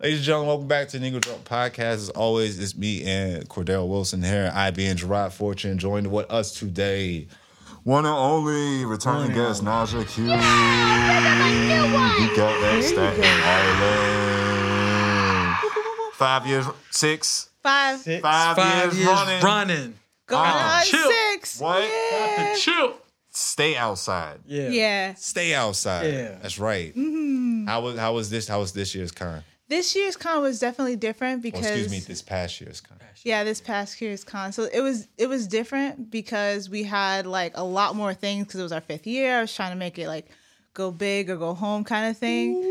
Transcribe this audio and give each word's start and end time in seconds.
Ladies 0.00 0.18
and 0.18 0.26
gentlemen, 0.26 0.46
welcome 0.48 0.68
back 0.68 0.86
to 0.88 0.98
the 0.98 1.10
Negro 1.10 1.20
Jump 1.20 1.42
Podcast. 1.44 1.78
As 1.94 2.08
always, 2.10 2.56
it's 2.60 2.76
me 2.76 3.02
and 3.04 3.48
Cordero 3.48 3.84
Wilson 3.88 4.22
here. 4.22 4.52
I 4.54 4.70
being 4.70 4.94
Jarrod 4.94 5.32
Fortune, 5.32 5.76
joined 5.76 6.06
with 6.12 6.30
us 6.30 6.54
today. 6.54 7.26
One 7.82 8.06
and 8.06 8.14
only 8.14 8.84
returning 8.84 9.34
guest, 9.34 9.64
Najah 9.64 10.06
Q. 10.08 10.24
You 10.24 10.30
got 12.36 12.60
that 12.60 12.84
Staten 12.84 13.24
Island. 15.58 16.14
Five 16.14 16.46
years, 16.46 16.66
six, 16.90 17.50
Five. 17.62 17.98
Six, 17.98 18.22
Five 18.22 18.94
years 18.94 19.04
running. 19.08 19.42
running. 19.42 19.94
Going 20.26 20.42
on 20.48 20.84
Chill. 20.84 21.10
six. 21.32 21.58
What? 21.60 21.82
Yeah. 21.82 22.54
Chill. 22.56 22.94
Stay 23.30 23.76
outside. 23.76 24.38
Yeah. 24.46 24.68
Yeah. 24.68 25.14
Stay 25.14 25.54
outside. 25.54 26.04
Yeah. 26.12 26.38
That's 26.40 26.58
right. 26.60 26.94
Mm-hmm. 26.94 27.66
How 27.66 27.80
was 27.80 27.98
how 27.98 28.14
was 28.14 28.30
this? 28.30 28.46
How 28.46 28.60
was 28.60 28.72
this 28.72 28.94
year's 28.94 29.10
con? 29.10 29.42
This 29.68 29.94
year's 29.94 30.16
con 30.16 30.42
was 30.42 30.58
definitely 30.58 30.96
different 30.96 31.40
Or 31.40 31.42
because 31.42 31.66
excuse 31.66 31.90
me, 31.90 32.00
this 32.00 32.22
past 32.22 32.60
year's 32.60 32.80
con. 32.80 32.98
yeah, 33.22 33.44
this 33.44 33.60
past 33.60 34.00
year's 34.00 34.24
con. 34.24 34.52
So 34.52 34.64
it 34.72 34.80
was 34.80 35.08
it 35.18 35.28
was 35.28 35.46
different 35.46 36.10
because 36.10 36.70
we 36.70 36.84
had 36.84 37.26
like 37.26 37.52
a 37.56 37.64
lot 37.64 37.94
more 37.94 38.14
things 38.14 38.46
because 38.46 38.60
it 38.60 38.62
was 38.62 38.72
our 38.72 38.80
fifth 38.80 39.06
year. 39.06 39.38
I 39.38 39.40
was 39.42 39.54
trying 39.54 39.70
to 39.72 39.76
make 39.76 39.98
it 39.98 40.08
like 40.08 40.26
go 40.74 40.90
big 40.90 41.28
or 41.28 41.36
go 41.36 41.54
home 41.54 41.84
kind 41.84 42.10
of 42.10 42.16
thing. 42.16 42.62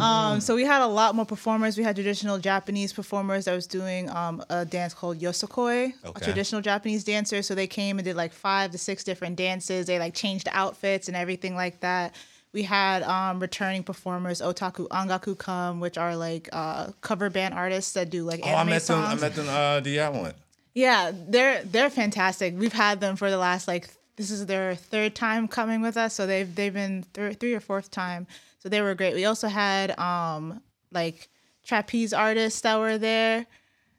Um, 0.00 0.40
so 0.40 0.54
we 0.54 0.64
had 0.64 0.82
a 0.82 0.86
lot 0.86 1.14
more 1.14 1.24
performers. 1.24 1.78
We 1.78 1.84
had 1.84 1.94
traditional 1.96 2.38
Japanese 2.38 2.92
performers 2.92 3.44
that 3.46 3.54
was 3.54 3.66
doing 3.66 4.10
um, 4.10 4.42
a 4.50 4.64
dance 4.64 4.92
called 4.92 5.20
yosakoi, 5.20 5.92
a 6.04 6.20
traditional 6.20 6.60
Japanese 6.60 7.04
dancer. 7.04 7.40
So 7.42 7.54
they 7.54 7.66
came 7.68 7.98
and 7.98 8.04
did 8.04 8.16
like 8.16 8.32
five 8.32 8.72
to 8.72 8.78
six 8.78 9.04
different 9.04 9.36
dances. 9.36 9.86
They 9.86 9.98
like 9.98 10.12
changed 10.14 10.48
outfits 10.52 11.08
and 11.08 11.16
everything 11.16 11.54
like 11.54 11.80
that. 11.80 12.14
We 12.56 12.62
had 12.62 13.02
um, 13.02 13.38
returning 13.38 13.82
performers, 13.82 14.40
Otaku 14.40 14.88
Angaku 14.88 15.36
come, 15.36 15.78
which 15.78 15.98
are 15.98 16.16
like 16.16 16.48
uh, 16.54 16.92
cover 17.02 17.28
band 17.28 17.52
artists 17.52 17.92
that 17.92 18.08
do 18.08 18.24
like 18.24 18.40
anime. 18.46 18.54
Oh, 18.54 18.60
I 18.60 18.64
met 18.64 18.82
them. 18.86 18.98
I 19.04 19.14
met 19.14 19.34
them. 19.34 19.46
Uh, 19.46 19.80
the 19.80 20.00
other 20.00 20.18
one. 20.18 20.32
Yeah, 20.72 21.12
they're 21.14 21.62
they're 21.64 21.90
fantastic. 21.90 22.54
We've 22.56 22.72
had 22.72 23.02
them 23.02 23.16
for 23.16 23.28
the 23.28 23.36
last 23.36 23.68
like 23.68 23.90
this 24.16 24.30
is 24.30 24.46
their 24.46 24.74
third 24.74 25.14
time 25.14 25.48
coming 25.48 25.82
with 25.82 25.98
us, 25.98 26.14
so 26.14 26.26
they've 26.26 26.52
they've 26.54 26.72
been 26.72 27.04
th- 27.12 27.36
three 27.36 27.52
or 27.52 27.60
fourth 27.60 27.90
time. 27.90 28.26
So 28.60 28.70
they 28.70 28.80
were 28.80 28.94
great. 28.94 29.12
We 29.12 29.26
also 29.26 29.48
had 29.48 29.90
um 29.98 30.62
like 30.92 31.28
trapeze 31.62 32.14
artists 32.14 32.62
that 32.62 32.78
were 32.78 32.96
there, 32.96 33.44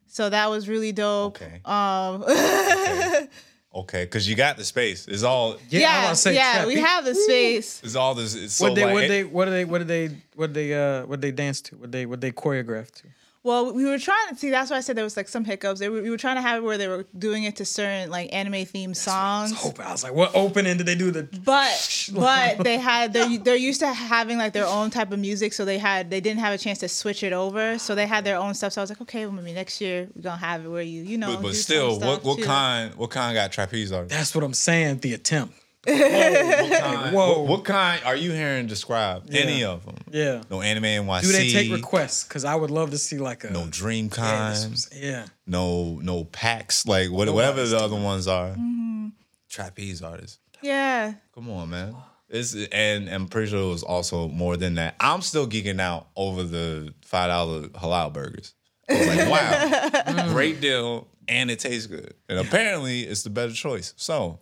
so 0.08 0.31
that 0.31 0.50
was 0.50 0.67
really 0.67 0.91
dope. 0.91 1.39
Okay. 1.39 1.61
Um, 1.63 2.23
Okay, 2.23 3.28
because 3.83 4.28
you 4.28 4.36
got 4.36 4.58
the 4.58 4.64
space. 4.64 5.08
It's 5.08 5.23
all. 5.23 5.52
I 5.52 5.53
was 5.53 5.61
yeah, 5.70 6.03
about 6.03 6.17
say, 6.17 6.36
yeah, 6.36 6.66
we 6.66 6.80
have 6.80 7.06
the 7.06 7.16
space. 7.16 7.81
It's 7.84 7.95
all 7.95 8.16
this. 8.16 8.36
It's 8.36 8.53
so 8.53 8.66
What 8.66 8.75
they, 8.75 8.86
like, 8.86 8.94
what 8.94 9.08
they, 9.08 9.23
what 9.23 9.45
did 9.45 9.52
they, 9.52 9.66
what 9.66 9.78
did 9.80 9.88
they, 9.88 10.17
what 10.36 10.53
they, 10.53 10.73
uh, 10.73 11.06
what 11.06 11.22
they 11.22 11.31
dance 11.31 11.61
to? 11.61 11.75
What 11.75 11.92
they, 11.92 12.06
what 12.06 12.22
they 12.22 12.31
choreograph 12.31 12.92
to? 12.92 13.08
Well, 13.43 13.71
we 13.73 13.85
were 13.85 13.97
trying 13.99 14.27
to 14.30 14.35
see. 14.35 14.49
That's 14.49 14.69
why 14.69 14.77
I 14.77 14.81
said 14.81 14.97
there 14.97 15.03
was 15.05 15.16
like 15.16 15.30
some 15.30 15.45
hiccups. 15.45 15.80
They 15.80 15.88
were, 15.88 16.02
we 16.02 16.09
were 16.09 16.17
trying 16.17 16.35
to 16.35 16.41
have 16.41 16.57
it 16.61 16.66
where 16.66 16.77
they 16.77 16.88
were 16.89 17.05
doing 17.17 17.44
it 17.45 17.55
to 17.57 17.66
certain 17.66 18.09
like 18.09 18.33
anime 18.33 18.53
themed 18.53 18.89
I 18.89 18.94
songs. 18.94 19.52
was 19.52 19.61
hoping. 19.61 19.85
I 19.85 19.91
was 19.91 20.03
like, 20.03 20.13
what 20.13 20.31
opening 20.35 20.75
did 20.77 20.85
they 20.85 20.95
do? 20.95 21.11
The 21.11 21.23
but 21.45 22.09
but 22.13 22.57
they 22.63 22.77
had 22.77 23.13
they're 23.13 23.38
they're 23.44 23.55
used 23.55 23.79
to 23.79 23.88
having 23.94 24.38
like 24.38 24.52
their 24.53 24.66
own 24.66 24.89
type 24.89 25.11
of 25.11 25.19
music 25.19 25.53
so 25.53 25.63
they 25.66 25.77
had 25.77 26.09
they 26.09 26.19
didn't 26.19 26.39
have 26.41 26.53
a 26.53 26.57
chance 26.57 26.79
to 26.79 26.89
switch 26.89 27.23
it 27.23 27.31
over 27.33 27.77
so 27.77 27.95
they 27.95 28.05
had 28.07 28.23
their 28.25 28.38
own 28.38 28.53
stuff 28.53 28.73
so 28.73 28.81
i 28.81 28.83
was 28.83 28.89
like 28.89 29.02
okay 29.02 29.25
well 29.25 29.33
maybe 29.35 29.53
next 29.53 29.79
year 29.81 30.07
we're 30.16 30.22
gonna 30.22 30.38
have 30.38 30.66
it 30.66 30.69
where 30.69 30.81
you 30.81 31.03
you 31.03 31.17
know 31.17 31.35
But, 31.35 31.41
but 31.44 31.47
do 31.49 31.53
still, 31.55 31.89
what 31.91 32.01
stuff, 32.01 32.23
what 32.25 32.38
too. 32.39 32.44
kind? 32.45 32.95
What 32.95 33.09
kind 33.11 33.33
got 33.35 33.51
trapeze 33.51 33.91
artists? 33.91 34.17
that's 34.17 34.33
what 34.35 34.44
I'm 34.44 34.53
saying. 34.53 34.99
The 34.99 35.13
attempt. 35.13 35.53
What 35.86 36.00
kind? 36.81 37.16
Whoa. 37.16 37.39
What, 37.39 37.47
what 37.47 37.66
kind 37.66 38.02
are 38.03 38.16
you 38.16 38.31
hearing 38.31 38.67
described? 38.67 39.33
Any 39.33 39.64
of 39.64 39.86
them? 39.86 39.95
Yeah. 40.11 40.42
No 40.50 40.61
anime 40.61 40.84
NYC. 40.84 41.22
Do 41.22 41.31
they 41.31 41.50
take 41.52 41.72
requests? 41.72 42.23
Because 42.25 42.45
I 42.45 42.56
would 42.56 42.72
love 42.72 42.92
to 42.92 42.97
see 42.97 43.17
like 43.17 43.44
a 43.44 43.52
No 43.52 43.67
Dream 43.69 44.09
Yeah, 44.17 44.50
was- 44.50 44.89
yeah. 44.95 45.25
no 45.45 46.00
no 46.02 46.23
packs. 46.25 46.86
Like 46.86 47.09
what, 47.11 47.30
whatever 47.34 47.66
the 47.66 47.78
other 47.78 47.95
ones 47.95 48.28
are. 48.28 48.50
Mm-hmm. 48.50 49.08
Trapeze 49.50 50.02
artists. 50.02 50.39
yeah 50.62 51.13
Come 51.34 51.50
on, 51.50 51.69
man. 51.69 51.96
It's, 52.30 52.53
and 52.74 53.07
I'm 53.09 53.28
pretty 53.30 53.50
sure 53.51 53.62
it 53.63 53.69
was 53.72 53.84
also 53.84 54.28
more 54.28 54.57
than 54.57 54.75
that. 54.75 54.96
I'm 55.00 55.22
still 55.22 55.47
geeking 55.47 55.80
out 55.80 56.07
over 56.18 56.44
the 56.44 56.94
five 57.06 57.30
dollar 57.30 57.69
halal 57.69 58.12
burgers. 58.12 58.53
I 58.90 58.94
was 58.97 59.07
like, 59.07 59.30
wow, 60.18 60.28
great 60.34 60.59
deal, 60.59 61.07
and 61.27 61.51
it 61.51 61.59
tastes 61.59 61.88
good. 61.88 62.13
And 62.29 62.39
apparently, 62.39 63.01
it's 63.01 63.23
the 63.23 63.29
better 63.29 63.53
choice. 63.53 63.93
So, 63.97 64.39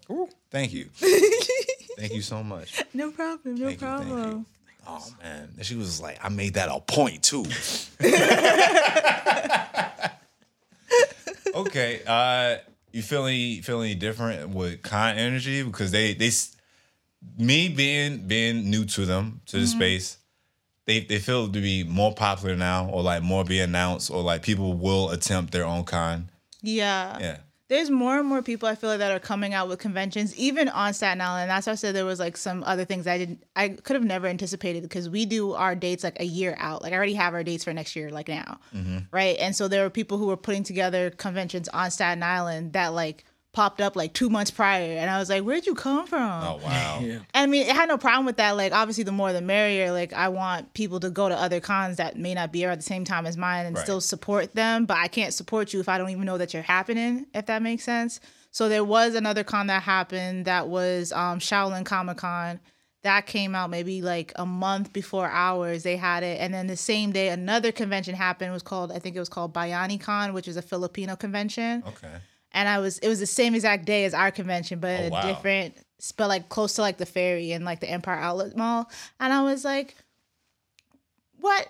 thank 0.51 0.73
you, 0.73 0.85
thank 1.97 2.13
you 2.13 2.21
so 2.21 2.43
much. 2.43 2.83
no 2.93 3.11
problem 3.11 3.55
no 3.55 3.67
Thank 3.67 3.81
you, 3.81 3.87
thank 3.87 4.03
you. 4.03 4.09
problem 4.15 4.45
Oh 4.87 5.07
man, 5.21 5.49
and 5.57 5.65
she 5.65 5.75
was 5.75 5.99
like, 5.99 6.23
I 6.23 6.29
made 6.29 6.53
that 6.55 6.69
a 6.69 6.79
point 6.79 7.23
too. 7.23 7.43
okay, 11.55 12.01
uh, 12.05 12.57
you 12.91 13.01
feeling 13.01 13.61
feeling 13.63 13.97
different 13.97 14.49
with 14.49 14.83
con 14.83 15.17
energy 15.17 15.63
because 15.63 15.91
they 15.91 16.13
they 16.13 16.29
me 17.37 17.69
being 17.69 18.27
being 18.27 18.69
new 18.69 18.85
to 18.85 19.05
them 19.05 19.41
to 19.47 19.59
the 19.59 19.67
space. 19.67 20.17
They, 20.85 20.99
they 20.99 21.17
feel 21.17 21.47
to 21.47 21.61
be 21.61 21.83
more 21.83 22.13
popular 22.13 22.55
now, 22.55 22.87
or 22.89 23.01
like 23.01 23.23
more 23.23 23.43
be 23.43 23.59
announced, 23.59 24.11
or 24.11 24.21
like 24.21 24.43
people 24.43 24.73
will 24.73 25.09
attempt 25.09 25.51
their 25.51 25.65
own 25.65 25.83
con. 25.83 26.29
Yeah 26.61 27.17
Yeah, 27.19 27.37
there's 27.67 27.89
more 27.89 28.19
and 28.19 28.27
more 28.27 28.43
people 28.43 28.69
I 28.69 28.75
feel 28.75 28.91
like 28.91 28.99
that 28.99 29.11
are 29.11 29.19
coming 29.19 29.55
out 29.55 29.67
with 29.67 29.79
conventions, 29.79 30.35
even 30.35 30.69
on 30.69 30.93
Staten 30.93 31.19
Island. 31.19 31.49
That's 31.49 31.65
why 31.65 31.73
I 31.73 31.75
said 31.75 31.95
there 31.95 32.05
was 32.05 32.19
like 32.19 32.37
some 32.37 32.63
other 32.63 32.85
things 32.85 33.07
I 33.07 33.17
didn't, 33.17 33.43
I 33.55 33.69
could 33.69 33.95
have 33.95 34.03
never 34.03 34.27
anticipated 34.27 34.83
because 34.83 35.09
we 35.09 35.25
do 35.25 35.53
our 35.53 35.73
dates 35.73 36.03
like 36.03 36.19
a 36.19 36.25
year 36.25 36.55
out. 36.59 36.83
Like 36.83 36.93
I 36.93 36.95
already 36.95 37.15
have 37.15 37.33
our 37.33 37.43
dates 37.43 37.63
for 37.63 37.73
next 37.73 37.95
year, 37.95 38.11
like 38.11 38.27
now, 38.27 38.59
mm-hmm. 38.73 38.99
right? 39.11 39.35
And 39.39 39.55
so 39.55 39.67
there 39.67 39.83
were 39.83 39.89
people 39.89 40.19
who 40.19 40.27
were 40.27 40.37
putting 40.37 40.63
together 40.63 41.09
conventions 41.09 41.67
on 41.69 41.89
Staten 41.89 42.21
Island 42.21 42.73
that 42.73 42.93
like 42.93 43.25
popped 43.55 43.79
up 43.81 43.95
like 43.95 44.13
two 44.13 44.29
months 44.29 44.51
prior, 44.51 44.97
and 44.97 45.09
I 45.09 45.17
was 45.17 45.29
like, 45.29 45.43
"Where'd 45.43 45.65
you 45.65 45.73
come 45.73 46.05
from?" 46.05 46.21
Oh 46.43 46.59
wow. 46.63 46.99
Yeah. 47.05 47.19
And 47.33 47.43
I 47.43 47.45
mean, 47.47 47.69
I 47.69 47.73
had 47.73 47.89
no 47.89 47.97
problem 47.97 48.25
with 48.25 48.37
that. 48.37 48.51
Like, 48.57 48.71
obviously, 48.73 49.03
the 49.03 49.11
more 49.11 49.31
the 49.33 49.41
merrier. 49.41 49.91
Like, 49.91 50.13
I 50.13 50.27
want 50.29 50.73
people 50.73 50.99
to 50.99 51.09
go 51.09 51.29
to 51.29 51.35
other 51.35 51.59
cons 51.59 51.97
that 51.97 52.17
may 52.17 52.33
not 52.33 52.51
be 52.51 52.59
here 52.59 52.69
at 52.69 52.77
the 52.77 52.83
same 52.83 53.03
time 53.05 53.25
as 53.25 53.37
mine 53.37 53.65
and 53.65 53.75
Right. 53.75 53.83
still 53.83 54.01
support 54.01 54.53
them. 54.55 54.85
But 54.85 54.97
I 54.97 55.07
can't 55.07 55.33
support 55.33 55.73
you 55.73 55.79
if 55.79 55.89
I 55.89 55.97
don't 55.97 56.09
even 56.09 56.25
know 56.25 56.37
that 56.37 56.53
you're 56.53 56.63
happening, 56.63 57.25
if 57.33 57.45
that 57.47 57.61
makes 57.63 57.83
sense. 57.83 58.19
So 58.51 58.69
there 58.69 58.83
was 58.83 59.15
another 59.15 59.43
con 59.43 59.67
that 59.67 59.83
happened 59.83 60.45
that 60.45 60.67
was 60.67 61.11
um, 61.11 61.39
Shaolin 61.39 61.85
Comic 61.85 62.17
Con. 62.17 62.59
That 63.03 63.27
came 63.27 63.53
out 63.53 63.69
maybe 63.69 64.01
like 64.01 64.33
a 64.35 64.45
month 64.47 64.91
before 64.91 65.27
ours. 65.29 65.83
They 65.83 65.95
had 65.95 66.23
it, 66.23 66.39
and 66.41 66.51
then 66.53 66.65
the 66.67 66.75
same 66.77 67.11
day 67.11 67.29
another 67.29 67.71
convention 67.71 68.15
happened. 68.15 68.49
It 68.49 68.53
was 68.53 68.63
called 68.63 68.91
I 68.91 68.97
think 68.99 69.15
it 69.15 69.19
was 69.19 69.29
called 69.29 69.53
Bayani 69.53 70.01
Con, 70.01 70.33
which 70.33 70.47
is 70.47 70.57
a 70.57 70.61
Filipino 70.63 71.15
convention 71.15 71.83
Okay. 71.87 72.15
And 72.55 72.67
I 72.67 72.79
was 72.79 72.97
it 72.99 73.07
was 73.07 73.19
the 73.19 73.27
same 73.27 73.53
exact 73.53 73.85
day 73.85 74.05
as 74.05 74.15
our 74.15 74.31
convention, 74.31 74.79
but 74.79 75.11
Oh, 75.11 75.15
a 75.15 75.21
different, 75.33 75.77
but 76.17 76.27
like 76.27 76.49
close 76.49 76.73
to 76.73 76.81
like 76.81 76.97
the 76.97 77.05
ferry 77.05 77.51
and 77.51 77.63
like 77.65 77.81
the 77.81 77.89
Empire 77.89 78.17
Outlet 78.17 78.57
Mall. 78.57 78.89
And 79.19 79.31
I 79.31 79.43
was 79.43 79.63
like, 79.63 79.95
"What? 81.39 81.67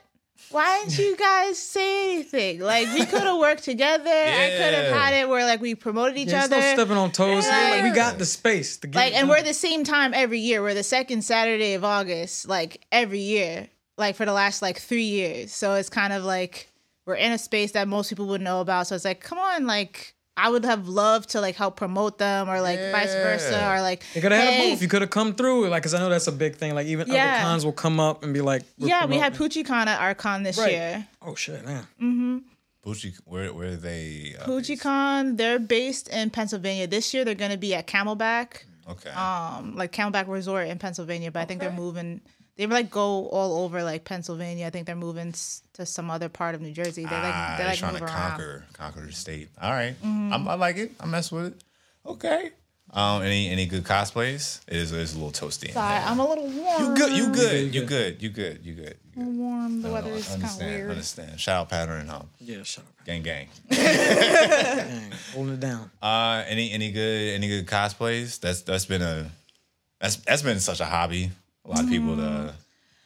Why 0.51 0.83
didn't 0.83 0.99
you 0.99 1.15
guys 1.29 1.57
say 1.57 2.13
anything? 2.15 2.59
Like 2.59 2.87
we 2.93 3.05
could 3.05 3.23
have 3.23 3.37
worked 3.39 3.63
together. 3.63 4.09
I 4.09 4.49
could 4.57 4.73
have 4.73 4.93
had 4.95 5.13
it 5.13 5.27
where 5.29 5.45
like 5.45 5.61
we 5.61 5.75
promoted 5.75 6.17
each 6.17 6.29
Yeah, 6.29 6.43
other." 6.43 6.57
no 6.59 6.73
stepping 6.73 6.97
on 6.97 7.11
toes. 7.11 7.45
here. 7.45 7.53
Like, 7.71 7.83
we 7.83 7.91
got 7.91 8.17
the 8.19 8.25
space 8.25 8.77
to 8.77 8.87
get 8.87 8.99
like 8.99 9.13
it 9.13 9.15
and 9.15 9.29
we're 9.29 9.41
the 9.41 9.53
same 9.53 9.83
time 9.83 10.13
every 10.13 10.39
year 10.39 10.61
we're 10.61 10.73
the 10.73 10.83
second 10.83 11.23
saturday 11.23 11.73
of 11.73 11.83
august 11.83 12.47
like 12.47 12.85
every 12.91 13.19
year 13.19 13.67
like 13.97 14.15
for 14.15 14.25
the 14.25 14.33
last 14.33 14.61
like 14.61 14.77
three 14.79 15.03
years 15.03 15.51
so 15.53 15.73
it's 15.75 15.89
kind 15.89 16.11
of 16.13 16.23
like 16.23 16.69
we're 17.05 17.15
in 17.15 17.31
a 17.31 17.37
space 17.37 17.71
that 17.73 17.87
most 17.87 18.09
people 18.09 18.25
would 18.27 18.41
know 18.41 18.59
about 18.61 18.87
so 18.87 18.95
it's 18.95 19.05
like 19.05 19.19
come 19.21 19.37
on 19.37 19.65
like 19.67 20.14
i 20.37 20.49
would 20.49 20.65
have 20.65 20.87
loved 20.87 21.29
to 21.29 21.39
like 21.41 21.55
help 21.55 21.75
promote 21.77 22.17
them 22.17 22.49
or 22.49 22.59
like 22.61 22.79
vice 22.91 23.13
versa 23.13 23.69
or 23.71 23.81
like 23.81 24.03
You 24.15 24.21
could 24.21 24.31
have 24.31 24.43
had 24.43 24.53
a 24.53 24.69
booth. 24.71 24.81
You 24.81 24.87
could 24.87 25.01
have 25.01 25.09
come 25.11 25.33
through. 25.33 25.67
Like, 25.69 25.83
cause 25.83 25.93
I 25.93 25.99
know 25.99 26.09
that's 26.09 26.27
a 26.27 26.31
big 26.31 26.55
thing. 26.57 26.75
Like, 26.75 26.87
even 26.87 27.07
Yeah. 27.07 27.23
other 27.35 27.43
cons 27.43 27.63
will 27.65 27.71
come 27.85 27.99
up 27.99 28.23
and 28.23 28.33
be 28.33 28.41
like, 28.41 28.63
we're 28.77 28.87
yeah 28.89 29.05
we 29.05 29.17
had 29.17 29.33
promoting. 29.33 29.63
PucciCon 29.63 29.87
at 29.87 29.99
our 30.01 30.13
con 30.15 30.43
this 30.43 30.57
Right. 30.57 30.71
year 30.71 31.07
Oh 31.21 31.35
shit, 31.35 31.63
man. 31.65 32.43
Bucci, 32.85 33.17
where 33.25 33.51
where 33.53 33.69
are 33.69 33.75
they? 33.75 34.35
uh, 34.39 34.45
based? 34.45 34.69
PucciCon 34.69 35.37
they're 35.37 35.57
based 35.59 36.07
in 36.09 36.29
pennsylvania 36.29 36.85
this 36.85 37.13
year 37.13 37.25
they're 37.25 37.33
going 37.33 37.51
to 37.51 37.57
be 37.57 37.73
at 37.73 37.87
camelback 37.87 38.63
Okay. 38.87 39.09
um 39.09 39.75
like 39.75 39.91
Camelback 39.91 40.27
Resort 40.27 40.67
in 40.67 40.77
Pennsylvania, 40.77 41.31
but 41.31 41.39
I 41.39 41.45
think 41.45 41.59
they're 41.59 41.71
moving. 41.71 42.21
They 42.57 42.65
like 42.67 42.89
go 42.89 43.27
all 43.27 43.63
over 43.65 43.83
like 43.83 44.05
Pennsylvania. 44.05 44.67
I 44.67 44.69
think 44.69 44.85
they're 44.87 44.95
moving 44.95 45.29
s- 45.29 45.61
to 45.73 45.85
some 45.85 46.09
other 46.09 46.29
part 46.29 46.55
of 46.55 46.61
New 46.61 46.71
Jersey. 46.71 47.03
They 47.03 47.11
like 47.11 47.33
ah, 47.35 47.55
they 47.57 47.63
they're 47.63 47.71
like 47.71 47.79
trying 47.79 47.91
move 47.93 47.99
to 48.01 48.05
around. 48.05 48.15
Mm-hmm. 48.15 48.29
conquer 48.29 48.65
conquer 48.73 49.01
the 49.05 49.11
state. 49.11 49.49
All 49.61 49.71
right. 49.71 49.95
I'm, 50.03 50.47
I 50.47 50.53
like 50.55 50.77
it. 50.77 50.91
I 50.99 51.05
mess 51.05 51.31
with 51.31 51.47
it. 51.47 51.53
Okay. 52.05 52.51
Um, 52.93 53.23
any 53.23 53.49
any 53.49 53.65
good 53.65 53.83
cosplays? 53.83 54.61
It 54.69 54.77
is 54.77 54.93
it's 54.93 55.13
a 55.15 55.19
little 55.19 55.31
toasty. 55.33 55.73
Sorry. 55.73 55.97
I'm 55.97 56.19
a 56.19 56.25
little 56.29 56.47
warm. 56.47 56.81
You 56.83 56.95
good? 56.95 57.11
You 57.17 57.33
good? 57.33 57.73
You 57.75 57.81
You 57.81 57.85
good? 57.87 58.21
You 58.21 58.29
good? 58.29 58.65
You 58.65 58.73
good? 58.73 58.97
You 59.15 59.23
good? 59.25 59.37
warm. 59.37 59.81
The 59.81 59.87
No, 59.89 59.93
weather 59.93 60.09
no, 60.11 60.15
is 60.15 60.27
kind 60.27 60.43
of 60.45 60.57
weird. 60.59 60.89
Understand. 60.91 61.37
Shout 61.39 61.61
out 61.61 61.69
pattern 61.69 62.01
and 62.01 62.09
home. 62.09 62.29
Yeah, 62.39 62.63
shut 62.63 62.85
up. 62.85 63.05
Gang 63.05 63.21
gang. 63.23 63.47
Dang, 63.69 65.11
holding 65.33 65.53
it 65.55 65.59
down. 65.59 65.91
Uh, 66.01 66.43
any 66.47 66.71
any 66.71 66.91
good 66.93 67.33
any 67.33 67.47
good 67.49 67.65
cosplays? 67.67 68.39
That's 68.39 68.61
that's 68.61 68.85
been 68.85 69.01
a 69.01 69.29
that's 69.99 70.15
that's 70.17 70.41
been 70.43 70.59
such 70.61 70.79
a 70.79 70.85
hobby. 70.85 71.31
A 71.65 71.69
lot 71.69 71.83
of 71.83 71.89
people 71.89 72.15
to 72.15 72.21
mm. 72.21 72.53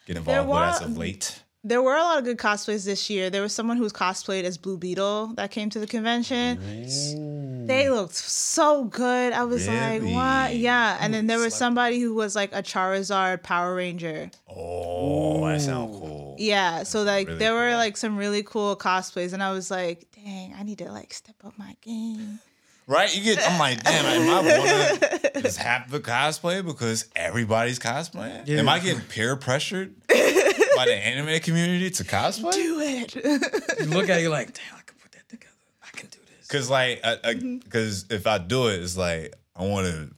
get 0.05 0.17
involved 0.17 0.49
with 0.49 0.59
as 0.59 0.81
of 0.81 0.97
late. 0.97 1.41
there 1.63 1.81
were 1.81 1.95
a 1.95 2.01
lot 2.01 2.17
of 2.17 2.23
good 2.25 2.37
cosplays 2.37 2.85
this 2.85 3.09
year. 3.09 3.29
There 3.29 3.41
was 3.41 3.53
someone 3.53 3.77
who 3.77 3.83
was 3.83 3.93
cosplayed 3.93 4.43
as 4.43 4.57
Blue 4.57 4.77
Beetle 4.77 5.33
that 5.35 5.51
came 5.51 5.69
to 5.71 5.79
the 5.79 5.87
convention. 5.87 7.65
They 7.67 7.89
looked 7.89 8.15
so 8.15 8.85
good. 8.85 9.33
I 9.33 9.43
was 9.43 9.67
like, 9.67 10.01
what? 10.01 10.49
Really? 10.49 10.61
Yeah. 10.61 10.97
And 10.99 11.13
then 11.13 11.27
there 11.27 11.37
was 11.37 11.53
somebody 11.53 11.99
who 11.99 12.15
was 12.15 12.35
like 12.35 12.51
a 12.53 12.63
Charizard 12.63 13.43
Power 13.43 13.75
Ranger. 13.75 14.31
Oh, 14.49 15.47
that 15.47 15.61
sounds 15.61 15.97
cool. 15.97 16.35
Yeah. 16.39 16.83
So 16.83 17.03
like 17.03 17.27
really 17.27 17.39
there 17.39 17.53
were 17.53 17.75
like 17.75 17.97
some 17.97 18.17
really 18.17 18.43
cool 18.43 18.75
cosplays, 18.75 19.33
and 19.33 19.43
I 19.43 19.51
was 19.51 19.69
like, 19.69 20.07
dang, 20.15 20.55
I 20.57 20.63
need 20.63 20.79
to 20.79 20.91
like 20.91 21.13
step 21.13 21.35
up 21.43 21.57
my 21.57 21.75
game. 21.81 22.39
Right? 22.89 23.15
You 23.15 23.23
get. 23.23 23.47
I'm 23.47 23.59
like, 23.59 23.83
damn. 23.83 24.03
Am 24.03 24.29
I 24.29 24.57
want 24.57 25.01
to 25.33 25.41
just 25.43 25.59
half 25.59 25.91
the 25.91 25.99
cosplay 25.99 26.65
because 26.65 27.05
everybody's 27.15 27.77
cosplaying? 27.77 28.47
Yeah. 28.47 28.57
Am 28.57 28.67
I 28.67 28.79
getting 28.79 29.01
peer 29.01 29.35
pressured 29.35 29.93
by 30.07 30.85
the 30.85 30.95
anime 30.95 31.39
community 31.39 31.91
to 31.91 32.03
cosplay? 32.03 32.51
Do 32.51 32.79
it. 32.79 33.15
You 33.15 33.85
look 33.85 34.09
at 34.09 34.17
it, 34.17 34.23
you're 34.23 34.31
like, 34.31 34.55
damn, 34.55 34.75
I 34.75 34.81
can 34.81 34.97
put 34.97 35.11
that 35.11 35.29
together. 35.29 35.53
I 35.83 35.95
can 35.95 36.09
do 36.09 36.17
this. 36.35 36.47
Cause 36.47 36.71
like, 36.71 37.03
because 37.03 38.05
mm-hmm. 38.05 38.13
if 38.15 38.25
I 38.25 38.39
do 38.39 38.69
it, 38.69 38.81
it's 38.81 38.97
like 38.97 39.35
I 39.55 39.67
want 39.67 39.85
to, 39.85 40.09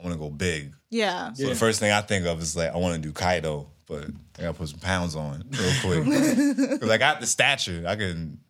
I 0.00 0.02
want 0.02 0.14
to 0.14 0.18
go 0.18 0.30
big. 0.30 0.72
yeah. 0.88 1.34
So 1.34 1.48
the 1.48 1.54
first 1.54 1.80
thing 1.80 1.92
I 1.92 2.00
think 2.00 2.24
of 2.24 2.40
is 2.40 2.56
like 2.56 2.72
I 2.72 2.78
want 2.78 2.94
to 2.94 3.00
do 3.00 3.12
Kaido, 3.12 3.68
but 3.86 4.04
I 4.38 4.40
gotta 4.40 4.54
put 4.54 4.70
some 4.70 4.80
pounds 4.80 5.16
on 5.16 5.44
real 5.50 5.72
quick. 5.82 6.80
Cause 6.80 6.88
I 6.88 6.96
got 6.96 7.20
the 7.20 7.26
stature, 7.26 7.84
I 7.86 7.96
can 7.96 8.40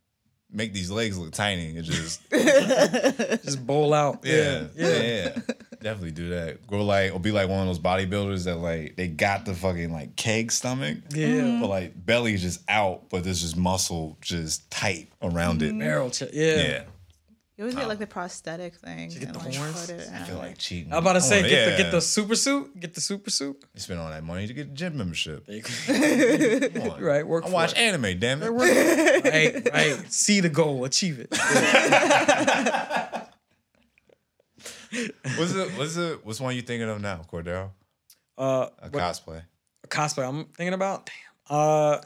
make 0.52 0.72
these 0.72 0.90
legs 0.90 1.19
look 1.19 1.32
tiny. 1.32 1.76
It 1.76 1.82
just 1.82 2.20
Just 3.44 3.66
bowl 3.66 3.93
out. 3.93 4.20
yeah, 4.25 4.66
Yeah. 4.75 4.88
yeah, 4.88 5.02
Yeah. 5.02 5.38
definitely 5.82 6.12
do 6.12 6.31
that. 6.31 6.66
Go 6.66 6.84
like 6.84 7.12
or 7.14 7.20
be 7.20 7.32
like 7.32 7.48
one 7.48 7.60
of 7.60 7.66
those 7.66 7.78
bodybuilders 7.78 8.44
that 8.44 8.56
like 8.56 8.96
they 8.96 9.08
got 9.08 9.44
the 9.44 9.54
fucking 9.54 9.93
like 9.93 10.16
keg 10.16 10.50
stomach, 10.52 10.98
Yeah. 11.10 11.26
Mm. 11.28 11.60
but 11.60 11.69
like 11.69 12.06
belly 12.06 12.37
just 12.37 12.60
out, 12.69 13.08
but 13.10 13.25
there's 13.25 13.40
just 13.43 13.56
muscle 13.56 14.16
just 14.20 14.70
tight 14.70 15.08
around 15.22 15.62
it. 15.62 15.76
Barrel 15.78 16.10
check. 16.10 16.31
Yeah. 16.32 16.56
Yeah, 16.56 16.82
You 17.56 17.64
always 17.64 17.74
get 17.74 17.88
like 17.88 17.98
the 17.98 18.06
prosthetic 18.06 18.74
thing. 18.74 19.08
get 19.08 19.22
and, 19.22 19.34
the 19.34 19.38
horns? 19.38 19.86
put 19.86 19.98
I 19.98 20.24
feel 20.24 20.36
like 20.36 20.58
cheating. 20.58 20.92
I'm 20.92 20.98
about 20.98 21.14
to 21.14 21.22
say, 21.22 21.38
I 21.38 21.40
wanna- 21.40 21.48
get 21.48 21.64
the 21.64 21.70
yeah. 21.70 21.76
get 21.78 21.90
the 21.90 22.00
super 22.02 22.34
suit. 22.36 22.78
Get 22.78 22.92
the 22.94 23.00
super 23.00 23.30
suit. 23.30 23.64
You 23.74 23.80
spend 23.80 23.98
all 23.98 24.10
that 24.10 24.22
money 24.22 24.46
to 24.46 24.52
get 24.52 24.66
a 24.66 24.70
gym 24.70 24.98
membership. 24.98 25.46
There 25.46 25.56
you 25.56 25.62
go. 25.62 26.68
Come 26.80 26.90
on. 26.90 27.00
Right, 27.02 27.26
work 27.26 27.44
I 27.44 27.46
for 27.48 27.54
watch 27.54 27.72
it. 27.72 27.78
anime, 27.78 28.18
damn 28.18 28.42
it. 28.42 28.48
right, 28.50 29.72
right. 29.72 30.04
See 30.12 30.40
the 30.40 30.50
goal, 30.50 30.84
achieve 30.84 31.18
it. 31.18 31.28
What's 35.38 35.54
it? 35.54 35.70
What's 35.78 35.96
it? 35.96 36.24
What's 36.26 36.40
one 36.40 36.54
you 36.56 36.62
thinking 36.62 36.88
of 36.88 37.00
now, 37.00 37.22
Cordero? 37.30 37.70
Uh, 38.38 38.68
A 38.80 38.88
what 38.90 39.02
cosplay. 39.02 39.42
cosplay 39.88 40.28
I'm 40.28 40.44
thinking 40.46 40.74
about? 40.74 41.06
Damn. 41.06 41.14
Uh, 41.58 42.00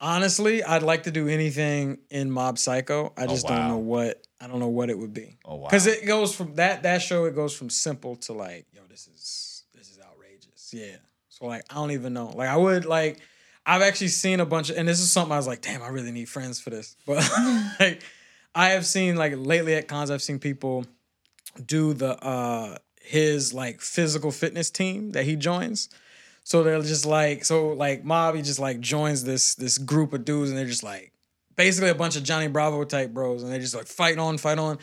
honestly, 0.00 0.62
I'd 0.62 0.82
like 0.82 1.04
to 1.04 1.10
do 1.10 1.28
anything 1.28 1.98
in 2.10 2.30
Mob 2.30 2.58
Psycho. 2.58 3.12
I 3.16 3.26
just 3.26 3.46
Oh, 3.46 3.50
wow. 3.50 3.58
don't 3.58 3.68
know 3.68 3.76
what. 3.78 4.22
I 4.40 4.46
don't 4.48 4.60
know 4.60 4.68
what 4.68 4.90
it 4.90 4.98
would 4.98 5.14
be. 5.14 5.38
Oh 5.44 5.56
wow. 5.56 5.68
Because 5.68 5.86
it 5.86 6.06
goes 6.06 6.34
from 6.34 6.54
that 6.56 6.82
that 6.82 7.02
show. 7.02 7.24
It 7.24 7.34
goes 7.34 7.56
from 7.56 7.70
simple 7.70 8.16
to 8.16 8.32
like, 8.32 8.66
yo, 8.72 8.82
this 8.88 9.06
is 9.08 9.64
this 9.74 9.90
is 9.90 9.98
outrageous. 9.98 10.70
Yeah. 10.72 10.96
So 11.28 11.46
like, 11.46 11.64
I 11.70 11.74
don't 11.76 11.90
even 11.92 12.12
know. 12.12 12.28
Like, 12.34 12.48
I 12.48 12.56
would 12.56 12.84
like. 12.84 13.18
I've 13.68 13.82
actually 13.82 14.08
seen 14.08 14.38
a 14.38 14.46
bunch 14.46 14.70
of, 14.70 14.76
and 14.76 14.86
this 14.86 15.00
is 15.00 15.10
something 15.10 15.32
I 15.32 15.36
was 15.38 15.48
like, 15.48 15.60
damn, 15.60 15.82
I 15.82 15.88
really 15.88 16.12
need 16.12 16.28
friends 16.28 16.60
for 16.60 16.70
this. 16.70 16.94
But 17.04 17.28
like, 17.80 18.00
I 18.54 18.68
have 18.70 18.86
seen 18.86 19.16
like 19.16 19.32
lately 19.36 19.74
at 19.74 19.88
cons, 19.88 20.10
I've 20.10 20.22
seen 20.22 20.38
people 20.38 20.86
do 21.64 21.94
the 21.94 22.22
uh 22.24 22.76
his 23.00 23.54
like 23.54 23.80
physical 23.80 24.30
fitness 24.30 24.70
team 24.70 25.10
that 25.12 25.24
he 25.24 25.34
joins. 25.36 25.88
So 26.46 26.62
they're 26.62 26.80
just 26.80 27.04
like, 27.04 27.44
so 27.44 27.70
like 27.72 28.04
Mob, 28.04 28.36
he 28.36 28.40
just 28.42 28.60
like 28.60 28.78
joins 28.78 29.24
this 29.24 29.56
this 29.56 29.78
group 29.78 30.12
of 30.12 30.24
dudes, 30.24 30.48
and 30.50 30.56
they're 30.56 30.64
just 30.64 30.84
like 30.84 31.10
basically 31.56 31.90
a 31.90 31.94
bunch 31.96 32.14
of 32.14 32.22
Johnny 32.22 32.46
Bravo 32.46 32.84
type 32.84 33.12
bros, 33.12 33.42
and 33.42 33.52
they 33.52 33.58
just 33.58 33.74
like 33.74 33.88
fight 33.88 34.16
on, 34.16 34.38
fight 34.38 34.56
on. 34.60 34.78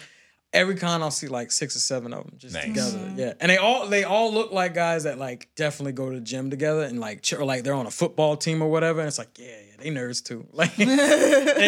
Every 0.52 0.76
con 0.76 1.02
I'll 1.02 1.10
see 1.10 1.28
like 1.28 1.54
six 1.54 1.74
or 1.78 1.80
seven 1.80 2.14
of 2.14 2.26
them 2.26 2.34
just 2.38 2.54
Nice. 2.54 2.66
together. 2.66 3.14
Yeah, 3.16 3.34
and 3.40 3.50
they 3.50 3.56
all 3.56 3.88
they 3.88 4.04
all 4.04 4.34
look 4.34 4.52
like 4.52 4.74
guys 4.74 5.06
that 5.06 5.18
like 5.18 5.48
definitely 5.56 5.94
go 5.94 6.10
to 6.10 6.16
the 6.16 6.22
gym 6.22 6.50
together 6.50 6.82
and 6.84 7.00
like 7.00 7.22
ch- 7.22 7.34
or 7.34 7.46
like 7.46 7.64
they're 7.64 7.74
on 7.74 7.86
a 7.88 7.92
football 7.92 8.36
team 8.36 8.62
or 8.62 8.70
whatever. 8.70 9.00
And 9.00 9.08
it's 9.08 9.18
like 9.18 9.40
yeah, 9.40 9.48
yeah, 9.48 9.76
they 9.80 9.90
nerds 9.90 10.22
too. 10.22 10.46
Like 10.54 10.76
they 10.76 10.86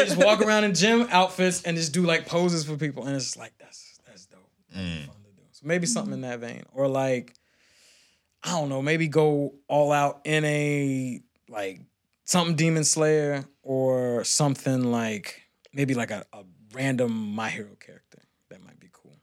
just 0.06 0.18
walk 0.18 0.42
around 0.42 0.66
in 0.66 0.74
gym 0.74 1.08
outfits 1.10 1.64
and 1.64 1.78
just 1.78 1.94
do 1.94 2.02
like 2.02 2.26
poses 2.28 2.66
for 2.66 2.76
people, 2.76 3.06
and 3.06 3.16
it's 3.16 3.24
just 3.26 3.38
like 3.38 3.54
that's 3.60 3.98
that's 4.06 4.26
dope. 4.26 4.42
Mm. 4.76 5.06
Fun 5.06 5.16
to 5.24 5.32
do. 5.38 5.42
So 5.54 5.62
maybe 5.66 5.86
something 5.88 6.14
in 6.14 6.22
that 6.22 6.40
vein, 6.42 6.64
or 6.74 6.90
like 6.90 7.34
I 8.46 8.52
don't 8.52 8.70
know, 8.70 8.82
maybe 8.82 9.08
go 9.08 9.56
all 9.68 9.92
out 9.92 10.22
in 10.24 10.46
a 10.46 11.20
like 11.50 11.82
something 12.26 12.56
Demon 12.56 12.84
Slayer 12.84 13.44
or 13.64 14.24
something 14.24 14.92
like 14.92 15.42
maybe 15.74 15.96
like 15.96 16.12
a, 16.12 16.26
a 16.32 16.44
random 16.72 17.34
My 17.34 17.50
Hero 17.50 17.76
character. 17.80 18.20
That 18.50 18.64
might 18.64 18.80
be 18.80 18.90
cool. 18.92 19.18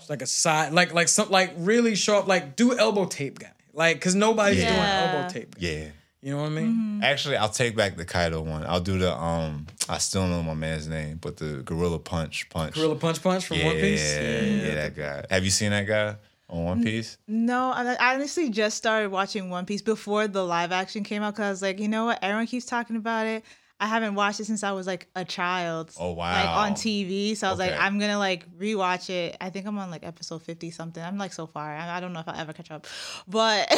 It's 0.00 0.10
like 0.10 0.22
a 0.22 0.26
side, 0.26 0.72
like 0.72 0.92
like 0.92 1.06
some 1.06 1.30
like 1.30 1.52
really 1.56 1.94
sharp, 1.94 2.26
like 2.26 2.56
do 2.56 2.76
elbow 2.76 3.06
tape 3.06 3.38
guy, 3.38 3.52
like 3.72 3.96
because 3.96 4.16
nobody's 4.16 4.58
doing 4.58 4.74
elbow 4.74 5.28
tape. 5.28 5.54
guy. 5.54 5.66
yeah. 5.66 5.88
You 6.24 6.30
know 6.30 6.42
what 6.42 6.46
I 6.46 6.50
mean? 6.50 7.00
Actually, 7.02 7.36
I'll 7.36 7.48
take 7.48 7.74
back 7.74 7.96
the 7.96 8.04
Kaido 8.04 8.42
one. 8.42 8.64
I'll 8.64 8.80
do 8.80 8.96
the 8.96 9.12
um. 9.12 9.66
I 9.88 9.98
still 9.98 10.28
know 10.28 10.40
my 10.40 10.54
man's 10.54 10.86
name, 10.86 11.18
but 11.20 11.36
the 11.36 11.62
Gorilla 11.64 11.98
Punch 11.98 12.48
Punch. 12.48 12.74
Gorilla 12.76 12.94
Punch 12.94 13.20
Punch 13.20 13.44
from 13.44 13.56
yeah, 13.56 13.66
One 13.66 13.74
Piece. 13.74 14.14
Yeah, 14.14 14.20
yeah, 14.20 14.40
Yeah, 14.40 14.74
that 14.74 14.96
guy. 14.96 15.24
Have 15.30 15.44
you 15.44 15.50
seen 15.50 15.70
that 15.70 15.84
guy 15.88 16.14
on 16.48 16.64
One 16.64 16.84
Piece? 16.84 17.18
No, 17.26 17.72
I 17.74 18.14
honestly 18.14 18.50
just 18.50 18.76
started 18.76 19.10
watching 19.10 19.50
One 19.50 19.66
Piece 19.66 19.82
before 19.82 20.28
the 20.28 20.44
live 20.44 20.72
action 20.72 21.04
came 21.04 21.22
out 21.22 21.34
because 21.34 21.46
I 21.46 21.50
was 21.50 21.62
like, 21.62 21.80
you 21.80 21.88
know 21.88 22.06
what? 22.06 22.18
Everyone 22.22 22.46
keeps 22.46 22.66
talking 22.66 22.96
about 22.96 23.26
it. 23.26 23.44
I 23.82 23.86
haven't 23.86 24.14
watched 24.14 24.38
it 24.38 24.44
since 24.44 24.62
I 24.62 24.70
was 24.70 24.86
like 24.86 25.08
a 25.16 25.24
child. 25.24 25.90
Oh, 25.98 26.12
wow! 26.12 26.32
Like 26.32 26.70
on 26.70 26.74
TV. 26.74 27.36
So 27.36 27.48
I 27.48 27.50
was 27.50 27.58
like, 27.58 27.72
I'm 27.76 27.98
gonna 27.98 28.18
like 28.18 28.46
rewatch 28.56 29.10
it. 29.10 29.36
I 29.40 29.50
think 29.50 29.66
I'm 29.66 29.76
on 29.76 29.90
like 29.90 30.04
episode 30.04 30.40
50 30.42 30.70
something. 30.70 31.02
I'm 31.02 31.18
like 31.18 31.32
so 31.32 31.48
far. 31.48 31.74
I, 31.74 31.96
I 31.96 32.00
don't 32.00 32.12
know 32.12 32.20
if 32.20 32.28
I'll 32.28 32.40
ever 32.40 32.52
catch 32.52 32.70
up. 32.70 32.86
But 33.26 33.68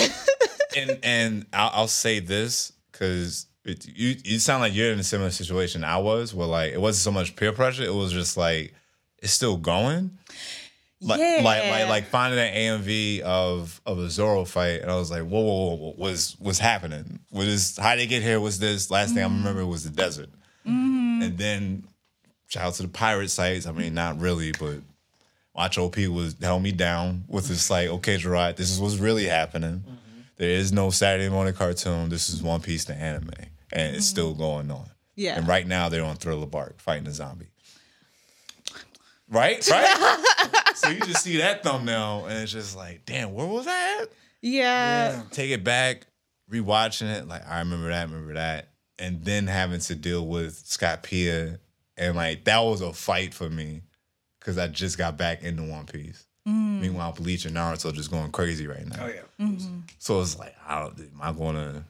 and 0.77 0.99
and 1.03 1.47
I'll, 1.55 1.71
I'll 1.73 1.89
say 1.89 2.21
this 2.21 2.73
because 2.93 3.47
you 3.65 4.17
you 4.25 4.39
sound 4.41 4.61
like 4.61 4.75
you're 4.75 4.93
in 4.93 4.99
a 4.99 5.05
similar 5.05 5.31
situation 5.31 5.85
I 5.85 5.97
was, 5.97 6.35
where 6.35 6.47
like 6.47 6.75
it 6.75 6.81
wasn't 6.83 7.03
so 7.03 7.11
much 7.11 7.35
peer 7.35 7.53
pressure. 7.53 7.85
It 7.85 7.95
was 7.95 8.13
just 8.13 8.37
like 8.37 8.75
it's 9.23 9.33
still 9.33 9.57
going. 9.57 10.19
Like, 11.05 11.21
yeah. 11.21 11.41
like 11.43 11.65
like 11.69 11.89
like 11.89 12.05
finding 12.07 12.41
an 12.41 12.55
AMV 12.55 13.21
of 13.21 13.81
of 13.85 13.99
a 13.99 14.09
Zoro 14.09 14.45
fight, 14.45 14.81
and 14.81 14.91
I 14.91 14.97
was 14.97 15.11
like, 15.11 15.23
whoa, 15.23 15.41
whoa, 15.41 15.75
whoa, 15.75 15.95
what's 15.97 16.39
what's 16.39 16.59
happening? 16.59 17.21
What 17.31 17.47
is 17.47 17.77
how 17.77 17.95
they 17.95 18.07
get 18.07 18.23
here? 18.23 18.41
Was 18.41 18.59
this 18.59 18.91
last 18.91 19.15
thing 19.15 19.23
I 19.23 19.27
mm-hmm. 19.27 19.39
remember 19.39 19.67
was 19.67 19.85
the 19.85 19.91
desert, 19.91 20.31
mm-hmm. 20.67 21.23
and 21.23 21.39
then 21.39 21.85
shout 22.49 22.65
out 22.65 22.75
to 22.75 22.83
the 22.83 22.89
pirate 22.89 23.31
sites. 23.31 23.67
I 23.67 23.73
mean, 23.73 23.93
not 23.93 24.19
really, 24.19 24.53
but 24.53 24.79
Watch 25.55 25.79
OP 25.79 25.97
was 25.99 26.37
held 26.41 26.63
me 26.63 26.73
down 26.73 27.25
with 27.29 27.49
this 27.49 27.71
like, 27.71 27.89
okay, 27.89 28.17
Jarrod, 28.17 28.57
this 28.57 28.71
is 28.71 28.81
what's 28.81 28.97
really 28.97 29.27
happening. 29.27 29.85
Mm-hmm. 29.87 29.95
There 30.37 30.51
is 30.51 30.73
no 30.73 30.91
Saturday 30.91 31.29
morning 31.29 31.55
cartoon. 31.55 32.09
This 32.09 32.29
is 32.29 32.43
One 32.43 32.61
Piece 32.61 32.85
the 32.87 32.95
anime, 32.95 33.31
and 33.73 33.95
it's 33.95 34.07
still 34.07 34.35
going 34.35 34.71
on. 34.71 34.91
Yeah. 35.15 35.37
And 35.37 35.47
right 35.47 35.67
now 35.67 35.89
they're 35.89 36.05
on 36.05 36.17
Thriller 36.17 36.47
Bark 36.47 36.81
fighting 36.81 37.07
a 37.07 37.13
zombie. 37.13 37.51
Right, 39.35 39.69
right. 39.71 40.73
so 40.75 40.91
you 40.91 41.01
just 41.01 41.25
see 41.25 41.39
that 41.39 41.63
thumbnail, 41.63 42.27
and 42.27 42.39
it's 42.39 42.53
just 42.53 42.77
like, 42.77 43.05
damn, 43.05 43.35
where 43.35 43.47
was 43.47 43.65
that? 43.67 44.03
at? 44.03 44.09
yeah. 44.43 45.23
Take 45.31 45.51
it 45.51 45.65
back, 45.65 46.07
rewatching 46.51 47.13
it, 47.15 47.27
like 47.27 47.47
I 47.49 47.59
remember 47.59 47.89
that, 47.89 48.09
remember 48.09 48.35
that, 48.35 48.69
and 48.99 49.25
then 49.25 49.47
having 49.47 49.81
to 49.81 49.95
deal 49.95 50.27
with 50.27 50.55
Skypiea, 50.65 51.59
and 51.97 52.17
like 52.17 52.45
that 52.45 52.59
was 52.61 52.81
a 52.81 52.93
fight 52.93 53.35
for 53.35 53.51
me 53.51 53.83
because 54.39 54.59
I 54.59 54.69
just 54.69 54.99
got 54.99 55.17
back 55.17 55.43
into 55.43 55.63
One 55.63 55.87
Piece. 55.87 56.27
Mm. 56.47 56.81
Meanwhile, 56.81 57.13
Bleach 57.13 57.47
and 57.47 57.57
Naruto 57.57 57.93
just 57.93 58.11
going 58.11 58.31
crazy 58.31 58.67
right 58.67 58.87
now. 58.87 59.05
Oh 59.05 59.07
yeah. 59.09 59.47
Mm-hmm. 59.47 59.81
So 59.99 60.21
it's 60.21 60.39
like, 60.39 60.55
I 60.67 60.81
don't, 60.81 60.99
am 60.99 61.21
I 61.21 61.33
gonna, 61.33 61.85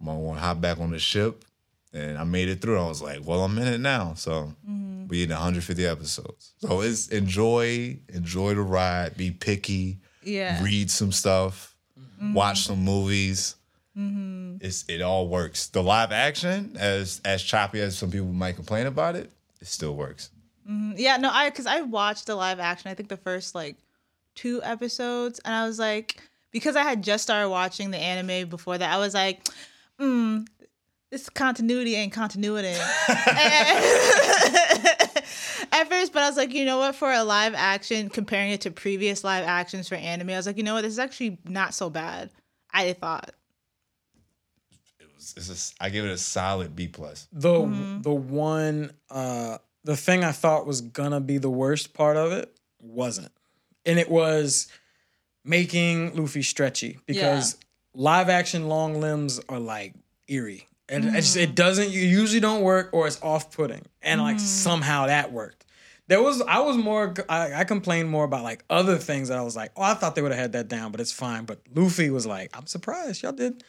am 0.00 0.08
I 0.08 0.14
gonna 0.14 0.40
hop 0.40 0.60
back 0.60 0.80
on 0.80 0.90
the 0.90 0.98
ship? 0.98 1.44
And 1.92 2.18
I 2.18 2.24
made 2.24 2.48
it 2.48 2.60
through. 2.60 2.78
I 2.78 2.86
was 2.86 3.02
like, 3.02 3.20
well, 3.26 3.44
I'm 3.44 3.58
in 3.58 3.66
it 3.66 3.80
now. 3.80 4.14
So 4.14 4.52
mm-hmm. 4.68 4.87
We 5.08 5.22
in 5.22 5.30
150 5.30 5.86
episodes. 5.86 6.52
So 6.58 6.80
it's 6.80 7.08
enjoy, 7.08 7.98
enjoy 8.08 8.54
the 8.54 8.62
ride. 8.62 9.16
Be 9.16 9.30
picky. 9.30 10.00
Yeah. 10.22 10.62
Read 10.62 10.90
some 10.90 11.12
stuff. 11.12 11.74
Mm-hmm. 11.98 12.34
Watch 12.34 12.64
some 12.64 12.84
movies. 12.84 13.56
Mm-hmm. 13.96 14.58
It's 14.60 14.84
it 14.88 15.02
all 15.02 15.28
works. 15.28 15.68
The 15.68 15.82
live 15.82 16.12
action, 16.12 16.76
as 16.78 17.20
as 17.24 17.42
choppy 17.42 17.80
as 17.80 17.98
some 17.98 18.10
people 18.10 18.28
might 18.28 18.54
complain 18.54 18.86
about 18.86 19.16
it, 19.16 19.30
it 19.60 19.66
still 19.66 19.94
works. 19.94 20.30
Mm-hmm. 20.68 20.92
Yeah, 20.96 21.16
no, 21.16 21.30
I 21.30 21.50
because 21.50 21.66
I 21.66 21.80
watched 21.80 22.26
the 22.26 22.36
live 22.36 22.60
action. 22.60 22.90
I 22.90 22.94
think 22.94 23.08
the 23.08 23.16
first 23.16 23.54
like 23.54 23.76
two 24.34 24.62
episodes, 24.62 25.40
and 25.44 25.54
I 25.54 25.66
was 25.66 25.78
like, 25.78 26.22
because 26.52 26.76
I 26.76 26.82
had 26.82 27.02
just 27.02 27.24
started 27.24 27.48
watching 27.48 27.90
the 27.90 27.98
anime 27.98 28.48
before 28.48 28.78
that, 28.78 28.92
I 28.92 28.98
was 28.98 29.14
like, 29.14 29.48
mm, 29.98 30.46
this 31.10 31.28
continuity 31.30 31.94
ain't 31.94 32.12
continuity. 32.12 32.68
At 35.70 35.88
first, 35.88 36.12
but 36.12 36.22
I 36.22 36.28
was 36.28 36.36
like, 36.36 36.52
you 36.52 36.64
know 36.64 36.78
what? 36.78 36.94
For 36.94 37.12
a 37.12 37.22
live 37.22 37.54
action, 37.54 38.08
comparing 38.08 38.50
it 38.52 38.62
to 38.62 38.70
previous 38.70 39.22
live 39.24 39.44
actions 39.44 39.88
for 39.88 39.94
anime, 39.96 40.30
I 40.30 40.36
was 40.36 40.46
like, 40.46 40.56
you 40.56 40.62
know 40.62 40.74
what? 40.74 40.82
This 40.82 40.92
is 40.92 40.98
actually 40.98 41.38
not 41.44 41.74
so 41.74 41.90
bad. 41.90 42.30
I 42.72 42.92
thought. 42.92 43.30
it's, 45.16 45.34
it's 45.36 45.48
a 45.48 45.52
s 45.52 45.74
I 45.80 45.88
give 45.90 46.04
it 46.04 46.10
a 46.10 46.18
solid 46.18 46.74
B 46.76 46.88
plus. 46.88 47.28
The 47.32 47.52
Mm-hmm. 47.52 48.02
the 48.02 48.12
one 48.12 48.92
uh 49.10 49.58
the 49.84 49.96
thing 49.96 50.24
I 50.24 50.32
thought 50.32 50.66
was 50.66 50.80
gonna 50.80 51.20
be 51.20 51.38
the 51.38 51.50
worst 51.50 51.94
part 51.94 52.16
of 52.16 52.32
it 52.32 52.54
wasn't. 52.80 53.32
And 53.86 53.98
it 53.98 54.10
was 54.10 54.68
making 55.44 56.14
Luffy 56.14 56.42
stretchy 56.42 56.98
because 57.06 57.56
live 57.94 58.28
action 58.28 58.68
long 58.68 59.00
limbs 59.00 59.40
are 59.48 59.58
like 59.60 59.94
eerie. 60.28 60.66
And 60.88 61.04
it 61.04 61.12
just 61.12 61.36
Mm. 61.36 61.42
it 61.42 61.54
doesn't 61.54 61.90
you 61.90 62.00
usually 62.00 62.40
don't 62.40 62.62
work 62.62 62.90
or 62.92 63.06
it's 63.06 63.20
off 63.22 63.50
putting. 63.52 63.84
And 64.02 64.20
like 64.20 64.40
somehow 64.40 65.06
that 65.06 65.32
worked. 65.32 65.64
There 66.06 66.22
was 66.22 66.40
I 66.48 66.60
was 66.60 66.78
more 66.78 67.12
I, 67.28 67.52
I 67.52 67.64
complained 67.64 68.08
more 68.08 68.24
about 68.24 68.42
like 68.42 68.64
other 68.70 68.96
things 68.96 69.28
that 69.28 69.36
I 69.36 69.42
was 69.42 69.54
like, 69.54 69.72
oh 69.76 69.82
I 69.82 69.92
thought 69.92 70.14
they 70.14 70.22
would 70.22 70.32
have 70.32 70.40
had 70.40 70.52
that 70.52 70.68
down, 70.68 70.90
but 70.90 71.02
it's 71.02 71.12
fine. 71.12 71.44
But 71.44 71.60
Luffy 71.74 72.08
was 72.08 72.24
like, 72.26 72.48
I'm 72.56 72.66
surprised. 72.66 73.22
Y'all 73.22 73.32
did 73.32 73.62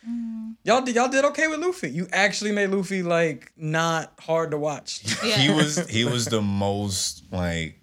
y'all 0.64 0.82
did 0.82 0.96
y'all 0.96 1.10
did 1.10 1.26
okay 1.26 1.48
with 1.48 1.60
Luffy. 1.60 1.90
You 1.90 2.08
actually 2.14 2.54
made 2.54 2.70
Luffy 2.70 3.04
like 3.04 3.52
not 3.58 4.14
hard 4.22 4.52
to 4.52 4.58
watch. 4.58 5.04
Yeah. 5.22 5.36
He 5.36 5.50
was 5.54 5.86
he 5.90 6.06
was 6.06 6.28
the 6.28 6.42
most 6.42 7.24
like 7.34 7.82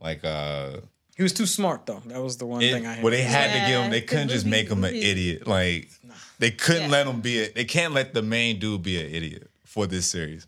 like 0.00 0.24
uh 0.24 0.78
He 1.16 1.22
was 1.22 1.32
too 1.32 1.46
smart 1.46 1.86
though. 1.86 2.02
That 2.06 2.22
was 2.22 2.36
the 2.36 2.46
one 2.46 2.60
it, 2.62 2.72
thing 2.72 2.86
I 2.86 2.94
had. 2.94 3.02
well 3.02 3.10
they 3.10 3.22
had 3.22 3.52
to 3.52 3.70
give 3.70 3.80
him 3.82 3.90
they 3.90 4.02
couldn't 4.02 4.28
just 4.28 4.44
make 4.46 4.68
him 4.68 4.84
an 4.84 4.94
idiot 4.94 5.46
like 5.46 5.88
they 6.38 6.50
couldn't 6.50 6.84
Yeah. 6.84 6.88
let 6.96 7.06
him 7.06 7.20
be 7.22 7.42
a 7.44 7.52
they 7.52 7.64
can't 7.64 7.94
let 7.94 8.12
the 8.14 8.22
main 8.22 8.58
dude 8.58 8.82
be 8.82 9.00
an 9.00 9.06
idiot 9.14 9.50
for 9.64 9.86
this 9.86 10.06
series. 10.06 10.46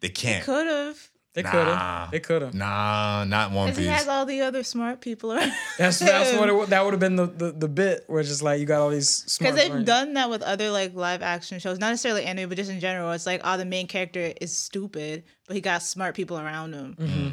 They 0.00 0.10
can't. 0.10 0.44
Could 0.44 0.66
have. 0.66 0.98
they 1.32 1.42
could 1.42 1.52
Nah. 1.66 2.00
have. 2.02 2.10
They 2.10 2.20
could 2.20 2.42
have. 2.42 2.52
Nah, 2.54 3.24
not 3.24 3.52
One 3.52 3.66
Because 3.68 3.78
he 3.78 3.84
Piece. 3.88 3.96
has 4.00 4.06
all 4.08 4.26
the 4.26 4.42
other 4.42 4.62
smart 4.62 5.00
people 5.00 5.32
around. 5.32 5.50
That's 5.78 5.98
that's 5.98 6.38
what 6.38 6.50
it, 6.50 6.68
that 6.70 6.84
would 6.84 6.92
have 6.92 7.00
been 7.00 7.16
the, 7.16 7.26
the 7.26 7.52
the 7.52 7.68
bit 7.68 8.04
where 8.06 8.20
it's 8.20 8.28
just 8.28 8.42
like 8.42 8.60
you 8.60 8.66
got 8.66 8.80
all 8.82 8.90
these 8.90 9.08
smart. 9.08 9.54
Because 9.54 9.56
they've 9.64 9.72
brains. 9.72 9.86
done 9.86 10.12
that 10.14 10.28
with 10.28 10.42
other 10.42 10.70
like 10.70 10.94
live 10.94 11.22
action 11.22 11.58
shows, 11.58 11.78
not 11.78 11.88
necessarily 11.88 12.24
anime, 12.24 12.50
but 12.50 12.58
just 12.58 12.70
in 12.70 12.80
general. 12.80 13.10
It's 13.12 13.24
like, 13.26 13.40
oh, 13.44 13.56
the 13.56 13.64
main 13.64 13.86
character 13.86 14.32
is 14.42 14.54
stupid, 14.54 15.24
but 15.46 15.54
he 15.56 15.62
got 15.62 15.82
smart 15.82 16.14
people 16.14 16.38
around 16.38 16.74
him. 16.74 16.96
Mm-hmm. 17.00 17.28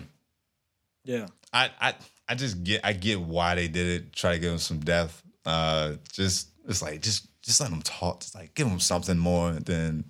Yeah. 1.03 1.27
I, 1.53 1.69
I 1.81 1.93
I 2.31 2.35
just 2.35 2.63
get 2.63 2.81
I 2.83 2.93
get 2.93 3.19
why 3.19 3.55
they 3.55 3.67
did 3.67 3.87
it. 3.87 4.13
Try 4.13 4.33
to 4.33 4.39
give 4.39 4.51
him 4.53 4.57
some 4.57 4.79
depth. 4.79 5.21
Uh, 5.45 5.93
just 6.13 6.47
it's 6.67 6.81
like 6.81 7.01
just 7.01 7.27
just 7.41 7.59
let 7.59 7.69
him 7.71 7.81
talk. 7.81 8.21
Just 8.21 8.35
like 8.35 8.53
give 8.55 8.67
him 8.67 8.79
something 8.79 9.17
more 9.17 9.51
than 9.51 10.05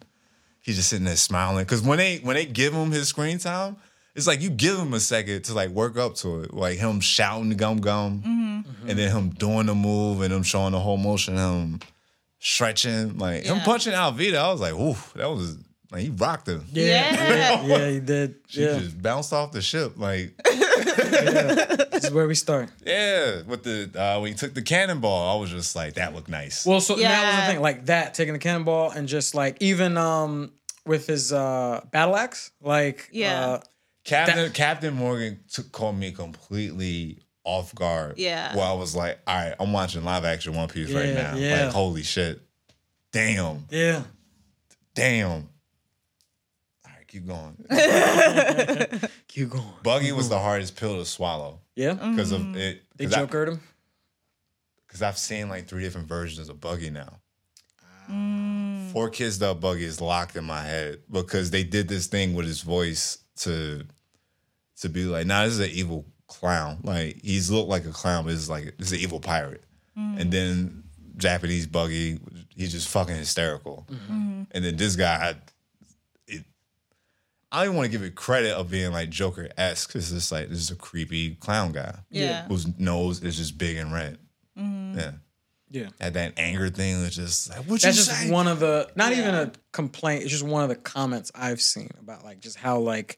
he's 0.62 0.75
just 0.75 0.90
sitting 0.90 1.06
there 1.06 1.16
smiling. 1.16 1.63
Because 1.63 1.82
when 1.82 1.98
they 1.98 2.18
when 2.20 2.36
they 2.36 2.46
give 2.46 2.74
him 2.74 2.92
his 2.92 3.08
screen 3.08 3.38
time, 3.40 3.78
it's 4.13 4.28
like 4.28 4.42
you 4.42 4.50
give 4.51 4.78
him 4.78 4.94
a 4.94 5.00
second 5.00 5.44
to 5.46 5.54
like 5.54 5.70
work 5.70 5.98
up 5.98 6.16
to 6.18 6.42
it. 6.42 6.54
Like 6.54 6.78
him 6.78 7.00
shouting 7.00 7.50
gum 7.58 7.82
gum, 7.82 8.22
Mm-hmm. 8.24 8.90
and 8.90 9.00
then 9.00 9.10
him 9.12 9.30
doing 9.32 9.66
the 9.66 9.75
move 9.75 10.22
and 10.22 10.32
him 10.34 10.44
showing 10.44 10.74
the 10.74 10.80
whole 10.80 10.98
motion. 10.98 11.38
Him 11.38 11.80
stretching, 12.40 13.18
like 13.18 13.44
him 13.46 13.60
punching 13.62 13.94
Alvida. 13.94 14.38
I 14.38 14.51
was 14.51 14.62
like, 14.62 14.74
ooh, 14.74 14.96
that 15.16 15.28
was 15.30 15.58
like 15.92 16.01
he 16.04 16.10
rocked 16.10 16.48
him. 16.48 16.66
Yeah. 16.72 17.13
Yeah. 17.13 17.66
Yeah, 17.66 17.90
he 17.90 18.00
did. 18.00 18.36
She 18.48 18.63
Yeah. 18.63 18.80
just 18.80 19.01
bounced 19.01 19.34
off 19.34 19.51
the 19.51 19.62
ship 19.62 19.94
like. 19.98 20.34
This 20.98 22.05
is 22.05 22.12
where 22.12 22.27
we 22.27 22.36
start. 22.36 22.69
Yeah, 22.86 23.41
with 23.43 23.63
the 23.63 23.89
uh, 23.95 24.19
when 24.19 24.31
he 24.31 24.38
took 24.38 24.53
the 24.53 24.62
cannonball, 24.62 25.38
I 25.38 25.39
was 25.39 25.50
just 25.50 25.75
like, 25.75 25.95
that 25.95 26.13
looked 26.15 26.29
nice. 26.29 26.65
Well, 26.65 26.81
so 26.81 26.95
that 26.95 27.01
was 27.01 27.03
Yeah. 27.03 27.41
the 27.48 27.53
thing, 27.53 27.62
like 27.62 27.86
that, 27.88 28.13
taking 28.13 28.33
the 28.33 28.39
cannonball 28.39 28.91
and 28.91 29.07
just 29.07 29.36
like 29.36 29.57
even 29.62 29.98
um 29.98 30.51
with 30.86 31.07
his 31.07 31.31
uh 31.31 31.81
battle 31.91 32.15
axe, 32.15 32.51
like 32.62 33.10
Yeah. 33.12 33.45
uh, 33.45 33.60
Captain 34.03 34.38
that- 34.38 34.53
Captain 34.53 34.93
Morgan 34.93 35.39
took 35.51 35.71
caught 35.71 35.93
me 35.95 36.12
completely 36.12 37.19
off 37.43 37.74
guard. 37.75 38.17
Yeah. 38.17 38.55
where 38.55 38.65
I 38.65 38.74
was 38.74 38.95
like, 38.95 39.19
all 39.27 39.36
right, 39.36 39.55
I'm 39.60 39.74
watching 39.74 40.03
live 40.03 40.25
action 40.25 40.53
One 40.55 40.67
Piece 40.69 40.91
right 40.91 41.07
Yeah, 41.10 41.13
now. 41.31 41.36
yeah. 41.36 41.65
Like, 41.65 41.74
holy 41.74 42.03
shit, 42.03 42.39
damn, 43.12 43.65
yeah. 43.69 44.03
damn. 44.95 45.50
All 47.13 47.30
right, 47.30 47.60
keep 47.68 49.00
going. 49.00 49.10
Keep 49.27 49.50
going. 49.50 49.63
Buggy 49.84 50.12
was 50.12 50.30
the 50.30 50.39
hardest 50.39 50.75
pill 50.75 50.98
to 50.98 51.06
swallow 51.06 51.60
Yeah. 51.75 51.94
because 51.94 52.32
Mm-hmm. 52.32 52.50
of 52.51 52.58
it. 52.58 52.84
They 52.96 53.06
Because 53.06 53.15
jokered 53.27 53.48
him. 53.50 53.60
Because 54.88 55.01
I've 55.01 55.18
seen 55.18 55.48
like 55.50 55.68
three 55.68 55.82
different 55.84 56.08
versions 56.08 56.50
of 56.50 56.60
Buggy 56.60 56.89
now. 56.89 57.20
Mm. 58.12 58.91
Four 58.91 59.10
Kids 59.10 59.38
Dub 59.38 59.62
Buggy 59.62 59.86
is 59.86 60.01
locked 60.01 60.36
in 60.36 60.44
my 60.44 60.62
head 60.62 61.00
because 61.10 61.50
they 61.51 61.63
did 61.63 61.88
this 61.88 62.08
thing 62.08 62.34
with 62.34 62.46
his 62.46 62.62
voice 62.62 63.20
to 63.38 63.86
to 64.82 64.89
be 64.89 65.06
like, 65.06 65.25
nah, 65.27 65.44
this 65.46 65.53
is 65.53 65.60
an 65.60 65.70
evil 65.70 66.06
clown. 66.27 66.80
Like 66.84 67.22
he's 67.24 67.50
looked 67.50 67.70
like 67.70 67.86
a 67.86 67.91
clown, 67.91 68.25
but 68.25 68.34
it's 68.34 68.50
like 68.50 68.75
this 68.77 68.88
is 68.91 68.94
an 68.94 69.00
evil 69.00 69.20
pirate. 69.20 69.63
And 69.96 70.32
then 70.32 70.84
Japanese 71.18 71.68
Buggy, 71.68 72.20
he's 72.56 72.72
just 72.72 72.88
fucking 72.89 73.15
hysterical. 73.15 73.86
And 74.10 74.48
then 74.51 74.75
this 74.75 74.96
guy, 74.96 75.30
it, 75.30 75.38
I 77.51 77.58
don't 77.60 77.65
even 77.65 77.75
want 77.77 77.86
to 77.88 77.91
give 77.91 78.03
it 78.03 78.15
credit 78.15 78.53
of 78.53 78.70
being 78.72 78.91
like 78.91 79.10
Joker 79.10 79.50
esque. 79.58 79.96
It's 79.96 80.10
just 80.12 80.31
like 80.31 80.50
this 80.50 80.60
is 80.60 80.72
a 80.72 80.75
creepy 80.75 81.36
clown 81.36 81.72
guy 81.74 81.96
Yeah. 82.10 82.46
whose 82.48 82.67
nose 82.79 83.22
is 83.24 83.38
just 83.38 83.58
big 83.58 83.77
and 83.77 83.91
red. 83.93 84.17
Mm-hmm. 84.58 84.98
Yeah. 85.00 85.12
Yeah. 85.74 85.88
Had 86.01 86.13
that 86.15 86.34
anger 86.38 86.70
thing 86.70 87.01
that's 87.01 87.15
just 87.15 87.50
like, 87.50 87.60
what 87.60 87.81
That's 87.81 87.98
you 87.98 88.03
just 88.03 88.12
say? 88.22 88.29
one 88.31 88.48
of 88.48 88.60
the 88.60 88.89
not 88.96 89.13
even 89.13 89.34
a 89.36 89.51
complaint. 89.72 90.24
It's 90.24 90.31
just 90.31 90.43
one 90.43 90.63
of 90.63 90.70
the 90.70 90.75
comments 90.75 91.31
I've 91.34 91.62
seen 91.62 91.89
about 92.00 92.24
like 92.25 92.39
just 92.41 92.58
how 92.58 92.79
like 92.79 93.17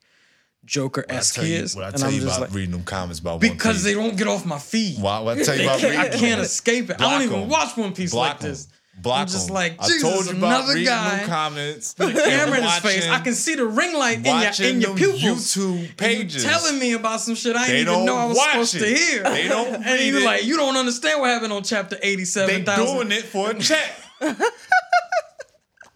Joker 0.65 1.01
What 1.07 1.11
I 1.15 1.17
esque 1.17 1.35
tell 1.35 1.43
he 1.43 1.55
you, 1.55 1.61
is. 1.63 1.75
what 1.75 1.83
I 1.85 1.87
And 1.89 1.97
tell 1.97 2.07
I'm 2.09 2.15
you 2.15 2.23
about 2.23 2.41
like, 2.41 2.53
reading 2.53 2.71
them 2.71 2.83
comments 2.83 3.19
about 3.19 3.33
One 3.33 3.39
because 3.39 3.83
they 3.83 3.93
don't 3.95 4.15
get 4.15 4.27
off 4.27 4.45
my 4.45 4.59
feed. 4.59 4.99
Why, 4.99 5.19
what 5.19 5.39
I 5.39 5.43
tell 5.43 5.55
you 5.57 5.63
about 5.67 5.79
can't- 5.79 5.97
I 5.97 6.09
can't 6.09 6.21
them? 6.37 6.39
escape 6.45 6.89
it. 6.89 7.01
I 7.01 7.11
don't 7.11 7.21
even 7.23 7.41
'em. 7.43 7.49
watch 7.49 7.75
One 7.75 7.93
Piece 7.93 8.11
Block 8.11 8.33
like 8.33 8.39
this. 8.39 8.67
Block 9.01 9.21
I'm 9.21 9.27
just 9.27 9.49
'em. 9.49 9.55
like, 9.55 9.75
I 9.81 9.87
Jesus, 9.87 10.01
told 10.03 10.25
you 10.25 10.31
about 10.37 10.47
another 10.61 10.73
reading 10.75 10.85
guy 10.87 11.17
them 11.17 11.27
comments. 11.29 11.95
a 11.99 12.13
camera 12.13 12.57
in 12.59 12.63
his 12.63 12.77
face. 12.79 13.07
I 13.09 13.19
can 13.19 13.33
see 13.33 13.55
the 13.55 13.65
ring 13.65 13.93
light 13.97 14.19
in 14.19 14.25
your 14.25 14.69
in 14.69 14.81
your 14.81 14.95
pupils. 14.95 15.21
YouTube 15.55 15.97
pages. 15.97 16.43
telling 16.43 16.77
me 16.79 16.93
about 16.93 17.19
some 17.19 17.35
shit 17.35 17.55
I 17.55 17.65
They 17.67 17.73
didn't 17.79 17.93
even 17.93 18.05
know 18.05 18.15
I 18.17 18.25
was 18.25 18.39
supposed 18.41 18.73
to 18.73 18.85
hear. 18.85 19.23
They 19.23 19.47
don't 19.47 19.73
and 19.85 19.99
you 20.01 20.17
it. 20.19 20.23
like 20.25 20.45
you 20.45 20.57
don't 20.57 20.77
understand 20.77 21.19
what 21.21 21.31
happened 21.31 21.51
on 21.53 21.63
chapter 21.63 21.97
eighty 22.01 22.17
They 22.17 22.25
seven 22.25 22.65
thousand. 22.65 22.85
doing 22.95 23.11
it 23.11 23.23
for 23.25 23.49
a 23.49 23.59
check. 23.59 23.91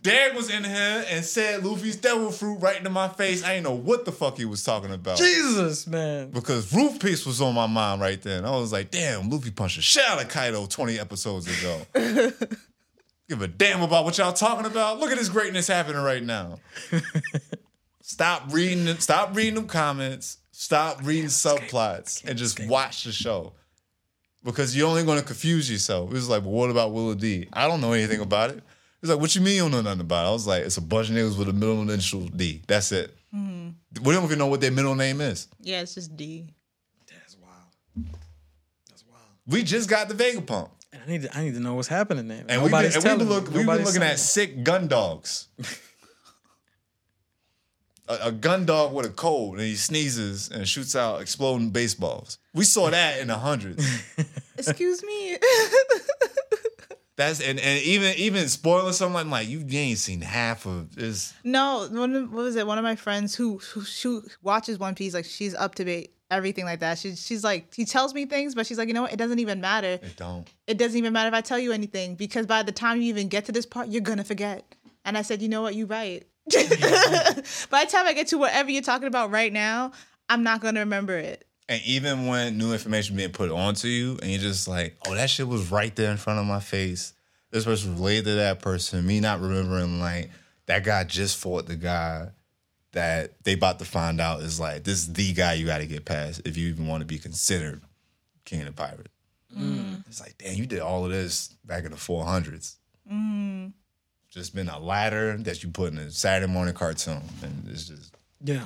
Dad 0.03 0.35
was 0.35 0.49
in 0.49 0.63
here 0.63 1.05
and 1.09 1.25
said 1.25 1.65
Luffy's 1.65 1.97
devil 1.97 2.31
fruit 2.31 2.55
right 2.59 2.77
into 2.77 2.89
my 2.89 3.09
face. 3.09 3.43
I 3.43 3.55
didn't 3.55 3.65
know 3.65 3.73
what 3.75 4.05
the 4.05 4.11
fuck 4.13 4.37
he 4.37 4.45
was 4.45 4.63
talking 4.63 4.91
about. 4.93 5.17
Jesus, 5.17 5.85
man. 5.85 6.29
Because 6.31 6.71
Roof 6.73 6.99
Piece 6.99 7.25
was 7.25 7.41
on 7.41 7.53
my 7.53 7.67
mind 7.67 7.99
right 7.99 8.21
then. 8.21 8.45
I 8.45 8.51
was 8.51 8.71
like, 8.71 8.89
damn, 8.89 9.29
Luffy 9.29 9.51
punched 9.51 9.75
the 9.75 9.81
shit 9.81 10.05
out 10.07 10.21
of 10.21 10.29
Kaido 10.29 10.65
20 10.65 10.97
episodes 10.99 11.47
ago. 11.47 12.31
Give 13.29 13.41
a 13.41 13.47
damn 13.47 13.81
about 13.81 14.05
what 14.05 14.17
y'all 14.17 14.31
talking 14.31 14.65
about. 14.65 14.99
Look 14.99 15.11
at 15.11 15.17
this 15.17 15.27
greatness 15.29 15.67
happening 15.67 16.01
right 16.01 16.23
now. 16.23 16.59
stop 18.01 18.53
reading 18.53 18.87
it. 18.87 19.01
Stop 19.01 19.35
reading 19.35 19.55
them 19.55 19.67
comments. 19.67 20.37
Stop 20.51 21.03
reading 21.03 21.25
subplots 21.25 22.23
and 22.25 22.37
just 22.37 22.65
watch 22.67 23.03
the 23.03 23.11
show. 23.11 23.53
Because 24.43 24.77
you're 24.77 24.87
only 24.87 25.03
going 25.03 25.19
to 25.19 25.25
confuse 25.25 25.69
yourself. 25.69 26.09
It 26.09 26.13
was 26.13 26.29
like, 26.29 26.43
well, 26.43 26.53
what 26.53 26.69
about 26.69 26.93
Will 26.93 27.11
of 27.11 27.19
D? 27.19 27.49
I 27.51 27.67
don't 27.67 27.81
know 27.81 27.91
anything 27.91 28.21
about 28.21 28.51
it. 28.51 28.63
It's 29.01 29.11
like, 29.11 29.19
what 29.19 29.35
you 29.35 29.41
mean 29.41 29.55
you 29.55 29.61
don't 29.63 29.71
know 29.71 29.81
nothing 29.81 30.01
about 30.01 30.25
it? 30.25 30.29
I 30.29 30.31
was 30.31 30.47
like, 30.47 30.63
it's 30.63 30.77
a 30.77 30.81
bunch 30.81 31.09
of 31.09 31.15
niggas 31.15 31.37
with 31.37 31.49
a 31.49 31.53
middle 31.53 31.81
initial 31.81 32.21
D. 32.21 32.63
That's 32.65 32.91
it. 32.93 33.13
Mm-hmm. 33.35 34.03
We 34.03 34.13
don't 34.13 34.23
even 34.23 34.39
know 34.39 34.47
what 34.47 34.61
their 34.61 34.71
middle 34.71 34.95
name 34.95 35.19
is. 35.19 35.47
Yeah, 35.59 35.81
it's 35.81 35.95
just 35.95 36.15
D. 36.15 36.47
That's 37.07 37.37
wild. 37.37 38.07
That's 38.89 39.03
wild. 39.05 39.25
We 39.45 39.63
just 39.63 39.89
got 39.89 40.07
the 40.07 40.15
Vegapunk. 40.15 40.69
And 40.93 41.01
I 41.05 41.09
need 41.09 41.21
to 41.23 41.37
I 41.37 41.43
need 41.43 41.53
to 41.53 41.59
know 41.59 41.75
what's 41.75 41.87
happening 41.87 42.27
there. 42.27 42.45
And 42.47 42.61
we've 42.61 42.71
been, 42.71 42.85
and 42.85 42.93
we've 42.93 43.03
been, 43.03 43.23
look, 43.23 43.51
we've 43.51 43.65
been 43.65 43.83
looking 43.83 44.03
at 44.03 44.19
sick 44.19 44.63
gun 44.63 44.87
dogs. 44.87 45.47
a, 48.07 48.27
a 48.27 48.31
gun 48.31 48.65
dog 48.65 48.93
with 48.93 49.05
a 49.05 49.09
cold 49.09 49.55
and 49.55 49.63
he 49.63 49.75
sneezes 49.75 50.49
and 50.49 50.67
shoots 50.67 50.95
out 50.95 51.21
exploding 51.21 51.69
baseballs. 51.69 52.37
We 52.53 52.63
saw 52.63 52.89
that 52.89 53.19
in 53.19 53.27
the 53.27 53.37
hundreds. 53.37 53.85
Excuse 54.57 55.03
me. 55.03 55.37
That's 57.15 57.41
and, 57.41 57.59
and 57.59 57.81
even 57.81 58.13
even 58.17 58.47
spoiling 58.47 58.93
something 58.93 59.19
I'm 59.19 59.31
like 59.31 59.47
you 59.47 59.65
ain't 59.71 59.97
seen 59.97 60.21
half 60.21 60.67
of 60.67 60.95
this. 60.95 61.33
no, 61.43 61.87
one 61.91 62.31
what 62.31 62.43
was 62.43 62.55
it? 62.55 62.67
One 62.67 62.77
of 62.77 62.83
my 62.83 62.95
friends 62.95 63.33
who, 63.33 63.57
who 63.57 63.81
who 64.03 64.23
watches 64.43 64.77
One 64.77 64.93
Piece, 64.93 65.15
like 65.15 65.25
she's 65.25 65.55
up 65.55 65.73
to 65.75 65.83
date, 65.83 66.13
everything 66.29 66.65
like 66.65 66.79
that. 66.81 66.97
She's 66.97 67.25
she's 67.25 67.43
like 67.43 67.73
he 67.73 67.85
tells 67.85 68.13
me 68.13 68.25
things, 68.25 68.55
but 68.55 68.65
she's 68.65 68.77
like, 68.77 68.87
you 68.87 68.93
know 68.93 69.03
what? 69.03 69.13
It 69.13 69.17
doesn't 69.17 69.39
even 69.39 69.61
matter. 69.61 69.99
It 70.01 70.15
don't. 70.17 70.47
It 70.67 70.77
doesn't 70.77 70.97
even 70.97 71.13
matter 71.13 71.27
if 71.27 71.33
I 71.33 71.41
tell 71.41 71.59
you 71.59 71.71
anything 71.71 72.15
because 72.15 72.45
by 72.45 72.63
the 72.63 72.71
time 72.71 73.01
you 73.01 73.09
even 73.09 73.27
get 73.27 73.45
to 73.45 73.51
this 73.51 73.65
part, 73.65 73.87
you're 73.89 74.01
gonna 74.01 74.23
forget. 74.23 74.75
And 75.05 75.17
I 75.17 75.21
said, 75.21 75.41
you 75.41 75.49
know 75.49 75.61
what? 75.61 75.75
You're 75.75 75.87
right. 75.87 76.25
by 76.53 76.61
the 76.61 77.89
time 77.89 78.07
I 78.07 78.13
get 78.13 78.27
to 78.27 78.37
whatever 78.37 78.69
you're 78.69 78.81
talking 78.81 79.07
about 79.07 79.31
right 79.31 79.51
now, 79.51 79.91
I'm 80.29 80.43
not 80.43 80.61
gonna 80.61 80.81
remember 80.81 81.17
it. 81.17 81.45
And 81.69 81.81
even 81.85 82.27
when 82.27 82.57
new 82.57 82.71
information 82.71 83.17
being 83.17 83.31
put 83.31 83.51
onto 83.51 83.89
you, 83.89 84.17
and 84.21 84.31
you're 84.31 84.39
just 84.39 84.67
like, 84.67 84.97
oh, 85.05 85.15
that 85.15 85.29
shit 85.29 85.47
was 85.47 85.69
right 85.69 85.93
there 85.95 86.11
in 86.11 86.17
front 86.17 86.39
of 86.39 86.45
my 86.45 86.61
face. 86.61 87.13
This 87.51 87.65
person 87.65 87.95
related 87.95 88.25
to 88.25 88.35
that 88.35 88.61
person. 88.61 89.05
Me 89.05 89.19
not 89.19 89.41
remembering 89.41 89.99
like 89.99 90.29
that 90.67 90.83
guy 90.83 91.03
just 91.03 91.37
fought 91.37 91.65
the 91.65 91.75
guy 91.75 92.29
that 92.93 93.43
they 93.43 93.53
about 93.53 93.79
to 93.79 93.85
find 93.85 94.19
out 94.21 94.41
is 94.41 94.59
like 94.59 94.83
this 94.83 94.99
is 94.99 95.13
the 95.13 95.33
guy 95.33 95.53
you 95.53 95.65
got 95.65 95.79
to 95.79 95.85
get 95.85 96.05
past 96.05 96.41
if 96.45 96.57
you 96.57 96.69
even 96.69 96.87
want 96.87 97.01
to 97.01 97.05
be 97.05 97.17
considered 97.17 97.81
king 98.45 98.61
of 98.61 98.67
the 98.67 98.71
pirate. 98.71 99.09
Mm. 99.55 100.05
It's 100.07 100.19
like, 100.19 100.35
damn, 100.37 100.55
you 100.55 100.65
did 100.65 100.79
all 100.79 101.05
of 101.05 101.11
this 101.11 101.49
back 101.65 101.83
in 101.85 101.91
the 101.91 101.97
400s. 101.97 102.51
Just 102.53 102.77
mm. 103.11 103.71
just 104.29 104.55
been 104.55 104.69
a 104.69 104.79
ladder 104.79 105.37
that 105.37 105.63
you 105.63 105.69
put 105.69 105.91
in 105.93 105.99
a 105.99 106.11
Saturday 106.11 106.51
morning 106.51 106.73
cartoon, 106.73 107.21
and 107.41 107.67
it's 107.69 107.87
just 107.87 108.15
Yeah. 108.43 108.65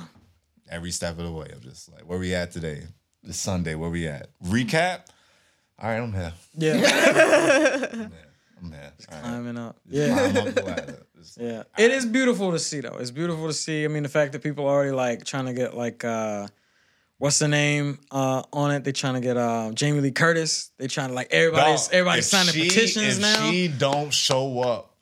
every 0.68 0.90
step 0.90 1.18
of 1.18 1.24
the 1.24 1.30
way. 1.32 1.50
I'm 1.52 1.60
just 1.60 1.92
like, 1.92 2.02
where 2.02 2.18
we 2.18 2.34
at 2.34 2.52
today? 2.52 2.82
This 3.22 3.38
Sunday, 3.38 3.74
where 3.76 3.90
we 3.90 4.08
at? 4.08 4.28
Recap. 4.44 5.02
All 5.78 5.88
right, 5.88 5.98
I'm 5.98 6.12
here. 6.12 6.32
Yeah. 6.54 6.74
I'm 8.60 8.72
here. 8.72 8.92
All 9.10 9.14
right. 9.16 9.22
Climbing 9.22 9.58
up. 9.58 9.76
Yeah. 9.88 10.06
Yeah. 10.06 10.50
Climb 10.52 10.76
up 10.78 10.96
the 11.36 11.42
ladder. 11.44 11.64
Just- 11.64 11.76
Yeah. 11.78 11.84
It 11.84 11.90
is 11.90 12.06
beautiful 12.06 12.52
to 12.52 12.58
see 12.58 12.80
though. 12.80 12.96
It's 12.98 13.10
beautiful 13.10 13.46
to 13.46 13.52
see. 13.52 13.84
I 13.84 13.88
mean, 13.88 14.02
the 14.02 14.08
fact 14.08 14.32
that 14.32 14.42
people 14.42 14.66
are 14.66 14.70
already 14.74 14.92
like 14.92 15.24
trying 15.24 15.46
to 15.46 15.52
get 15.54 15.76
like 15.76 16.04
uh 16.04 16.46
what's 17.18 17.38
the 17.38 17.48
name 17.48 17.98
uh 18.10 18.42
on 18.52 18.70
it? 18.72 18.84
They're 18.84 18.92
trying 18.92 19.14
to 19.14 19.20
get 19.20 19.36
uh 19.36 19.70
Jamie 19.74 20.00
Lee 20.00 20.10
Curtis. 20.10 20.70
They 20.78 20.88
trying 20.88 21.08
to 21.08 21.14
like 21.14 21.28
everybody's 21.32 21.86
Dog, 21.86 21.94
everybody's 21.94 22.26
signing 22.26 22.52
she- 22.54 22.68
petitions 22.68 23.16
if 23.18 23.22
now. 23.22 23.50
she 23.50 23.68
don't 23.68 24.12
show 24.12 24.60
up, 24.60 24.94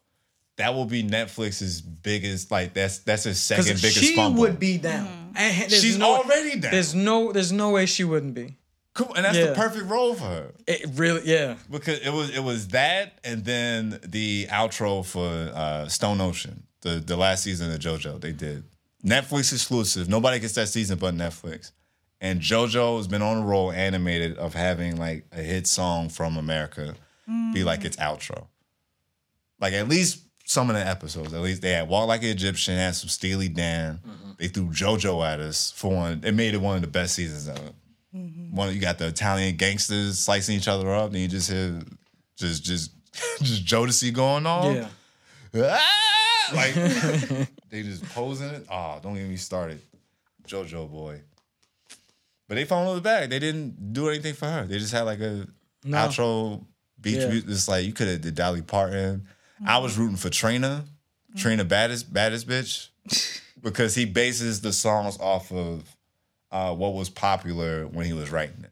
that 0.56 0.74
will 0.74 0.84
be 0.86 1.02
Netflix's 1.02 1.80
biggest. 1.80 2.50
Like 2.50 2.74
that's 2.74 2.98
that's 2.98 3.24
his 3.24 3.40
second 3.40 3.76
biggest 3.80 3.98
she 3.98 4.14
fumble. 4.14 4.40
would 4.42 4.58
be 4.58 4.76
down. 4.78 5.32
And 5.36 5.70
there's 5.70 5.80
She's 5.80 5.96
no, 5.96 6.16
already 6.16 6.58
down. 6.58 6.72
There's 6.72 6.94
no 6.94 7.32
there's 7.32 7.52
no 7.52 7.70
way 7.70 7.86
she 7.86 8.04
wouldn't 8.04 8.34
be. 8.34 8.56
Cool, 8.94 9.14
and 9.14 9.24
that's 9.24 9.36
Yeah. 9.36 9.46
the 9.46 9.54
perfect 9.54 9.86
role 9.86 10.14
for 10.14 10.24
her 10.24 10.52
It 10.66 10.84
really 10.94 11.22
yeah. 11.24 11.56
because 11.70 12.00
it 12.00 12.12
was 12.12 12.30
it 12.30 12.42
was 12.42 12.68
that, 12.68 13.18
and 13.24 13.44
then 13.44 14.00
the 14.04 14.46
outro 14.50 15.04
for 15.04 15.28
uh, 15.54 15.88
Stone 15.88 16.20
Ocean, 16.20 16.64
the 16.82 16.96
the 17.00 17.16
last 17.16 17.44
season 17.44 17.70
of 17.72 17.78
JoJo. 17.78 18.20
They 18.20 18.32
did 18.32 18.64
Netflix 19.04 19.52
exclusive. 19.52 20.08
Nobody 20.08 20.40
gets 20.40 20.54
that 20.54 20.68
season 20.68 20.98
but 20.98 21.14
Netflix. 21.14 21.70
And 22.20 22.40
JoJo 22.40 22.98
has 22.98 23.06
been 23.06 23.22
on 23.22 23.38
a 23.38 23.46
roll 23.46 23.72
animated 23.72 24.36
of 24.36 24.52
having 24.54 24.96
like 24.96 25.24
a 25.32 25.40
hit 25.40 25.66
song 25.66 26.08
from 26.10 26.36
America 26.36 26.94
be 27.54 27.62
like 27.64 27.84
its 27.84 27.96
outro. 27.96 28.48
Like 29.60 29.72
at 29.72 29.88
least 29.88 30.20
some 30.44 30.68
of 30.68 30.74
the 30.76 30.84
episodes, 30.86 31.32
at 31.32 31.40
least 31.40 31.62
they 31.62 31.70
had 31.70 31.88
Walk 31.88 32.08
Like 32.08 32.22
an 32.24 32.28
Egyptian, 32.30 32.76
had 32.76 32.94
some 32.96 33.08
Steely 33.08 33.48
Dan. 33.48 34.00
They 34.36 34.48
threw 34.48 34.66
JoJo 34.66 35.24
at 35.26 35.38
us 35.40 35.70
for 35.70 35.94
one. 35.94 36.22
It 36.24 36.32
made 36.34 36.54
it 36.54 36.60
one 36.60 36.74
of 36.76 36.82
the 36.82 36.88
best 36.88 37.14
seasons 37.14 37.48
ever. 37.48 37.72
Mm-hmm. 38.14 38.56
One, 38.56 38.74
you 38.74 38.80
got 38.80 38.98
the 38.98 39.08
Italian 39.08 39.56
gangsters 39.56 40.18
slicing 40.18 40.56
each 40.56 40.68
other 40.68 40.92
up, 40.92 41.10
and 41.10 41.18
you 41.18 41.28
just 41.28 41.50
hear 41.50 41.80
just 42.36 42.64
just 42.64 42.92
just 43.42 43.64
Jodeci 43.64 44.12
going 44.12 44.46
on. 44.46 44.74
Yeah. 44.76 44.88
Ah! 45.56 46.54
Like 46.54 46.74
they 47.70 47.82
just 47.82 48.04
posing 48.10 48.48
it. 48.48 48.66
Oh, 48.70 48.98
don't 49.02 49.14
get 49.14 49.28
me 49.28 49.36
started. 49.36 49.80
JoJo 50.46 50.90
boy. 50.90 51.20
But 52.48 52.56
they 52.56 52.64
followed 52.64 52.96
the 52.96 53.00
bag. 53.00 53.30
They 53.30 53.38
didn't 53.38 53.92
do 53.92 54.08
anything 54.08 54.34
for 54.34 54.46
her. 54.46 54.66
They 54.66 54.78
just 54.78 54.92
had 54.92 55.02
like 55.02 55.20
a 55.20 55.46
No. 55.84 55.96
outro 55.96 56.64
beach. 57.00 57.20
Yeah. 57.20 57.28
music. 57.28 57.50
It's 57.50 57.68
like 57.68 57.84
you 57.84 57.92
could 57.92 58.08
have 58.08 58.20
did 58.20 58.34
Dolly 58.34 58.62
Parton. 58.62 59.28
I 59.64 59.78
was 59.78 59.92
mm-hmm. 59.92 60.02
rooting 60.02 60.16
for 60.16 60.30
Trina. 60.30 60.84
Mm-hmm. 61.30 61.38
Trina 61.38 61.64
baddest 61.64 62.12
baddest 62.12 62.48
bitch. 62.48 62.88
because 63.62 63.94
he 63.94 64.04
bases 64.04 64.60
the 64.60 64.72
songs 64.72 65.18
off 65.20 65.52
of 65.52 65.84
uh, 66.50 66.74
what 66.74 66.94
was 66.94 67.08
popular 67.08 67.86
when 67.86 68.06
he 68.06 68.12
was 68.12 68.30
writing 68.30 68.64
it. 68.64 68.70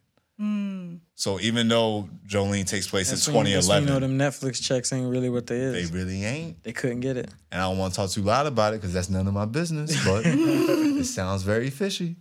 So 1.16 1.40
even 1.40 1.66
though 1.66 2.08
Jolyne 2.24 2.64
takes 2.64 2.86
place 2.86 3.10
That's 3.10 3.26
in 3.26 3.34
when, 3.34 3.46
you- 3.46 3.54
2011, 3.56 3.88
you 3.88 3.94
know 3.94 3.98
them 3.98 4.18
Netflix 4.18 4.62
checks 4.62 4.92
ain't 4.92 5.10
really 5.10 5.28
what 5.28 5.48
they 5.48 5.58
they 5.58 5.64
is. 5.80 5.90
They, 5.90 5.98
really 5.98 6.24
ain't. 6.24 6.62
They 6.62 6.72
couldn't 6.72 7.00
get 7.00 7.16
it. 7.16 7.28
And 7.50 7.60
I 7.60 7.64
don't 7.68 7.76
want 7.76 7.92
to 7.94 7.96
talk 7.96 8.10
too 8.10 8.22
loud 8.22 8.46
about 8.46 8.72
it 8.72 8.80
because 8.80 8.92
that's 8.94 9.10
none 9.10 9.26
of 9.26 9.34
my 9.34 9.46
business. 9.46 9.90
But 10.04 10.22
it 10.26 11.04
sounds 11.06 11.42
very 11.42 11.70
fishy. 11.70 12.14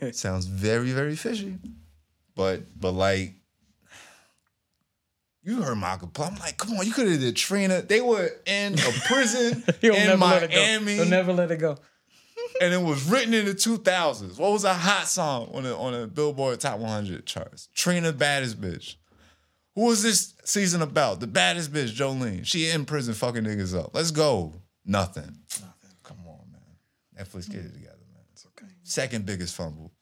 It 0.00 0.14
sounds 0.24 0.46
very, 0.46 0.92
very 0.92 1.16
fishy. 1.16 1.56
But 2.36 2.62
but 2.80 2.92
like 2.92 3.34
you 5.42 5.62
heard 5.62 5.76
Michael 5.76 6.08
Plum. 6.08 6.34
I'm 6.34 6.40
like, 6.40 6.58
come 6.58 6.76
on, 6.76 6.86
you 6.86 6.92
could 6.92 7.08
have 7.08 7.20
did 7.20 7.34
Trina. 7.34 7.82
They 7.82 8.00
were 8.00 8.30
in 8.46 8.74
a 8.74 8.92
prison 9.06 9.64
He'll 9.80 9.94
in 9.94 10.06
never 10.06 10.24
let 10.24 10.42
it 10.44 10.50
go. 10.52 10.56
Miami, 10.56 10.94
He'll 10.94 11.06
never 11.06 11.32
let 11.32 11.50
it 11.50 11.56
go. 11.58 11.76
and 12.60 12.74
it 12.74 12.82
was 12.82 13.04
written 13.04 13.34
in 13.34 13.46
the 13.46 13.54
2000s. 13.54 14.38
What 14.38 14.52
was 14.52 14.64
a 14.64 14.74
hot 14.74 15.06
song 15.08 15.50
on 15.54 15.64
the 15.64 15.76
on 15.76 15.92
the 15.92 16.06
Billboard 16.06 16.60
Top 16.60 16.78
100 16.78 17.26
charts? 17.26 17.68
Trina, 17.74 18.12
baddest 18.12 18.60
bitch. 18.60 18.96
Who 19.74 19.86
was 19.86 20.02
this 20.02 20.34
season 20.44 20.82
about? 20.82 21.20
The 21.20 21.26
baddest 21.26 21.72
bitch, 21.72 21.94
Jolyne. 21.94 22.44
She 22.44 22.68
in 22.68 22.84
prison 22.84 23.14
fucking 23.14 23.44
niggas 23.44 23.78
up. 23.78 23.90
Let's 23.94 24.10
go. 24.10 24.54
Nothing. 24.84 25.38
Nothing. 25.60 25.96
Come 26.02 26.18
on, 26.26 26.50
man. 26.50 26.60
Netflix 27.24 27.48
get 27.48 27.60
it 27.60 27.74
together, 27.74 28.04
man. 28.12 28.24
It's 28.32 28.46
okay. 28.46 28.70
Second 28.82 29.24
biggest 29.24 29.54
fumble. 29.54 29.92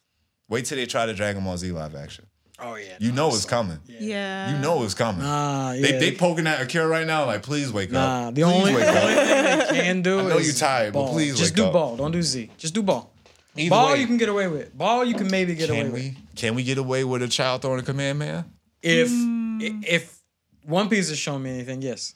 Wait 0.48 0.64
till 0.64 0.78
they 0.78 0.86
try 0.86 1.06
the 1.06 1.12
Dragon 1.14 1.44
Ball 1.44 1.58
Z 1.58 1.70
live 1.72 1.94
action. 1.94 2.26
Oh 2.58 2.76
yeah. 2.76 2.96
You 2.98 3.12
know 3.12 3.28
it's 3.28 3.44
coming. 3.44 3.78
Yeah. 3.86 4.50
You 4.54 4.58
know 4.62 4.82
it's 4.84 4.94
coming. 4.94 5.22
Nah, 5.22 5.72
yeah. 5.72 5.82
They 5.82 5.98
they 5.98 6.12
poking 6.16 6.46
at 6.46 6.60
Akira 6.60 6.86
right 6.88 7.06
now. 7.06 7.26
Like, 7.26 7.42
please 7.42 7.70
wake 7.72 7.90
Nah, 7.92 8.28
up. 8.28 8.34
the 8.34 8.42
Please 8.42 8.54
only, 8.54 8.74
wake 8.74 8.84
the 8.86 8.90
up. 8.98 9.04
only 9.04 9.14
thing 9.14 9.74
they 9.76 9.80
can 9.82 10.02
do 10.02 10.20
I 10.20 10.22
know 10.22 10.38
is 10.38 10.46
you 10.48 10.52
tired, 10.54 10.92
but 10.94 11.00
ball. 11.04 11.12
please 11.12 11.36
just 11.38 11.50
wake 11.52 11.56
do 11.56 11.64
up. 11.66 11.72
ball. 11.74 11.96
Don't 11.96 12.12
do 12.12 12.22
Z. 12.22 12.50
Just 12.56 12.72
do 12.74 12.82
ball. 12.82 13.12
Either 13.58 13.70
ball 13.70 13.92
way, 13.92 14.00
you 14.00 14.06
can 14.06 14.16
get 14.16 14.28
away 14.28 14.48
with. 14.48 14.76
Ball 14.76 15.04
you 15.04 15.14
can 15.14 15.30
maybe 15.30 15.54
get 15.54 15.68
away 15.70 15.82
Can 15.82 15.92
with. 15.92 16.02
we 16.02 16.16
can 16.34 16.54
we 16.54 16.62
get 16.62 16.78
away 16.78 17.04
with 17.04 17.22
a 17.22 17.28
child 17.28 17.62
throwing 17.62 17.80
a 17.80 17.82
command 17.82 18.18
man? 18.18 18.44
If 18.82 19.10
Mm. 19.10 19.84
if 19.86 20.16
One 20.64 20.88
Piece 20.88 21.08
has 21.10 21.18
shown 21.18 21.42
me 21.42 21.50
anything, 21.50 21.80
yes. 21.82 22.14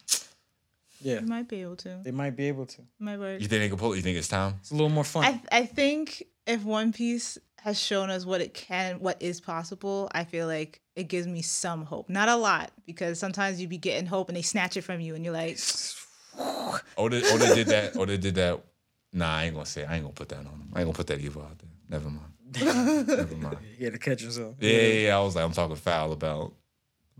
Yeah, 1.02 1.20
You 1.20 1.26
might 1.26 1.48
be 1.48 1.62
able 1.62 1.76
to. 1.76 2.00
they 2.04 2.10
might 2.10 2.36
be 2.36 2.48
able 2.48 2.66
to. 2.66 2.82
Might 2.98 3.18
work. 3.18 3.40
You 3.40 3.48
think 3.48 3.62
they 3.62 3.68
can 3.70 3.78
pull 3.78 3.92
it? 3.94 3.96
You 3.96 4.02
think 4.02 4.18
it's 4.18 4.28
time? 4.28 4.56
It's 4.60 4.70
a 4.70 4.74
little 4.74 4.90
more 4.90 5.04
fun. 5.04 5.24
I 5.24 5.40
I 5.50 5.64
think 5.66 6.22
if 6.46 6.62
One 6.64 6.92
Piece 6.92 7.38
has 7.62 7.80
shown 7.80 8.10
us 8.10 8.24
what 8.24 8.40
it 8.40 8.54
can, 8.54 9.00
what 9.00 9.20
is 9.20 9.40
possible, 9.40 10.10
I 10.12 10.24
feel 10.24 10.46
like 10.46 10.80
it 10.96 11.04
gives 11.04 11.26
me 11.26 11.42
some 11.42 11.84
hope. 11.84 12.08
Not 12.08 12.28
a 12.28 12.36
lot, 12.36 12.70
because 12.86 13.18
sometimes 13.18 13.60
you 13.60 13.68
be 13.68 13.78
getting 13.78 14.06
hope 14.06 14.28
and 14.28 14.36
they 14.36 14.42
snatch 14.42 14.76
it 14.76 14.82
from 14.82 15.00
you, 15.00 15.14
and 15.14 15.24
you're 15.24 15.34
like, 15.34 15.58
Oda, 16.96 17.22
Oda 17.32 17.54
did 17.54 17.66
that. 17.68 17.96
Oda 17.96 18.18
did 18.18 18.34
that. 18.36 18.60
Nah, 19.12 19.36
I 19.36 19.44
ain't 19.44 19.54
gonna 19.54 19.66
say. 19.66 19.84
I 19.84 19.94
ain't 19.94 20.04
gonna 20.04 20.14
put 20.14 20.28
that 20.28 20.38
on 20.38 20.46
him. 20.46 20.68
I 20.74 20.80
ain't 20.80 20.86
gonna 20.86 20.96
put 20.96 21.06
that 21.08 21.20
evil 21.20 21.42
out 21.42 21.58
there. 21.58 21.70
Never 21.88 22.08
mind. 22.08 22.26
Never 23.08 23.36
mind. 23.36 23.58
he 23.76 23.84
had 23.84 23.92
to 23.92 23.98
catch 23.98 24.22
himself. 24.22 24.56
Yeah, 24.60 24.70
yeah, 24.70 24.92
yeah. 25.06 25.18
I 25.18 25.20
was 25.20 25.36
like, 25.36 25.44
I'm 25.44 25.52
talking 25.52 25.76
foul 25.76 26.12
about 26.12 26.52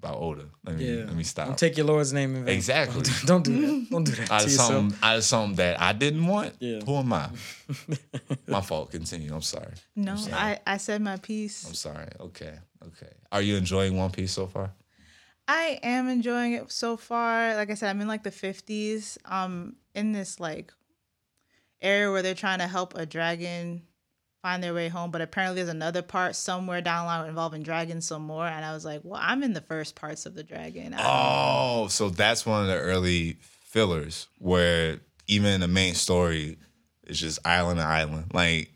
about 0.02 0.18
Oda. 0.20 0.46
Let 0.64 0.76
me 0.76 0.84
Yeah. 0.98 1.04
let 1.04 1.14
me 1.14 1.22
stop. 1.24 1.46
Don't 1.48 1.58
take 1.58 1.76
your 1.76 1.86
Lord's 1.86 2.12
name 2.12 2.34
in 2.36 2.44
vain. 2.44 2.54
Exactly. 2.56 3.02
Don't 3.26 3.44
do 3.44 3.60
that. 3.60 3.90
Don't 3.90 4.04
do 4.04 4.12
that 4.12 4.30
out 4.30 4.40
to 4.40 4.46
of 4.46 4.50
yourself. 4.50 4.68
something 4.70 4.98
out 5.02 5.16
of 5.18 5.24
something 5.24 5.56
that 5.56 5.80
I 5.80 5.92
didn't 5.92 6.26
want. 6.26 6.54
Yeah. 6.58 6.80
Who 6.86 6.96
am 6.96 7.12
I? 7.12 7.28
My 8.46 8.60
fault. 8.62 8.90
Continue. 8.90 9.32
I'm 9.34 9.42
sorry. 9.42 9.72
no, 9.94 10.16
sorry. 10.16 10.34
I 10.34 10.58
I 10.66 10.76
said 10.78 11.00
my 11.02 11.16
piece. 11.18 11.66
I'm 11.66 11.74
sorry. 11.74 12.08
Okay. 12.18 12.54
Okay. 12.86 13.12
Are 13.30 13.42
you 13.42 13.56
enjoying 13.56 13.96
One 13.96 14.10
Piece 14.10 14.32
so 14.32 14.46
far? 14.46 14.72
I 15.46 15.78
am 15.82 16.08
enjoying 16.08 16.52
it 16.54 16.70
so 16.72 16.96
far. 16.96 17.54
Like 17.56 17.70
I 17.70 17.74
said, 17.74 17.90
I'm 17.90 18.00
in 18.00 18.08
like 18.08 18.22
the 18.22 18.30
50s. 18.30 19.18
Um, 19.24 19.76
in 19.94 20.12
this 20.12 20.38
like 20.40 20.72
area 21.82 22.10
where 22.10 22.22
they're 22.22 22.34
trying 22.34 22.60
to 22.60 22.66
help 22.68 22.94
a 22.96 23.04
dragon 23.06 23.82
find 24.42 24.62
their 24.62 24.74
way 24.74 24.88
home, 24.88 25.11
but 25.11 25.20
apparently 25.20 25.57
there's 25.57 25.68
another 25.68 26.03
part 26.03 26.35
somewhere 26.35 26.81
down 26.81 27.05
the 27.05 27.07
line 27.07 27.29
involving 27.29 27.62
dragons 27.62 28.07
some 28.07 28.22
more. 28.22 28.46
And 28.46 28.64
I 28.64 28.72
was 28.72 28.85
like, 28.85 29.00
well, 29.05 29.20
I'm 29.22 29.42
in 29.42 29.53
the 29.53 29.61
first 29.61 29.94
parts 29.94 30.26
of 30.26 30.35
the 30.35 30.42
dragon. 30.42 30.94
I. 30.94 31.00
Oh, 31.03 31.88
so 31.88 32.11
that's 32.11 32.46
one 32.46 32.62
of 32.62 32.68
the 32.68 32.76
early 32.76 33.37
fillers 33.40 34.29
where 34.38 35.00
even 35.26 35.61
the 35.61 35.68
main 35.68 35.94
story 35.94 36.59
is 37.07 37.20
just 37.20 37.38
island 37.46 37.79
to 37.79 37.85
island. 37.85 38.33
Like 38.33 38.72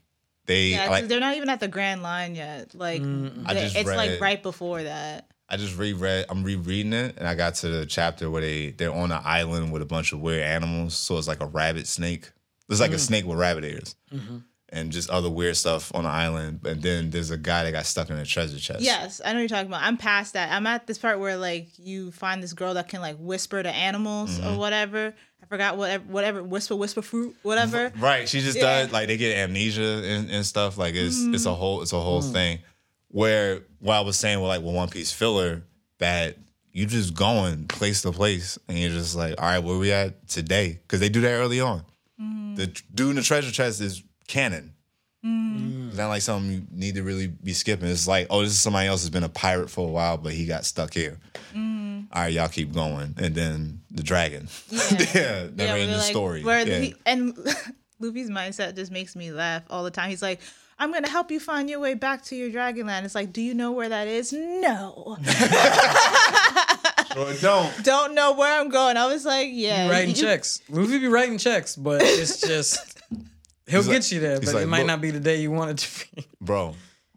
they 0.46 0.68
Yeah, 0.68 0.87
'cause 0.87 0.90
like 0.90 1.09
they're 1.09 1.20
not 1.20 1.37
even 1.37 1.48
at 1.48 1.61
the 1.61 1.68
Grand 1.68 2.03
Line 2.03 2.35
yet. 2.35 2.74
Like 2.74 3.00
I 3.00 3.05
the- 3.05 3.61
just 3.61 3.77
it's 3.77 3.88
like 3.88 4.20
right 4.20 4.42
before 4.42 4.83
that. 4.83 5.31
I 5.48 5.57
just 5.57 5.77
reread 5.77 6.27
I'm 6.29 6.42
rereading 6.42 6.92
it 6.92 7.16
and 7.18 7.29
I 7.29 7.35
got 7.35 7.55
to 7.57 7.68
the 7.68 7.87
chapter 7.87 8.31
where 8.31 8.40
they 8.40 8.70
they're 8.70 8.92
on 8.92 9.12
an 9.12 9.20
island 9.24 9.72
with 9.72 9.83
a 9.83 9.87
bunch 9.87 10.12
of 10.12 10.20
weird 10.20 10.42
animals. 10.42 10.94
So 10.94 11.18
it's 11.18 11.29
like 11.29 11.40
a 11.40 11.46
rabbit 11.46 11.87
snake. 11.87 12.31
It's 12.68 12.81
like 12.81 12.92
a 12.92 12.96
mm. 12.96 13.00
snake 13.00 13.27
with 13.27 13.38
rabbit 13.38 13.64
ears. 13.64 13.94
Mm-hmm. 14.12 14.38
And 14.74 14.90
just 14.90 15.08
other 15.08 15.30
weird 15.30 15.56
stuff 15.56 15.94
on 15.94 16.02
the 16.02 16.10
island. 16.10 16.60
And 16.66 16.82
then 16.82 17.10
there's 17.10 17.30
a 17.30 17.38
guy 17.38 17.62
that 17.62 17.70
got 17.70 17.87
stuck 17.87 18.10
in 18.10 18.16
a 18.16 18.26
treasure 18.26 18.58
chest. 18.58 18.80
Yes, 18.80 19.20
I 19.24 19.28
know 19.28 19.34
what 19.34 19.40
you're 19.40 19.48
talking 19.48 19.68
about. 19.68 19.82
I'm 19.82 19.96
past 19.96 20.32
that. 20.32 20.50
I'm 20.50 20.66
at 20.66 20.88
this 20.88 20.98
part 20.98 21.20
where 21.20 21.37
like 21.37 21.68
you 21.78 22.10
find 22.10 22.42
this 22.42 22.52
girl 22.52 22.74
that 22.74 22.88
can 22.88 23.00
like 23.00 23.16
whisper 23.18 23.62
to 23.62 23.70
animals 23.70 24.38
Mm-hmm. 24.38 24.54
or 24.54 24.58
whatever. 24.58 25.14
I 25.42 25.46
forgot 25.46 25.76
whatever 25.76 26.04
whatever 26.04 26.42
whisper 26.42 26.74
whisper 26.74 27.02
fruit 27.02 27.37
whatever. 27.42 27.92
Right. 27.98 28.28
She 28.28 28.40
just 28.40 28.56
Yeah. 28.56 28.82
does 28.82 28.92
like 28.92 29.06
they 29.06 29.16
get 29.16 29.37
amnesia 29.37 30.02
and, 30.04 30.30
and 30.30 30.44
stuff. 30.44 30.76
Like 30.76 30.94
it's 30.94 31.22
it's 31.22 31.44
mm-hmm. 31.44 31.48
a 31.48 31.54
whole 31.54 31.82
it's 31.82 31.92
a 31.92 32.00
whole 32.00 32.22
mm. 32.22 32.32
thing. 32.32 32.58
Where 33.08 33.60
what 33.78 33.94
I 33.94 34.00
was 34.00 34.18
saying 34.18 34.40
with 34.40 34.48
like 34.48 34.62
with 34.62 34.74
One 34.74 34.88
Piece 34.88 35.12
filler 35.12 35.62
that 35.98 36.37
you 36.72 36.87
just 36.87 37.14
going 37.14 37.68
place 37.68 38.02
to 38.02 38.10
place 38.10 38.58
and 38.68 38.76
you're 38.76 38.90
just 38.90 39.14
like, 39.14 39.40
all 39.40 39.46
right, 39.46 39.60
where 39.60 39.78
we 39.78 39.92
at 39.92 40.26
today? 40.26 40.80
Because 40.82 40.98
they 40.98 41.08
do 41.08 41.20
that 41.20 41.30
early 41.30 41.60
on. 41.60 41.84
Mm-hmm. 42.20 42.56
The 42.56 42.66
dude 42.92 43.10
in 43.10 43.16
the 43.16 43.22
treasure 43.22 43.52
chest 43.52 43.80
is 43.80 44.02
canon. 44.26 44.72
Mm. 45.24 45.88
It's 45.88 45.96
not 45.96 46.08
like 46.08 46.20
something 46.22 46.50
you 46.52 46.62
need 46.70 46.96
to 46.96 47.02
really 47.02 47.28
be 47.28 47.54
skipping. 47.54 47.88
It's 47.88 48.06
like, 48.06 48.26
oh, 48.28 48.42
this 48.42 48.50
is 48.50 48.60
somebody 48.60 48.88
else 48.88 49.00
has 49.02 49.10
been 49.10 49.24
a 49.24 49.28
pirate 49.28 49.70
for 49.70 49.88
a 49.88 49.90
while, 49.90 50.18
but 50.18 50.32
he 50.34 50.44
got 50.44 50.66
stuck 50.66 50.92
here. 50.92 51.18
Mm. 51.54 52.08
All 52.12 52.22
right, 52.22 52.32
y'all 52.32 52.48
keep 52.48 52.72
going, 52.74 53.14
and 53.16 53.34
then 53.34 53.80
the 53.90 54.02
dragon. 54.02 54.48
Yeah, 54.70 54.80
never 54.90 55.52
Yeah, 55.56 55.72
where 55.72 55.87
the 55.87 55.92
like- 55.94 56.02
story. 56.02 56.44
Where 56.44 56.66
yeah. 56.68 56.78
he, 56.78 56.94
and 57.06 57.37
Luffy's 58.00 58.28
mindset 58.28 58.76
just 58.76 58.92
makes 58.92 59.16
me 59.16 59.32
laugh 59.32 59.62
all 59.70 59.82
the 59.84 59.90
time. 59.90 60.10
He's 60.10 60.20
like, 60.20 60.40
"I'm 60.78 60.92
gonna 60.92 61.08
help 61.08 61.30
you 61.30 61.40
find 61.40 61.70
your 61.70 61.80
way 61.80 61.94
back 61.94 62.22
to 62.24 62.37
your 62.37 62.50
Dragonland." 62.50 63.04
It's 63.04 63.14
like, 63.14 63.32
do 63.32 63.40
you 63.40 63.54
know 63.54 63.72
where 63.72 63.88
that 63.88 64.06
is? 64.08 64.32
No. 64.32 65.16
Or 67.16 67.32
don't. 67.34 67.84
Don't 67.84 68.14
know 68.16 68.32
where 68.32 68.60
I'm 68.60 68.70
going. 68.70 68.96
I 68.96 69.06
was 69.06 69.24
like, 69.24 69.48
yeah. 69.52 69.84
Be 69.87 69.90
writing 69.92 70.16
you- 70.16 70.22
checks. 70.22 70.60
Luffy 70.68 70.98
be 70.98 71.06
writing 71.06 71.38
checks, 71.38 71.76
but 71.76 72.02
it's 72.02 72.40
just 72.40 72.93
he'll 73.82 73.92
get 73.92 74.02
like- 74.02 74.12
you 74.12 74.20
there, 74.20 74.40
he's 74.40 74.52
but 74.52 74.62
it 74.62 74.66
might 74.66 74.78
"Look." 74.78 74.87
not 74.88 75.00
be 75.00 75.10
the 75.10 75.20
day 75.20 75.40
you 75.40 75.50
want 75.50 75.70
it 75.72 75.78
to 75.78 76.16
be. 76.16 76.26
Bro. 76.40 76.74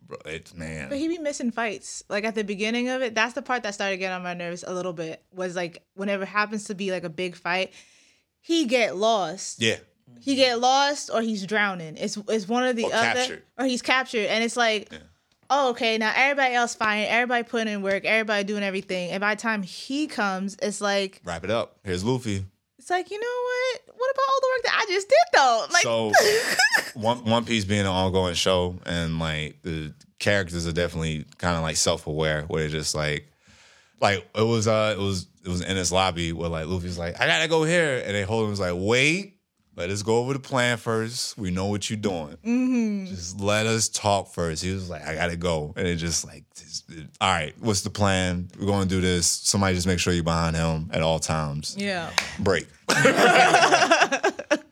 Bro, 0.07 0.17
it's 0.25 0.53
man. 0.53 0.87
But 0.89 0.97
he 0.99 1.07
be 1.09 1.17
missing 1.17 1.51
fights. 1.51 2.03
Like 2.09 2.23
at 2.23 2.33
the 2.35 2.43
beginning 2.43 2.87
of 2.89 3.01
it, 3.01 3.13
that's 3.13 3.33
the 3.33 3.41
part 3.41 3.63
that 3.63 3.73
started 3.73 3.97
getting 3.97 4.15
on 4.15 4.23
my 4.23 4.33
nerves 4.33 4.63
a 4.65 4.73
little 4.73 4.93
bit. 4.93 5.21
Was 5.33 5.55
like 5.55 5.83
whenever 5.95 6.23
it 6.23 6.27
happens 6.29 6.65
to 6.65 6.75
be 6.75 6.91
like 6.91 7.03
a 7.03 7.09
big 7.09 7.35
fight, 7.35 7.73
he 8.39 8.65
get 8.65 8.95
lost. 8.95 9.61
yeah. 9.61 9.75
He 10.21 10.35
get 10.35 10.61
lost 10.61 11.09
or 11.13 11.21
he's 11.21 11.45
drowning. 11.45 11.97
It's 11.97 12.17
it's 12.29 12.47
one 12.47 12.63
or 12.63 12.71
the 12.73 12.85
Or 12.85 12.93
other. 12.93 13.13
captured. 13.19 13.43
Or 13.59 13.65
he's 13.65 13.81
captured. 13.81 14.27
And 14.27 14.41
it's 14.43 14.55
like, 14.55 14.89
oh, 15.49 15.71
okay, 15.71 15.97
now 15.97 16.13
everybody 16.15 16.55
else 16.55 16.73
fine, 16.73 17.05
everybody 17.09 17.43
putting 17.43 17.71
in 17.73 17.81
work, 17.81 18.05
everybody 18.05 18.45
doing 18.45 18.63
everything. 18.63 19.11
And 19.11 19.19
by 19.19 19.35
the 19.35 19.41
time 19.41 19.61
he 19.63 20.07
comes, 20.07 20.55
it's 20.61 20.79
like 20.79 21.21
Wrap 21.25 21.43
it 21.43 21.51
up. 21.51 21.75
Here's 21.83 22.05
Luffy. 22.05 22.45
It's 22.87 22.91
like, 22.91 23.11
you 23.11 23.19
know 23.19 23.27
what? 23.43 23.97
What 23.97 24.11
about 24.11 24.23
all 24.29 24.39
the 24.39 24.47
work 24.55 24.63
that 24.63 24.81
I 24.81 24.91
just 24.93 25.09
did 25.09 25.17
though? 25.33 25.65
Like 25.73 25.83
so 25.83 26.11
one 26.93 27.25
One 27.25 27.43
Piece 27.43 27.65
being 27.65 27.81
an 27.81 27.87
ongoing 27.87 28.33
show 28.33 28.79
and 28.85 29.19
like 29.19 29.61
the 29.61 29.93
characters 30.19 30.65
are 30.65 30.71
definitely 30.71 31.25
kind 31.37 31.57
of 31.57 31.63
like 31.63 31.75
self 31.75 32.07
aware 32.07 32.43
where 32.43 32.61
they're 32.61 32.69
just 32.69 32.95
like 32.95 33.29
like 33.99 34.25
it 34.33 34.41
was 34.41 34.69
uh 34.69 34.95
it 34.97 35.01
was 35.01 35.27
it 35.43 35.49
was 35.49 35.59
in 35.61 35.75
this 35.75 35.91
lobby 35.91 36.31
where 36.31 36.47
like 36.47 36.67
Luffy's 36.67 36.97
like 36.97 37.19
I 37.19 37.27
gotta 37.27 37.49
go 37.49 37.65
here 37.65 38.01
and 38.05 38.15
then 38.15 38.25
Holden 38.25 38.51
was 38.51 38.59
like 38.61 38.73
wait 38.73 39.36
let 39.77 39.89
us 39.89 40.01
go 40.01 40.17
over 40.17 40.33
the 40.33 40.39
plan 40.39 40.75
first 40.77 41.37
we 41.37 41.51
know 41.51 41.67
what 41.67 41.89
you're 41.89 41.97
doing 41.97 42.35
Mm-hmm. 42.45 43.05
just 43.05 43.39
let 43.39 43.65
us 43.65 43.87
talk 43.87 44.33
first 44.33 44.63
he 44.63 44.73
was 44.73 44.89
like 44.89 45.03
I 45.05 45.15
gotta 45.15 45.37
go 45.37 45.73
and 45.77 45.87
it 45.87 45.95
just 45.95 46.25
like 46.25 46.43
just- 46.55 46.89
all 47.21 47.29
right 47.31 47.53
what's 47.59 47.81
the 47.81 47.89
plan 47.89 48.49
we're 48.59 48.65
gonna 48.65 48.85
do 48.87 48.99
this 49.01 49.27
somebody 49.27 49.75
just 49.75 49.87
make 49.87 49.99
sure 49.99 50.11
you're 50.13 50.23
behind 50.23 50.55
him 50.55 50.89
at 50.93 51.01
all 51.01 51.19
times 51.19 51.75
Yeah. 51.77 52.09
break. 52.39 52.67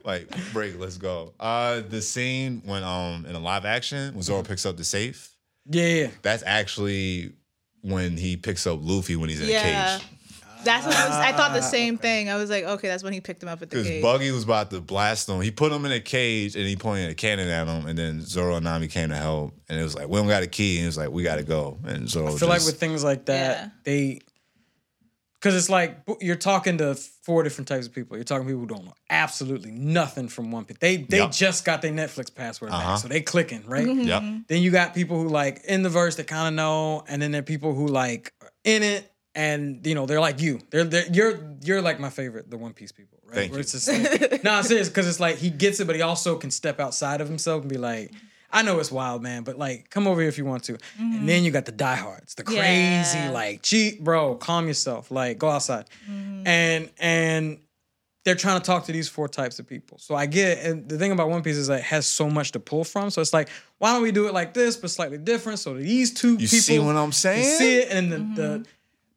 like 0.03 0.29
break, 0.53 0.77
let's 0.79 0.97
go. 0.97 1.33
Uh 1.39 1.81
the 1.81 2.01
scene 2.01 2.61
when 2.65 2.83
um 2.83 3.25
in 3.25 3.35
a 3.35 3.39
live 3.39 3.65
action 3.65 4.13
when 4.13 4.21
Zoro 4.23 4.43
picks 4.43 4.65
up 4.65 4.77
the 4.77 4.83
safe, 4.83 5.35
Yeah, 5.69 5.87
yeah. 5.87 6.07
that's 6.21 6.43
actually 6.45 7.33
when 7.81 8.17
he 8.17 8.37
picks 8.37 8.65
up 8.67 8.79
Luffy 8.81 9.15
when 9.15 9.29
he's 9.29 9.41
in 9.41 9.49
Yeah. 9.49 9.95
a 9.95 9.99
cage. 9.99 10.07
That's 10.65 10.85
what 10.85 10.95
I, 10.95 11.07
was, 11.07 11.15
I 11.15 11.31
thought 11.31 11.53
the 11.53 11.61
same 11.61 11.97
thing. 11.97 12.29
I 12.29 12.35
was 12.35 12.49
like, 12.49 12.63
okay, 12.65 12.87
that's 12.89 13.03
when 13.03 13.13
he 13.13 13.21
picked 13.21 13.41
him 13.41 13.47
up 13.49 13.61
at 13.61 13.69
the 13.69 13.77
Because 13.77 13.87
cage. 13.87 14.01
Buggy 14.01 14.31
was 14.31 14.43
about 14.43 14.69
to 14.71 14.81
blast 14.81 15.29
him. 15.29 15.39
He 15.41 15.51
put 15.51 15.71
him 15.71 15.85
in 15.85 15.91
a 15.91 15.99
cage 16.01 16.55
and 16.55 16.65
he 16.65 16.75
pointed 16.75 17.09
a 17.11 17.15
cannon 17.15 17.47
at 17.47 17.67
him. 17.67 17.85
And 17.87 17.97
then 17.97 18.21
Zoro 18.21 18.55
and 18.55 18.63
Nami 18.65 18.87
came 18.87 19.09
to 19.09 19.15
help. 19.15 19.53
And 19.69 19.79
it 19.79 19.83
was 19.83 19.95
like, 19.95 20.07
we 20.09 20.17
don't 20.19 20.27
got 20.27 20.43
a 20.43 20.47
key. 20.47 20.77
And 20.77 20.83
it 20.83 20.87
was 20.87 20.97
like, 20.97 21.09
we 21.11 21.23
got 21.23 21.35
to 21.37 21.43
go. 21.43 21.77
And 21.85 22.09
Zoro 22.09 22.33
I 22.33 22.37
feel 22.37 22.49
like 22.49 22.65
with 22.65 22.79
things 22.79 23.03
like 23.03 23.25
that, 23.25 23.57
Yeah. 23.57 23.69
they 23.83 24.19
because 25.39 25.55
it's 25.57 25.69
like 25.69 25.99
you're 26.21 26.35
talking 26.35 26.79
to 26.79 26.95
four 26.95 27.43
different 27.43 27.67
types 27.67 27.85
of 27.85 27.93
people. 27.93 28.17
You're 28.17 28.23
talking 28.23 28.47
to 28.47 28.51
people 28.51 28.61
who 28.61 28.67
don't 28.67 28.85
know 28.85 28.93
absolutely 29.11 29.69
nothing 29.69 30.27
from 30.27 30.49
One 30.49 30.65
Piece. 30.65 30.77
They 30.79 30.97
they 30.97 31.17
Yup. 31.17 31.31
just 31.31 31.65
got 31.65 31.83
their 31.83 31.91
Netflix 31.91 32.33
password 32.33 32.71
Uh-huh. 32.71 32.93
back, 32.93 32.99
so 32.99 33.07
they 33.07 33.21
clicking 33.21 33.63
right. 33.67 33.85
Yep. 33.85 34.23
Then 34.47 34.61
you 34.63 34.71
got 34.71 34.95
people 34.95 35.21
who 35.21 35.29
like 35.29 35.61
in 35.67 35.83
the 35.83 35.89
verse 35.89 36.15
that 36.15 36.25
kind 36.25 36.47
of 36.47 36.53
know, 36.55 37.03
and 37.07 37.21
then 37.21 37.31
there 37.31 37.39
are 37.41 37.43
people 37.43 37.75
who 37.75 37.85
like 37.87 38.33
are 38.41 38.51
in 38.63 38.81
it, 38.81 39.11
and 39.35 39.85
you 39.85 39.93
know 39.93 40.05
they're 40.05 40.21
like 40.21 40.41
you. 40.41 40.59
They're, 40.69 40.85
they're 40.85 41.05
you're 41.11 41.39
you're 41.61 41.81
like 41.81 41.99
my 41.99 42.09
favorite, 42.09 42.49
the 42.49 42.57
One 42.57 42.73
Piece 42.73 42.91
people, 42.91 43.19
right? 43.25 43.35
Thank 43.35 43.51
Where 43.51 43.59
you. 43.59 43.61
It's 43.61 43.73
just 43.73 43.87
like, 43.87 44.43
no, 44.43 44.51
I'm 44.51 44.63
serious 44.63 44.87
because 44.87 45.07
it's 45.07 45.19
like 45.19 45.37
he 45.37 45.49
gets 45.49 45.79
it, 45.79 45.85
but 45.85 45.95
he 45.95 46.01
also 46.01 46.37
can 46.37 46.51
step 46.51 46.79
outside 46.79 47.21
of 47.21 47.27
himself 47.27 47.61
and 47.61 47.69
be 47.69 47.77
like. 47.77 48.11
I 48.51 48.61
know 48.61 48.79
it's 48.79 48.91
wild, 48.91 49.21
man, 49.21 49.43
but 49.43 49.57
like, 49.57 49.89
come 49.89 50.07
over 50.07 50.21
here 50.21 50.29
if 50.29 50.37
you 50.37 50.45
want 50.45 50.63
to. 50.65 50.73
And 50.97 51.13
mm-hmm. 51.13 51.25
then 51.25 51.43
you 51.43 51.51
got 51.51 51.65
the 51.65 51.73
diehards, 51.73 52.35
the 52.35 52.43
crazy, 52.43 53.17
Yeah. 53.17 53.31
like, 53.31 53.61
cheat, 53.61 54.01
bro, 54.01 54.35
calm 54.35 54.67
yourself, 54.67 55.11
like, 55.11 55.37
go 55.39 55.49
outside. 55.49 55.87
Mm-hmm. 56.09 56.47
And 56.47 56.89
and 56.97 57.59
they're 58.25 58.35
trying 58.35 58.59
to 58.59 58.65
talk 58.65 58.85
to 58.85 58.91
these 58.91 59.07
four 59.07 59.27
types 59.27 59.59
of 59.59 59.67
people. 59.67 59.99
So 59.99 60.15
I 60.15 60.25
get, 60.25 60.57
it. 60.57 60.65
and 60.65 60.89
the 60.89 60.97
thing 60.97 61.11
about 61.11 61.29
One 61.29 61.43
Piece 61.43 61.57
is 61.57 61.67
that 61.67 61.79
it 61.79 61.85
has 61.85 62.07
so 62.07 62.29
much 62.29 62.53
to 62.53 62.59
pull 62.59 62.83
from. 62.83 63.11
So 63.11 63.21
it's 63.21 63.33
like, 63.33 63.49
why 63.77 63.93
don't 63.93 64.01
we 64.01 64.11
do 64.11 64.27
it 64.27 64.33
like 64.33 64.53
this, 64.53 64.77
but 64.77 64.89
slightly 64.89 65.19
different? 65.19 65.59
So 65.59 65.75
these 65.75 66.11
two 66.13 66.31
You 66.31 66.37
people 66.37 66.59
see 66.59 66.79
what 66.79 66.95
I'm 66.95 67.07
can 67.07 67.11
saying? 67.13 67.57
see 67.57 67.77
it, 67.79 67.91
and 67.91 68.11
the, 68.11 68.17
the 68.17 68.23
mm-hmm. 68.23 68.63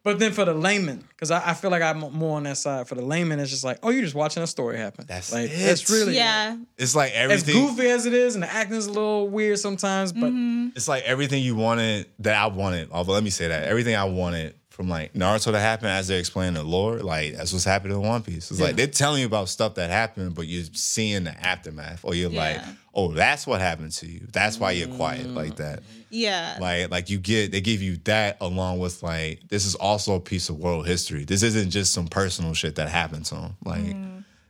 But 0.05 0.19
then 0.19 0.33
for 0.33 0.45
the 0.45 0.55
layman, 0.55 1.05
because 1.09 1.31
I, 1.31 1.51
I 1.51 1.55
feel 1.55 1.71
like 1.71 1.83
I'm 1.83 1.99
more 1.99 2.37
on 2.37 2.45
that 2.45 2.57
side. 2.57 2.89
For 2.89 2.95
the 2.95 3.03
layman, 3.03 3.41
it's 3.41 3.51
just 3.51 3.65
like, 3.65 3.79
oh, 3.83 3.91
you're 3.91 4.03
just 4.03 4.15
watching 4.15 4.43
a 4.43 4.47
story 4.47 4.79
happen. 4.79 5.07
That's 5.09 5.33
like 5.33 5.51
it. 5.51 5.59
that's 5.59 5.91
really 5.91 6.15
yeah. 6.15 6.57
It's 6.77 6.95
like 6.95 7.13
everything 7.13 7.57
As 7.57 7.71
goofy 7.71 7.89
as 7.91 8.07
it 8.07 8.15
is, 8.15 8.35
and 8.35 8.43
the 8.43 8.53
acting's 8.53 8.87
a 8.87 8.93
little 8.93 9.29
weird 9.29 9.59
sometimes, 9.59 10.13
but 10.13 10.31
mm-hmm. 10.31 10.69
It's 10.77 10.89
like 10.89 11.03
everything 11.05 11.43
you 11.43 11.57
wanted 11.57 12.07
that 12.21 12.37
I 12.37 12.47
wanted. 12.47 12.91
Although 12.93 13.13
let 13.13 13.25
me 13.25 13.31
say 13.31 13.49
that 13.49 13.65
everything 13.65 13.97
I 13.97 14.05
wanted 14.05 14.55
from 14.79 14.89
like 14.89 15.13
Naruto 15.13 15.51
to 15.51 15.59
happen 15.59 15.89
as 15.89 16.07
they're 16.07 16.21
explaining 16.21 16.55
the 16.55 16.63
lore, 16.63 16.99
like 16.99 17.35
that's 17.35 17.53
what's 17.53 17.65
happening 17.65 18.01
in 18.01 18.07
One 18.07 18.23
Piece. 18.23 18.49
It's 18.49 18.61
like 18.61 18.77
they're 18.77 18.87
telling 18.87 19.19
you 19.19 19.27
about 19.27 19.49
stuff 19.49 19.75
that 19.75 19.91
happened, 19.91 20.37
but 20.37 20.47
you're 20.47 20.67
seeing 20.73 21.25
the 21.25 21.33
aftermath, 21.33 22.05
or 22.05 22.15
you're 22.15 22.31
like, 22.31 22.61
oh, 22.95 23.11
that's 23.11 23.45
what 23.45 23.61
happened 23.61 23.91
to 23.95 24.07
you. 24.07 24.29
That's 24.33 24.57
why 24.57 24.71
you're 24.71 24.87
quiet 24.87 25.27
like 25.31 25.57
that. 25.57 25.83
Yeah. 26.11 26.59
Like, 26.61 26.93
like 26.93 27.11
you 27.11 27.19
get 27.19 27.51
they 27.51 27.61
give 27.61 27.83
you 27.83 27.97
that 28.05 28.37
along 28.41 28.79
with 28.79 29.03
like 29.03 29.41
this 29.49 29.67
is 29.67 29.75
also 29.75 30.15
a 30.15 30.21
piece 30.21 30.49
of 30.49 30.59
world 30.59 30.87
history. 30.87 31.25
This 31.25 31.43
isn't 31.43 31.71
just 31.71 31.93
some 31.93 32.07
personal 32.07 32.55
shit 32.55 32.77
that 32.77 32.89
happened 32.89 33.25
to 33.27 33.35
him. 33.35 33.57
Like 33.65 33.97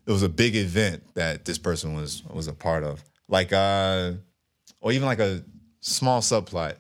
it 0.07 0.13
was 0.13 0.23
a 0.23 0.29
big 0.29 0.57
event 0.57 1.05
that 1.15 1.47
this 1.47 1.57
person 1.57 1.95
was 1.95 2.23
was 2.29 2.49
a 2.49 2.53
part 2.53 2.85
of. 2.85 3.03
Like 3.29 3.55
uh 3.55 4.13
or 4.83 4.93
even 4.93 5.07
like 5.07 5.21
a 5.21 5.43
small 5.81 6.21
subplot. 6.21 6.75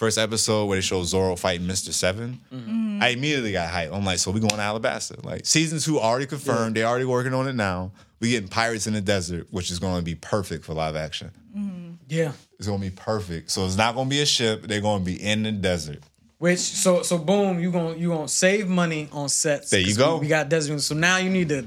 First 0.00 0.16
episode 0.16 0.64
where 0.64 0.78
they 0.78 0.80
show 0.80 1.04
Zoro 1.04 1.36
fighting 1.36 1.66
Mr. 1.66 1.92
7 1.92 2.40
mm-hmm. 2.50 3.02
I 3.02 3.08
immediately 3.08 3.52
got 3.52 3.70
hyped. 3.70 3.94
I'm 3.94 4.02
like, 4.02 4.18
so 4.18 4.30
we 4.30 4.40
going 4.40 4.48
to 4.48 4.56
Alabasta. 4.56 5.22
Like 5.22 5.44
season 5.44 5.78
two 5.78 6.00
already 6.00 6.24
confirmed. 6.24 6.74
They 6.74 6.84
already 6.84 7.04
working 7.04 7.34
on 7.34 7.46
it 7.46 7.52
now. 7.52 7.92
We 8.18 8.30
getting 8.30 8.48
Pirates 8.48 8.86
in 8.86 8.94
the 8.94 9.02
Desert, 9.02 9.48
which 9.50 9.70
is 9.70 9.78
going 9.78 9.98
to 9.98 10.02
be 10.02 10.14
perfect 10.14 10.64
for 10.64 10.72
live 10.72 10.96
action. 10.96 11.30
Mm-hmm. 11.54 11.90
yeah. 12.08 12.32
It's 12.58 12.66
going 12.66 12.80
to 12.80 12.86
be 12.86 12.96
perfect. 12.96 13.50
So 13.50 13.66
it's 13.66 13.76
not 13.76 13.94
going 13.94 14.06
to 14.06 14.10
be 14.10 14.22
a 14.22 14.26
ship. 14.26 14.62
They're 14.62 14.80
going 14.80 15.00
to 15.00 15.04
be 15.04 15.22
in 15.22 15.42
the 15.42 15.52
desert. 15.52 16.02
Which 16.38 16.60
so 16.60 17.02
so 17.02 17.18
boom, 17.18 17.60
you 17.60 17.70
gonna 17.70 17.94
you 17.96 18.08
gonna 18.08 18.26
save 18.26 18.68
money 18.68 19.10
on 19.12 19.28
sets. 19.28 19.68
There 19.68 19.80
you 19.80 19.94
go. 19.94 20.14
We, 20.14 20.22
we 20.22 20.28
got 20.28 20.48
Desmond. 20.48 20.82
So 20.82 20.94
now 20.94 21.18
you 21.18 21.28
need 21.28 21.50
to 21.50 21.66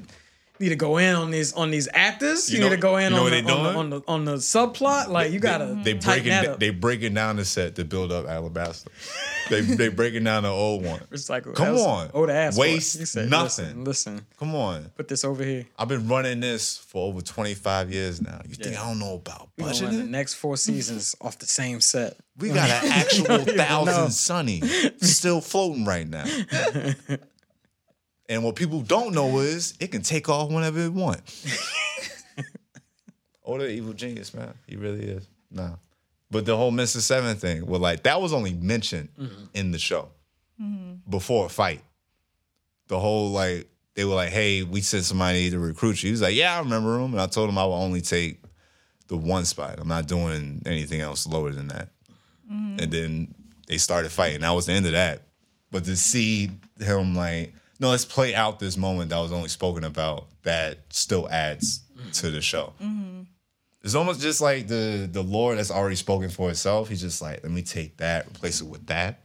need 0.59 0.69
to 0.69 0.75
go 0.75 0.97
in 0.97 1.15
on 1.15 1.31
these 1.31 1.53
on 1.53 1.71
these 1.71 1.87
actors. 1.93 2.49
You, 2.49 2.55
You 2.57 2.63
know- 2.63 2.69
need 2.69 2.75
to 2.75 2.81
go 2.81 2.97
in 2.97 3.11
you 3.11 3.17
know 3.17 3.25
on, 3.25 3.31
the, 3.31 3.37
on, 3.37 3.45
the, 3.45 3.79
on 3.79 3.89
the 3.89 4.01
on 4.07 4.25
the 4.25 4.35
subplot. 4.35 5.07
Like 5.09 5.31
you 5.31 5.39
gotta 5.39 5.65
mm-hmm. 5.65 5.83
They 5.83 5.93
tighten 5.93 6.03
breaking 6.23 6.29
that 6.29 6.47
up. 6.47 6.59
they 6.59 6.69
breaking 6.69 7.13
down 7.13 7.35
the 7.37 7.45
set 7.45 7.75
to 7.75 7.85
build 7.85 8.11
up 8.11 8.25
Alabasta. 8.25 8.87
they 9.49 9.61
they 9.75 9.87
breaking 9.89 10.23
down 10.23 10.43
the 10.43 10.49
old 10.49 10.83
one. 10.85 10.99
Recycle. 11.11 11.55
Come 11.55 11.75
That's- 11.75 11.85
on. 11.85 12.09
old 12.13 12.29
ass. 12.29 12.57
Waste 12.57 13.05
said, 13.07 13.29
nothing. 13.29 13.83
Listen, 13.83 13.83
listen, 14.15 14.25
Come 14.37 14.55
on. 14.55 14.91
put 14.95 15.07
this 15.07 15.25
over 15.25 15.43
here. 15.43 15.65
I've 15.77 15.87
been 15.87 16.07
running 16.07 16.39
this 16.39 16.77
for 16.77 17.07
over 17.07 17.21
25 17.21 17.91
years 17.91 18.21
now. 18.21 18.41
You 18.47 18.55
think 18.55 18.79
I 18.79 18.87
don't 18.87 18.99
know 18.99 19.15
about 19.15 19.49
We 19.57 19.63
the 19.63 20.03
next 20.03 20.35
four 20.35 20.57
seasons 20.57 21.15
off 21.21 21.39
the 21.39 21.45
same 21.45 21.81
set. 21.81 22.17
We 22.37 22.49
got 22.49 22.69
an 22.69 22.91
actual 22.91 23.25
don't 23.25 23.49
thousand 23.57 24.11
sunny 24.11 24.61
still 25.01 25.41
floating 25.41 25.85
right 25.85 26.07
now. 26.07 26.25
And 28.33 28.43
what 28.43 28.55
people 28.55 28.81
don't 28.81 29.13
know 29.13 29.39
is 29.39 29.75
it 29.79 29.91
can 29.91 30.01
take 30.01 30.27
off 30.27 30.49
whenever 30.49 30.79
it 30.79 30.93
wants. 30.93 31.47
oh, 33.45 33.57
the 33.57 33.69
evil 33.69 33.93
genius, 33.93 34.33
man. 34.33 34.53
He 34.67 34.75
really 34.75 35.05
is. 35.05 35.27
Nah. 35.51 35.75
But 36.31 36.45
the 36.45 36.57
whole 36.57 36.71
Mr. 36.71 36.97
Seven 36.97 37.35
thing, 37.37 37.67
well, 37.67 37.79
like 37.79 38.03
that 38.03 38.19
was 38.19 38.33
only 38.33 38.53
mentioned 38.53 39.09
mm-hmm. 39.19 39.45
in 39.53 39.71
the 39.71 39.77
show 39.77 40.09
mm-hmm. 40.59 41.09
before 41.09 41.45
a 41.45 41.49
fight. 41.49 41.83
The 42.87 42.99
whole 42.99 43.29
like 43.29 43.67
they 43.93 44.03
were 44.03 44.15
like, 44.15 44.29
"Hey, 44.29 44.63
we 44.63 44.81
sent 44.81 45.03
somebody 45.03 45.51
to 45.51 45.59
recruit 45.59 46.01
you." 46.01 46.07
He 46.07 46.11
was 46.11 46.23
like, 46.23 46.33
"Yeah, 46.33 46.55
I 46.55 46.59
remember 46.59 46.99
him," 46.99 47.13
and 47.13 47.21
I 47.21 47.27
told 47.27 47.49
him 47.49 47.57
I 47.59 47.65
would 47.65 47.73
only 47.73 48.01
take 48.01 48.39
the 49.07 49.17
one 49.17 49.45
spot. 49.45 49.77
I'm 49.79 49.87
not 49.87 50.07
doing 50.07 50.63
anything 50.65 51.01
else 51.01 51.27
lower 51.27 51.51
than 51.51 51.67
that. 51.67 51.89
Mm-hmm. 52.51 52.79
And 52.79 52.91
then 52.91 53.35
they 53.67 53.77
started 53.77 54.11
fighting. 54.11 54.41
That 54.41 54.51
was 54.51 54.65
the 54.65 54.73
end 54.73 54.87
of 54.87 54.93
that. 54.93 55.21
But 55.69 55.85
to 55.85 55.95
see 55.95 56.49
him 56.79 57.15
like, 57.15 57.53
no, 57.83 57.89
let's 57.89 58.05
play 58.05 58.33
out 58.33 58.59
this 58.59 58.77
moment 58.77 59.09
that 59.11 59.19
was 59.19 59.31
only 59.31 59.49
spoken 59.49 59.83
about 59.83 60.27
that 60.43 60.79
still 60.89 61.29
adds 61.29 61.81
mm. 61.95 62.11
to 62.21 62.31
the 62.31 62.41
show. 62.41 62.73
Mm-hmm. 62.81 63.23
It's 63.83 63.93
almost 63.93 64.21
just 64.21 64.39
like 64.39 64.67
the 64.67 65.09
the 65.11 65.21
lore 65.21 65.55
that's 65.55 65.69
already 65.69 65.97
spoken 65.97 66.29
for 66.29 66.49
itself. 66.49 66.89
He's 66.89 67.01
just 67.01 67.21
like, 67.21 67.43
let 67.43 67.51
me 67.51 67.61
take 67.61 67.97
that, 67.97 68.27
replace 68.27 68.61
it 68.61 68.67
with 68.67 68.87
that. 68.87 69.19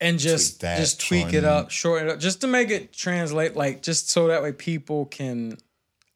and 0.00 0.18
just 0.18 0.60
Tweak 0.60 0.60
that, 0.62 0.78
just 0.78 1.00
tweak 1.00 1.32
it 1.32 1.44
up, 1.44 1.70
shorten 1.70 2.08
it 2.08 2.12
up, 2.12 2.20
just 2.20 2.40
to 2.42 2.46
make 2.46 2.70
it 2.70 2.92
translate, 2.92 3.56
like 3.56 3.82
just 3.82 4.10
so 4.10 4.26
that 4.28 4.42
way 4.42 4.52
people 4.52 5.06
can, 5.06 5.56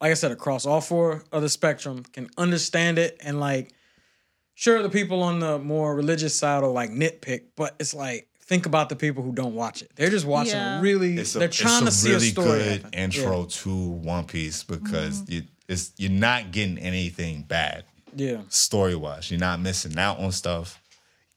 like 0.01 0.11
I 0.11 0.15
said, 0.15 0.31
across 0.31 0.65
all 0.65 0.81
four 0.81 1.23
of 1.31 1.41
the 1.41 1.49
spectrum 1.49 2.03
can 2.13 2.29
understand 2.37 2.99
it 2.99 3.17
and 3.23 3.39
like, 3.39 3.73
sure, 4.53 4.83
the 4.83 4.89
people 4.89 5.23
on 5.23 5.39
the 5.39 5.57
more 5.57 5.95
religious 5.95 6.35
side 6.37 6.61
will 6.61 6.73
like 6.73 6.91
nitpick, 6.91 7.43
but 7.55 7.75
it's 7.79 7.93
like 7.93 8.28
think 8.49 8.65
about 8.65 8.89
the 8.89 8.95
people 8.95 9.21
who 9.23 9.31
don't 9.31 9.53
watch 9.53 9.83
it. 9.83 9.91
They're 9.95 10.09
just 10.09 10.25
watching 10.25 10.53
Yeah. 10.55 10.81
really. 10.81 11.17
It's 11.17 11.35
a, 11.35 11.39
they're 11.39 11.47
trying 11.47 11.85
it's 11.85 12.01
to 12.01 12.07
a 12.07 12.11
really 12.13 12.25
see 12.25 12.29
a 12.29 12.31
story. 12.31 12.59
good 12.59 12.81
happen. 12.81 12.99
intro 12.99 13.41
Yeah. 13.41 13.45
to 13.49 13.75
One 13.89 14.25
Piece 14.25 14.63
because 14.63 15.21
mm-hmm. 15.21 15.31
you, 15.33 15.43
it's 15.67 15.91
you're 15.97 16.09
not 16.11 16.51
getting 16.51 16.79
anything 16.79 17.43
bad. 17.43 17.85
Yeah. 18.15 18.41
story 18.49 18.95
wise. 18.95 19.29
You're 19.29 19.39
not 19.39 19.59
missing 19.61 19.97
out 19.99 20.17
on 20.19 20.31
stuff. 20.31 20.81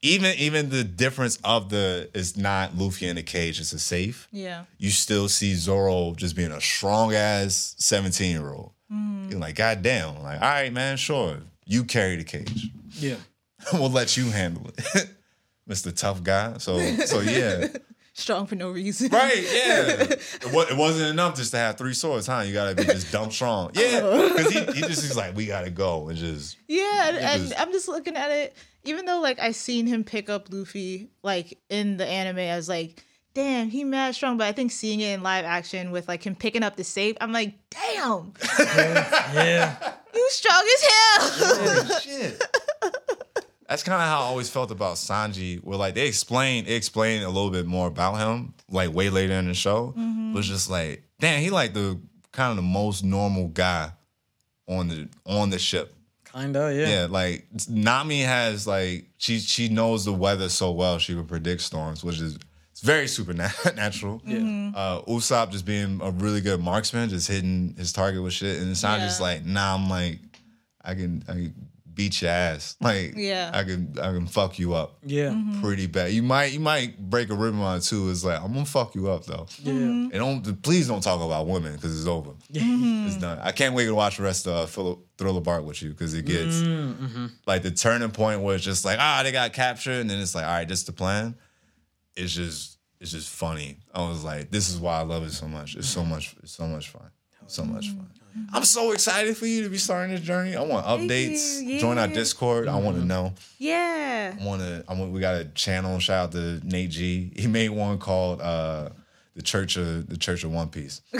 even 0.01 0.35
even 0.39 0.71
the 0.71 0.83
difference 0.83 1.39
of 1.45 1.69
the 1.69 2.09
it's 2.15 2.35
not 2.37 2.77
Luffy 2.77 3.07
in 3.07 3.17
the 3.17 3.23
cage, 3.23 3.61
it's 3.61 3.75
a 3.75 3.79
safe. 3.79 4.27
Yeah. 4.33 4.65
You 4.79 4.91
still 4.91 5.29
see 5.29 5.55
Zoro 5.55 6.15
just 6.15 6.35
being 6.35 6.51
a 6.51 6.61
strong 6.63 7.15
ass 7.15 7.75
17 7.79 8.31
year 8.33 8.51
old. 8.51 8.73
Mm-hmm. 8.91 9.31
You're 9.31 9.39
like, 9.41 9.55
God 9.57 9.83
damn, 9.83 10.23
like, 10.23 10.41
all 10.41 10.49
right, 10.49 10.73
man, 10.73 10.97
sure. 10.97 11.37
You 11.67 11.85
carry 11.85 12.17
the 12.17 12.25
cage. 12.25 12.71
Yeah. 12.99 13.17
we'll 13.75 13.91
let 13.91 14.17
you 14.17 14.31
handle 14.31 14.71
it. 14.95 15.11
Mr. 15.69 15.95
Tough 15.97 16.23
Guy. 16.23 16.59
So 16.59 16.79
so 17.07 17.21
yeah. 17.21 17.69
Strong 18.15 18.47
for 18.49 18.57
no 18.57 18.71
reason. 18.71 19.09
Right, 19.09 19.43
yeah. 19.43 20.03
It, 20.45 20.53
wa- 20.53 20.67
it 20.71 20.77
wasn't 20.77 21.09
enough 21.11 21.35
just 21.35 21.51
to 21.53 21.57
have 21.57 21.79
three 21.79 21.95
swords, 21.95 22.27
huh? 22.27 22.43
You 22.45 22.53
gotta 22.53 22.75
be 22.75 22.85
just 22.85 23.11
dumb 23.11 23.31
strong. 23.31 23.71
Yeah. 23.73 24.01
Uh-huh. 24.03 24.29
Because 24.37 24.53
he, 24.53 24.61
he 24.61 24.81
just 24.83 25.03
is 25.03 25.17
like, 25.17 25.35
we 25.35 25.47
gotta 25.47 25.71
go 25.71 26.09
and 26.11 26.19
just 26.19 26.59
Yeah, 26.69 27.09
and, 27.09 27.17
and 27.17 27.43
was- 27.45 27.55
I'm 27.57 27.73
just 27.73 27.89
looking 27.89 28.15
at 28.17 28.31
it. 28.31 28.55
Even 28.85 29.07
though 29.07 29.21
like 29.21 29.39
I 29.41 29.53
seen 29.53 29.87
him 29.87 30.05
pick 30.05 30.29
up 30.29 30.49
Luffy 30.53 31.09
like 31.23 31.59
in 31.71 31.97
the 31.97 32.07
anime, 32.07 32.39
I 32.41 32.55
was 32.57 32.69
like, 32.69 33.03
damn, 33.33 33.71
he 33.71 33.83
mad 33.83 34.15
strong. 34.15 34.37
But 34.37 34.47
I 34.49 34.53
think 34.53 34.73
seeing 34.73 35.01
it 35.01 35.15
in 35.15 35.23
live 35.23 35.47
action 35.47 35.91
with 35.91 36.07
like 36.07 36.23
him 36.23 36.35
picking 36.35 36.63
up 36.63 36.77
the 36.77 36.85
safe, 36.85 37.17
I'm 37.19 37.33
like, 37.33 37.55
damn, 37.71 38.35
Yeah. 38.59 39.95
you 40.15 40.29
strong 40.31 40.63
as 40.75 40.85
hell. 41.89 42.01
shit. 42.01 42.43
That's 43.73 43.83
kind 43.85 44.03
of 44.03 44.07
how 44.07 44.21
I 44.21 44.25
always 44.25 44.51
felt 44.51 44.71
about 44.71 44.97
Sanji. 44.97 45.59
Where 45.65 45.79
like 45.79 45.95
they 45.95 46.07
explain, 46.07 46.67
they 46.67 46.75
explain 46.75 47.23
a 47.23 47.29
little 47.31 47.49
bit 47.49 47.65
more 47.65 47.87
about 47.87 48.17
him, 48.19 48.53
like 48.69 48.93
way 48.93 49.09
later 49.09 49.33
in 49.33 49.49
the 49.49 49.55
show. 49.55 49.95
But 49.97 50.41
it's 50.41 50.49
just 50.49 50.69
like, 50.69 51.05
damn, 51.21 51.41
he 51.41 51.49
like 51.49 51.73
the 51.73 51.99
kind 52.33 52.51
of 52.51 52.57
the 52.57 52.63
most 52.63 53.03
normal 53.03 53.49
guy 53.49 53.93
on 54.69 54.89
the 54.89 55.09
on 55.25 55.49
the 55.49 55.59
ship. 55.59 55.95
Kinda, 56.35 56.71
yeah. 56.75 56.89
Yeah, 56.89 57.07
like 57.09 57.47
Nami 57.67 58.21
has 58.21 58.67
like 58.67 59.07
she 59.17 59.39
she 59.39 59.71
knows 59.71 60.05
the 60.05 60.13
weather 60.13 60.51
so 60.51 60.71
well 60.73 60.99
she 60.99 61.15
would 61.15 61.29
predict 61.29 61.63
storms, 61.63 62.05
which 62.05 62.21
is 62.21 62.39
it's 62.73 62.83
very 62.83 63.09
supernatural. 63.09 64.21
Yeah. 64.27 64.71
Uh 64.75 65.01
Usopp 65.09 65.51
just 65.51 65.65
being 65.65 65.99
a 66.03 66.11
really 66.11 66.43
good 66.43 66.61
marksman, 66.61 67.09
just 67.09 67.27
hitting 67.27 67.75
his 67.79 67.91
target 67.91 68.23
with 68.23 68.35
shit. 68.35 68.61
And 68.61 68.73
Sanji's 68.77 69.05
just 69.05 69.21
Yeah. 69.21 69.27
like, 69.29 69.47
nah, 69.47 69.75
I'm 69.75 69.89
like, 69.89 70.19
I 70.85 70.95
can 70.95 71.25
I 71.27 71.33
can 71.33 71.55
beat 71.95 72.23
your 72.23 72.31
ass. 72.31 72.77
Like 72.81 73.15
Yeah. 73.17 73.51
I 73.53 73.65
can 73.65 73.95
I 73.99 74.13
can 74.13 74.27
fuck 74.27 74.59
you 74.59 74.75
up 74.75 74.99
Yeah. 75.05 75.35
pretty 75.61 75.87
bad. 75.87 76.13
You 76.13 76.23
might 76.23 76.53
you 76.53 76.61
might 76.61 76.99
break 76.99 77.31
a 77.31 77.35
rib 77.35 77.55
on 77.61 77.79
it 77.79 77.83
too. 77.83 78.09
It's 78.11 78.25
like, 78.25 78.41
I'm 78.41 78.53
gonna 78.53 78.65
fuck 78.65 78.95
you 78.95 79.11
up 79.11 79.25
though. 79.25 79.47
Yeah. 79.61 79.73
And 79.73 80.13
don't 80.13 80.63
please 80.63 80.89
don't 80.89 81.03
talk 81.03 81.21
about 81.21 81.47
women 81.47 81.75
because 81.75 81.99
it's 81.99 82.09
over. 82.09 82.31
It's 82.51 83.17
done. 83.17 83.39
I 83.43 83.53
can't 83.53 83.75
wait 83.75 83.87
to 83.87 83.95
watch 83.95 84.17
the 84.17 84.23
rest 84.23 84.47
of 84.47 84.53
uh, 84.55 84.67
Philip 84.67 85.01
Thriller 85.19 85.41
Bark 85.41 85.65
with 85.65 85.83
you 85.83 85.91
because 85.91 86.15
it 86.15 86.25
gets 86.25 86.63
like 87.47 87.63
the 87.63 87.71
turning 87.71 88.11
point 88.11 88.41
where 88.41 88.55
it's 88.57 88.65
just 88.65 88.85
like 88.85 88.99
ah 89.01 89.21
they 89.23 89.33
got 89.33 89.53
captured 89.53 90.01
and 90.01 90.09
then 90.11 90.19
it's 90.21 90.35
like 90.35 90.45
all 90.45 90.51
right 90.53 90.69
this 90.69 90.81
is 90.81 90.85
the 90.87 90.93
plan. 90.93 91.35
It's 92.17 92.33
just 92.33 92.79
it's 93.01 93.11
just 93.11 93.29
funny. 93.31 93.79
I 93.95 94.09
was 94.09 94.23
like 94.25 94.51
this 94.51 94.69
is 94.69 94.79
why 94.79 94.99
I 94.99 95.03
love 95.03 95.25
it 95.25 95.33
so 95.33 95.49
much. 95.49 95.77
It's 95.77 95.89
so 95.89 96.05
much 96.05 96.35
it's 96.43 96.53
so 96.53 96.67
much 96.67 96.89
fun. 96.91 97.11
So 97.49 97.65
much 97.65 97.89
fun. 97.89 98.09
I'm 98.53 98.65
so 98.65 98.93
excited 98.93 99.37
for 99.37 99.47
you 99.47 99.63
to 99.65 99.69
be 99.69 99.79
starting 99.79 100.15
this 100.15 100.21
journey. 100.25 100.57
I 100.57 100.63
want 100.63 100.87
updates. 100.87 101.63
you. 101.63 101.79
Join 101.81 101.99
our 101.99 102.07
Yeah. 102.09 102.15
Discord. 102.15 102.69
I 102.69 102.77
want 102.77 102.97
to 102.99 103.05
know. 103.05 103.35
yeah. 103.59 104.35
I 104.41 104.45
want 104.45 104.63
to. 104.63 104.85
I 104.89 104.95
want. 104.95 105.13
We 105.13 105.21
got 105.21 105.35
a 105.37 105.45
channel. 105.47 105.99
Shout 105.99 106.25
out 106.29 106.33
to 106.33 106.61
Nate 106.65 106.91
G. 106.91 107.33
He 107.37 107.47
made 107.47 107.71
one 107.71 107.99
called 107.99 108.41
uh, 108.41 108.91
the 109.37 109.43
Church 109.43 109.77
of 109.77 110.09
the 110.09 110.17
Church 110.17 110.45
of 110.45 110.53
One 110.53 110.69
Piece. 110.69 111.03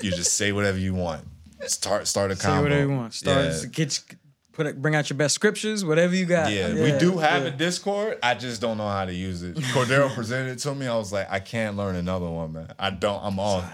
you 0.00 0.10
just 0.10 0.34
say 0.34 0.52
whatever 0.52 0.78
you 0.78 0.94
want. 0.94 1.22
Start 1.66 2.06
start 2.06 2.30
a 2.30 2.36
Say 2.36 2.48
combo. 2.48 2.62
whatever 2.64 2.90
you 2.90 2.96
want. 2.96 3.14
Start 3.14 3.44
Yeah. 3.46 3.64
get 3.70 4.00
put 4.52 4.66
it, 4.66 4.80
bring 4.80 4.94
out 4.94 5.10
your 5.10 5.16
best 5.16 5.34
scriptures, 5.34 5.84
whatever 5.84 6.14
you 6.14 6.24
got. 6.26 6.50
Yeah, 6.50 6.72
we 6.72 6.98
do 6.98 7.18
have 7.18 7.42
yeah. 7.42 7.48
a 7.48 7.50
Discord. 7.50 8.18
I 8.22 8.34
just 8.34 8.60
don't 8.60 8.78
know 8.78 8.88
how 8.88 9.04
to 9.04 9.12
use 9.12 9.42
it. 9.42 9.54
Cordero 9.74 10.12
presented 10.14 10.52
it 10.52 10.58
to 10.60 10.74
me. 10.74 10.86
I 10.86 10.96
was 10.96 11.12
like, 11.12 11.30
I 11.30 11.40
can't 11.40 11.76
learn 11.76 11.94
another 11.96 12.28
one, 12.28 12.52
man. 12.52 12.72
I 12.78 12.90
don't. 12.90 13.20
I'm 13.22 13.38
off. 13.38 13.64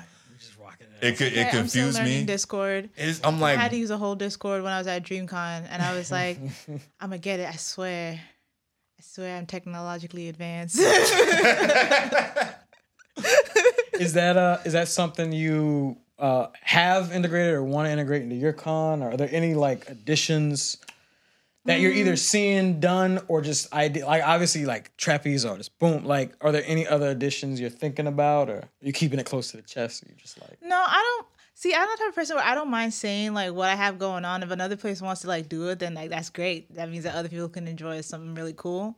We're 1.03 1.09
it. 1.09 1.13
It 1.15 1.17
could. 1.19 1.33
Yeah, 1.33 1.41
It 1.43 1.45
I'm 1.55 1.69
still 1.69 1.83
confused 1.83 1.99
learning 1.99 2.21
me. 2.21 2.25
Discord. 2.27 2.91
It's, 2.97 3.21
I'm 3.25 3.43
I 3.43 3.55
had 3.55 3.71
to 3.73 3.77
use 3.77 3.91
a 3.91 3.99
whole 3.99 4.15
Discord 4.15 4.63
when 4.63 4.73
I 4.73 4.79
was 4.79 4.87
at 4.87 5.03
DreamCon, 5.03 5.67
and 5.69 5.83
I 5.83 5.95
was 5.97 6.11
like, 6.19 6.39
I'm 6.69 6.81
gonna 7.11 7.19
get 7.19 7.41
it. 7.41 7.49
I 7.49 7.57
swear. 7.57 8.15
I 8.15 9.03
swear 9.03 9.37
I'm 9.37 9.47
technologically 9.47 10.29
advanced. 10.29 10.77
Is 13.99 14.15
that 14.15 14.37
uh 14.37 14.59
is 14.65 14.73
that 14.73 14.89
something 14.89 15.33
you 15.33 15.97
uh 16.19 16.47
have 16.63 17.13
integrated 17.13 17.55
or 17.55 17.63
want 17.63 17.87
to 17.87 17.93
integrate 17.93 18.23
into 18.23 18.35
your 18.35 18.53
con? 18.53 19.03
Or 19.03 19.11
are 19.13 19.17
there 19.17 19.29
any 19.31 19.55
like 19.55 19.89
additions 19.89 20.79
that 21.65 21.81
you're 21.81 21.93
Mm. 21.93 21.97
either 21.97 22.17
seeing 22.17 22.81
done 22.81 23.21
or 23.29 23.41
just 23.41 23.73
idea 23.73 24.05
like 24.07 24.23
obviously 24.25 24.65
like 24.67 24.97
trapeze 24.97 25.45
artists, 25.45 25.69
boom. 25.79 26.05
Like 26.05 26.33
are 26.41 26.51
there 26.53 26.65
any 26.67 26.87
other 26.87 27.09
additions 27.11 27.61
you're 27.61 27.71
thinking 27.71 28.07
about 28.07 28.51
or 28.51 28.65
you 28.81 28.93
keeping 28.93 29.19
it 29.19 29.27
close 29.27 29.51
to 29.53 29.57
the 29.59 29.63
chest? 29.63 30.03
Or 30.03 30.09
you 30.09 30.15
just 30.17 30.41
like 30.41 30.59
No, 30.63 30.77
I 30.77 31.01
don't. 31.19 31.27
See, 31.55 31.73
I'm 31.75 31.89
the 31.89 31.97
type 31.97 32.09
of 32.09 32.15
person 32.17 32.35
where 32.37 32.45
I 32.45 32.55
don't 32.57 32.71
mind 32.71 32.93
saying 32.93 33.35
like 33.35 33.53
what 33.53 33.69
I 33.69 33.77
have 33.77 33.99
going 33.99 34.25
on. 34.25 34.43
If 34.43 34.51
another 34.51 34.77
place 34.77 35.01
wants 35.01 35.21
to 35.21 35.29
like 35.29 35.49
do 35.49 35.69
it, 35.69 35.79
then 35.79 35.95
like 35.95 36.11
that's 36.11 36.31
great. 36.31 36.75
That 36.75 36.91
means 36.91 37.05
that 37.05 37.15
other 37.15 37.29
people 37.29 37.49
can 37.49 37.69
enjoy 37.69 38.01
something 38.01 38.35
really 38.35 38.55
cool. 38.55 38.97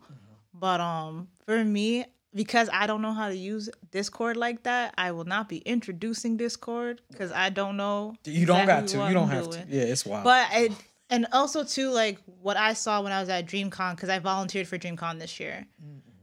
But 0.54 0.80
um, 0.80 1.28
for 1.44 1.62
me, 1.64 2.06
because 2.34 2.70
I 2.72 2.86
don't 2.86 3.02
know 3.02 3.12
how 3.12 3.28
to 3.28 3.36
use 3.36 3.68
Discord 3.90 4.36
like 4.36 4.62
that, 4.62 4.94
I 4.96 5.10
will 5.12 5.24
not 5.24 5.48
be 5.48 5.58
introducing 5.58 6.36
Discord 6.36 7.02
because 7.10 7.30
I 7.32 7.50
don't 7.50 7.76
know. 7.76 8.14
you 8.24 8.46
don't 8.46 8.66
got 8.66 8.84
exactly 8.84 8.92
to. 8.92 8.98
what 9.00 9.08
You 9.08 9.14
don't 9.14 9.28
I'm 9.30 9.36
have 9.36 9.50
to. 9.50 9.64
Yeah, 9.68 9.82
it's 9.82 10.06
wild. 10.06 10.24
But 10.24 10.46
it, 10.52 10.72
and 11.10 11.26
also 11.32 11.64
too 11.64 11.90
like 11.90 12.18
what 12.40 12.56
I 12.56 12.72
saw 12.72 13.02
when 13.02 13.12
I 13.12 13.20
was 13.20 13.28
at 13.28 13.46
DreamCon 13.46 13.96
because 13.96 14.08
I 14.08 14.18
volunteered 14.18 14.68
for 14.68 14.78
DreamCon 14.78 15.18
this 15.18 15.38
year, 15.40 15.66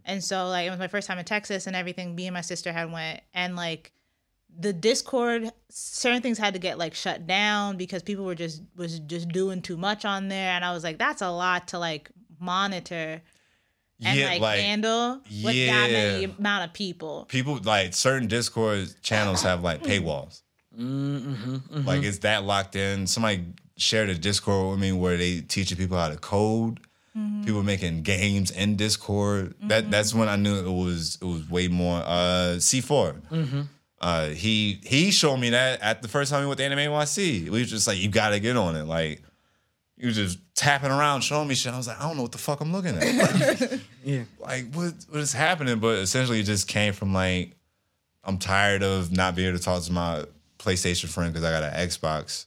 and 0.06 0.24
so 0.24 0.48
like 0.50 0.67
it 0.67 0.70
was 0.70 0.80
my 0.80 0.88
first 0.88 1.08
time 1.08 1.20
in 1.20 1.26
Texas 1.26 1.67
and 1.67 1.76
everything. 1.76 2.15
Me 2.15 2.28
and 2.28 2.34
my 2.34 2.41
sister 2.41 2.72
had 2.72 2.91
went 2.91 3.22
and 3.34 3.56
like 3.56 3.91
the 4.60 4.74
Discord, 4.74 5.50
certain 5.70 6.22
things 6.22 6.38
had 6.38 6.54
to 6.54 6.60
get 6.60 6.78
like 6.78 6.94
shut 6.94 7.26
down 7.26 7.78
because 7.78 8.04
people 8.04 8.26
were 8.26 8.36
just 8.36 8.62
was 8.76 9.00
just 9.00 9.30
doing 9.30 9.62
too 9.62 9.78
much 9.78 10.06
on 10.06 10.28
there, 10.28 10.52
and 10.52 10.65
I 10.65 10.74
was 10.74 10.84
like, 10.84 10.98
that's 10.98 11.22
a 11.22 11.30
lot 11.30 11.70
to 11.70 11.80
like 11.80 12.10
monitor 12.39 13.22
and 14.04 14.20
yeah, 14.20 14.28
like, 14.30 14.41
like 14.41 14.60
handle 14.60 15.22
with 15.44 15.56
that 15.67 15.91
many 15.91 16.24
amount 16.26 16.65
of 16.65 16.74
people. 16.74 17.26
people 17.30 17.60
like 17.63 17.94
certain 17.94 18.28
Discord 18.28 18.94
channels 19.02 19.44
have 19.44 19.63
like 19.63 19.84
paywalls. 19.84 20.41
Mm-hmm, 20.78 21.86
Like 21.86 22.04
it's 22.04 22.20
that 22.20 22.44
locked 22.44 22.76
in. 22.76 23.06
Somebody 23.06 23.46
shared 23.82 24.10
a 24.10 24.15
Discord 24.15 24.72
with 24.72 24.80
me 24.80 24.91
where 24.91 25.17
they 25.17 25.41
teaching 25.41 25.78
people 25.78 25.98
how 25.98 26.10
to 26.10 26.17
code. 26.17 26.80
People 27.46 27.62
making 27.63 28.04
games 28.04 28.52
in 28.52 28.78
Discord. 28.78 29.54
That 29.63 29.91
that's 29.91 30.13
when 30.13 30.30
I 30.30 30.38
knew 30.38 30.56
it 30.56 30.72
was 30.72 31.17
it 31.22 31.26
was 31.26 31.50
way 31.50 31.67
more. 31.67 32.02
Uh, 32.06 32.58
C 32.60 32.80
4 32.80 33.15
Uh, 34.00 34.30
he 34.30 34.80
he 34.84 35.12
showed 35.12 35.38
me 35.38 35.50
that 35.50 35.82
at 35.82 36.02
the 36.02 36.08
first 36.08 36.32
time 36.32 36.41
we 36.41 36.48
went 36.48 36.58
to 36.60 36.63
Anime 36.63 36.80
NYC. 36.80 37.50
We 37.50 37.60
was 37.60 37.70
just 37.70 37.86
like, 37.86 37.98
you 37.98 38.08
gotta 38.10 38.39
get 38.39 38.56
on 38.56 38.78
it. 38.78 38.86
Like 38.86 39.22
he 40.00 40.06
was 40.06 40.15
just 40.15 40.39
tapping 40.56 40.89
around, 40.89 41.22
showing 41.22 41.50
me 41.50 41.56
shit. 41.56 41.74
I 41.74 41.78
was 41.78 41.88
like, 41.88 42.00
I 42.00 42.08
don't 42.08 42.15
know 42.15 42.24
what 42.24 42.32
the 42.32 42.38
fuck 42.38 42.62
I'm 42.62 42.72
looking 42.72 42.96
at. 42.98 43.80
yeah. 44.06 44.24
like 44.39 44.74
what 44.74 44.94
what 45.10 45.20
is 45.20 45.34
happening? 45.34 45.80
But 45.80 45.98
essentially, 45.98 46.39
it 46.39 46.44
just 46.44 46.67
came 46.70 46.94
from 46.94 47.13
like 47.13 47.58
I'm 48.24 48.38
tired 48.38 48.84
of 48.84 49.12
not 49.12 49.36
being 49.36 49.50
able 49.50 49.58
to 49.58 49.63
talk 49.63 49.84
to 49.84 49.91
my 49.91 50.24
PlayStation 50.60 51.10
friend 51.10 51.34
because 51.34 51.44
I 51.44 51.52
got 51.52 51.63
an 51.63 51.88
Xbox. 51.89 52.46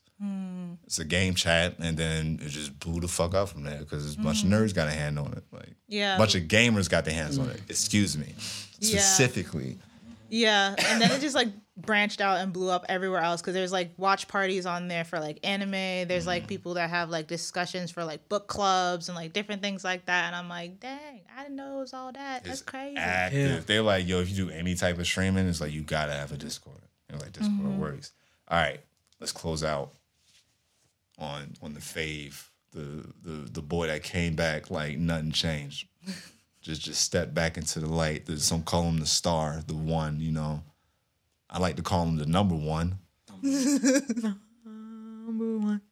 It's 0.86 0.98
a 0.98 1.04
game 1.04 1.34
chat, 1.34 1.76
and 1.78 1.96
then 1.96 2.38
it 2.42 2.48
just 2.48 2.78
blew 2.78 3.00
the 3.00 3.08
fuck 3.08 3.34
up 3.34 3.48
from 3.48 3.64
there 3.64 3.78
because 3.78 4.14
a 4.14 4.18
bunch 4.18 4.42
of 4.42 4.50
mm. 4.50 4.52
nerds 4.52 4.74
got 4.74 4.86
a 4.88 4.90
hand 4.92 5.18
on 5.18 5.32
it. 5.32 5.44
Like 5.50 5.74
Yeah. 5.88 6.16
a 6.16 6.18
bunch 6.18 6.34
of 6.34 6.42
gamers 6.42 6.90
got 6.90 7.04
their 7.04 7.14
hands 7.14 7.38
on 7.38 7.48
it. 7.48 7.56
Mm. 7.56 7.70
Excuse 7.70 8.16
me, 8.18 8.34
Yeah. 8.80 9.00
specifically. 9.00 9.78
Yeah, 10.28 10.74
and 10.78 11.00
then 11.00 11.10
it 11.10 11.20
just 11.20 11.34
like 11.40 11.48
branched 11.76 12.20
out 12.20 12.38
and 12.38 12.52
blew 12.52 12.70
up 12.70 12.84
everywhere 12.88 13.20
else 13.20 13.40
because 13.40 13.54
there's 13.54 13.72
like 13.72 13.92
watch 13.96 14.28
parties 14.28 14.66
on 14.66 14.88
there 14.88 15.04
for 15.04 15.18
like 15.20 15.38
anime. 15.42 16.06
There's 16.06 16.26
like 16.26 16.44
mm. 16.44 16.48
people 16.48 16.74
that 16.74 16.90
have 16.90 17.08
like 17.08 17.28
discussions 17.28 17.90
for 17.90 18.04
like 18.04 18.28
book 18.28 18.46
clubs 18.46 19.08
and 19.08 19.16
like 19.16 19.32
different 19.32 19.62
things 19.62 19.84
like 19.84 20.06
that. 20.06 20.26
And 20.26 20.36
I'm 20.36 20.48
like, 20.48 20.80
dang, 20.80 21.22
I 21.36 21.42
didn't 21.44 21.56
know 21.56 21.78
it 21.78 21.80
was 21.80 21.94
all 21.94 22.12
that. 22.12 22.44
That's 22.44 22.62
crazy. 22.62 22.96
Active. 22.96 23.50
Yeah. 23.50 23.60
They're 23.66 23.82
like, 23.82 24.06
yo, 24.06 24.20
if 24.20 24.28
you 24.28 24.36
do 24.36 24.50
any 24.50 24.74
type 24.74 24.98
of 24.98 25.06
streaming, 25.06 25.48
it's 25.48 25.60
like 25.60 25.72
you 25.72 25.82
gotta 25.82 26.12
have 26.12 26.30
a 26.32 26.36
Discord. 26.36 26.82
And 27.08 27.20
like 27.20 27.32
Discord 27.32 27.52
Mm-hmm. 27.52 27.78
works. 27.80 28.12
All 28.48 28.58
right, 28.58 28.80
let's 29.20 29.32
close 29.32 29.64
out 29.64 29.92
on 31.18 31.54
on 31.62 31.74
the 31.74 31.80
fave, 31.80 32.48
the 32.72 33.12
the 33.22 33.48
the 33.50 33.62
boy 33.62 33.86
that 33.86 34.02
came 34.02 34.34
back 34.34 34.70
like 34.70 34.98
nothing 34.98 35.32
changed. 35.32 35.88
just 36.60 36.82
just 36.82 37.02
step 37.02 37.34
back 37.34 37.56
into 37.56 37.80
the 37.80 37.88
light. 37.88 38.26
There's 38.26 38.44
some 38.44 38.62
call 38.62 38.84
him 38.84 38.98
the 38.98 39.06
star, 39.06 39.62
the 39.66 39.74
one. 39.74 40.20
You 40.20 40.32
know, 40.32 40.62
I 41.48 41.58
like 41.58 41.76
to 41.76 41.82
call 41.82 42.04
him 42.04 42.16
the 42.16 42.26
number 42.26 42.54
one. 42.54 42.98
Number 43.42 44.36
one. 45.58 45.82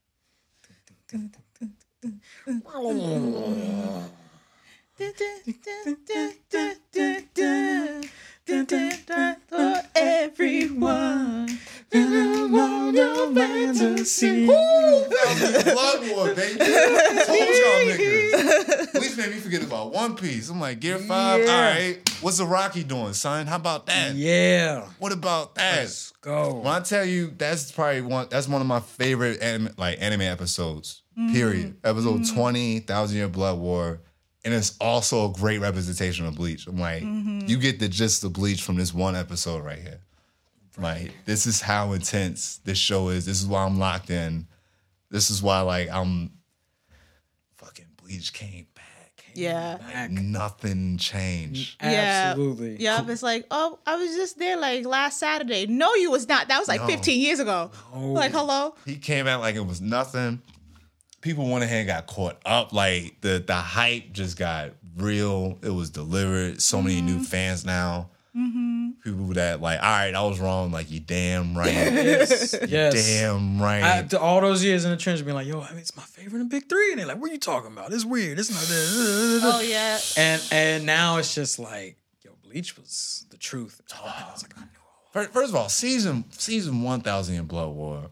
For 11.92 11.98
everyone. 11.98 12.94
fantasy. 13.34 14.46
Blood 14.46 16.10
War, 16.10 16.34
baby. 16.34 16.58
Told 16.58 17.38
y'all 17.38 17.82
niggas. 17.86 18.94
At 18.94 18.94
least 18.94 19.18
made 19.18 19.30
me 19.30 19.38
forget 19.38 19.62
about 19.62 19.92
One 19.92 20.16
Piece. 20.16 20.48
I'm 20.48 20.60
like, 20.60 20.80
Gear 20.80 20.98
5, 20.98 21.44
Yeah. 21.44 21.52
all 21.52 21.60
right. 21.60 21.98
What's 22.20 22.38
the 22.38 22.46
Rocky 22.46 22.84
doing, 22.84 23.12
son? 23.14 23.46
How 23.46 23.56
about 23.56 23.86
that? 23.86 24.14
Yeah. 24.14 24.86
What 24.98 25.12
about 25.12 25.54
that? 25.56 25.80
Let's 25.80 26.12
go. 26.20 26.54
When 26.54 26.72
I 26.72 26.80
tell 26.80 27.04
you 27.04 27.32
that's 27.36 27.72
probably 27.72 28.02
one 28.02 28.28
that's 28.30 28.48
one 28.48 28.60
of 28.60 28.66
my 28.66 28.80
favorite 28.80 29.42
anime, 29.42 29.74
like 29.76 30.00
anime 30.00 30.22
episodes. 30.22 31.02
Mm-hmm. 31.18 31.34
Period. 31.34 31.76
Episode 31.84 32.20
mm-hmm. 32.20 32.36
twenty, 32.36 32.78
Thousand 32.80 33.16
Year 33.16 33.28
Blood 33.28 33.58
War. 33.58 34.00
And 34.44 34.52
it's 34.54 34.76
also 34.80 35.30
a 35.30 35.32
great 35.32 35.58
representation 35.58 36.26
of 36.26 36.34
Bleach. 36.34 36.66
I'm 36.66 36.78
like, 36.78 37.02
mm-hmm. 37.02 37.46
you 37.46 37.58
get 37.58 37.78
the 37.78 37.88
gist 37.88 38.24
of 38.24 38.32
Bleach 38.32 38.62
from 38.62 38.76
this 38.76 38.92
one 38.92 39.14
episode 39.14 39.64
right 39.64 39.78
here. 39.78 40.00
Like, 40.78 41.12
this 41.26 41.46
is 41.46 41.60
how 41.60 41.92
intense 41.92 42.58
this 42.64 42.78
show 42.78 43.08
is. 43.08 43.26
This 43.26 43.40
is 43.40 43.46
why 43.46 43.64
I'm 43.64 43.78
locked 43.78 44.10
in. 44.10 44.46
This 45.10 45.30
is 45.30 45.42
why, 45.42 45.60
like, 45.60 45.90
I'm 45.90 46.30
fucking 47.56 47.86
Bleach 48.02 48.32
came 48.32 48.66
back. 48.74 49.12
Came 49.16 49.44
Yeah. 49.44 49.76
back. 49.76 50.10
Nothing 50.10 50.96
changed. 50.98 51.78
Mm, 51.80 51.94
absolutely. 51.94 52.76
Yeah. 52.78 53.00
Yep. 53.00 53.10
It's 53.10 53.22
like, 53.22 53.46
oh, 53.50 53.78
I 53.86 53.96
was 53.96 54.14
just 54.14 54.38
there 54.38 54.56
like 54.56 54.84
last 54.86 55.20
Saturday. 55.20 55.66
No, 55.66 55.94
you 55.94 56.10
was 56.10 56.28
not. 56.28 56.48
That 56.48 56.58
was 56.58 56.68
like 56.68 56.80
No. 56.80 56.86
15 56.86 57.20
years 57.20 57.40
ago. 57.40 57.70
Like, 57.94 58.32
hello. 58.32 58.74
He 58.86 58.96
came 58.96 59.26
out 59.26 59.40
like 59.40 59.54
it 59.54 59.66
was 59.66 59.80
nothing. 59.80 60.40
People 61.20 61.48
went 61.48 61.62
ahead 61.62 61.80
and 61.80 61.86
got 61.86 62.06
caught 62.06 62.38
up. 62.44 62.72
Like 62.72 63.20
the 63.20 63.42
the 63.46 63.54
hype 63.54 64.12
just 64.12 64.36
got 64.38 64.70
real. 64.96 65.58
It 65.62 65.70
was 65.70 65.90
delivered. 65.90 66.60
So 66.60 66.82
many 66.82 67.00
new 67.00 67.16
mm-hmm. 67.16 67.22
fans 67.24 67.64
now. 67.64 68.10
Mm-hmm. 68.36 68.81
People 69.02 69.26
that 69.34 69.60
like, 69.60 69.80
all 69.80 69.84
right, 69.88 70.14
I 70.14 70.22
was 70.22 70.38
wrong. 70.38 70.70
Like 70.70 70.90
you 70.90 71.00
damn 71.00 71.56
right. 71.58 71.72
Yes. 71.74 72.54
yes. 72.68 72.94
damn 72.94 73.60
right. 73.60 73.80
After 73.80 74.16
all 74.16 74.40
those 74.40 74.64
years 74.64 74.84
in 74.84 74.92
the 74.92 74.96
trench, 74.96 75.24
being 75.24 75.34
like, 75.34 75.46
"Yo, 75.46 75.60
I 75.60 75.70
mean, 75.70 75.78
it's 75.80 75.96
my 75.96 76.04
favorite 76.04 76.40
in 76.40 76.48
Big 76.48 76.68
Three. 76.68 76.92
and 76.92 77.00
they're 77.00 77.06
like, 77.08 77.18
"What 77.20 77.30
are 77.30 77.32
you 77.32 77.40
talking 77.40 77.72
about? 77.72 77.92
It's 77.92 78.04
weird. 78.04 78.38
It's 78.38 78.50
not 78.50 78.60
this." 78.60 79.42
Oh, 79.44 79.60
yeah. 79.60 79.98
And 80.16 80.42
and 80.52 80.86
now 80.86 81.16
it's 81.16 81.34
just 81.34 81.58
like, 81.58 81.96
yo, 82.24 82.30
Bleach 82.44 82.76
was 82.76 83.26
the 83.30 83.36
truth. 83.36 83.80
And 83.90 83.98
I 84.04 84.30
was 84.32 84.42
like, 84.44 84.56
I 84.56 84.60
knew 84.60 84.66
all. 84.84 85.10
First, 85.12 85.30
first 85.30 85.48
of 85.50 85.56
all, 85.56 85.68
season 85.68 86.24
season 86.30 86.82
one 86.82 87.00
thousand 87.00 87.34
in 87.34 87.46
Blood 87.46 87.70
War 87.74 88.08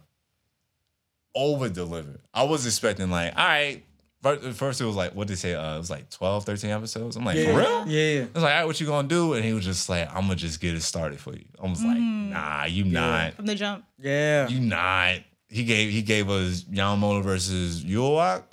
over 1.37 1.69
delivered. 1.69 2.21
I 2.35 2.43
was 2.45 2.67
expecting 2.67 3.11
like, 3.11 3.37
all 3.39 3.47
right. 3.47 3.85
First, 4.23 4.59
first 4.59 4.81
it 4.81 4.85
was 4.85 4.97
like, 4.97 5.15
what 5.15 5.27
did 5.27 5.35
they 5.35 5.39
say? 5.39 5.55
Uh, 5.55 5.77
it 5.77 5.79
was 5.79 5.91
like 5.91 6.11
12, 6.11 6.45
13 6.45 6.71
episodes. 6.71 7.17
I'm 7.17 7.25
like, 7.25 7.37
Yeah. 7.37 7.53
for 7.53 7.59
real? 7.59 7.89
Yeah. 7.89 8.21
I 8.23 8.29
was 8.35 8.43
like, 8.43 8.53
all 8.53 8.59
right, 8.61 8.65
what 8.67 8.79
you 8.81 8.87
gonna 8.87 9.09
do? 9.09 9.33
And 9.33 9.45
he 9.45 9.53
was 9.55 9.65
just 9.65 9.89
like, 9.89 10.09
I'm 10.15 10.23
gonna 10.23 10.37
just 10.37 10.61
get 10.61 10.75
it 10.75 10.83
started 10.83 11.19
for 11.19 11.33
you. 11.33 11.45
I 11.63 11.67
was 11.67 11.83
like, 11.83 11.97
nah, 11.99 12.65
you 12.65 12.85
not. 12.85 13.35
From 13.35 13.47
the 13.47 13.55
jump. 13.55 13.85
Yeah. 13.99 14.49
You 14.49 14.61
not. 14.61 15.17
He 15.49 15.65
gave 15.65 15.91
he 15.91 16.03
gave 16.03 16.29
us 16.31 16.63
Yamamoto 16.65 17.23
versus 17.25 17.83
Yhwach 17.83 18.45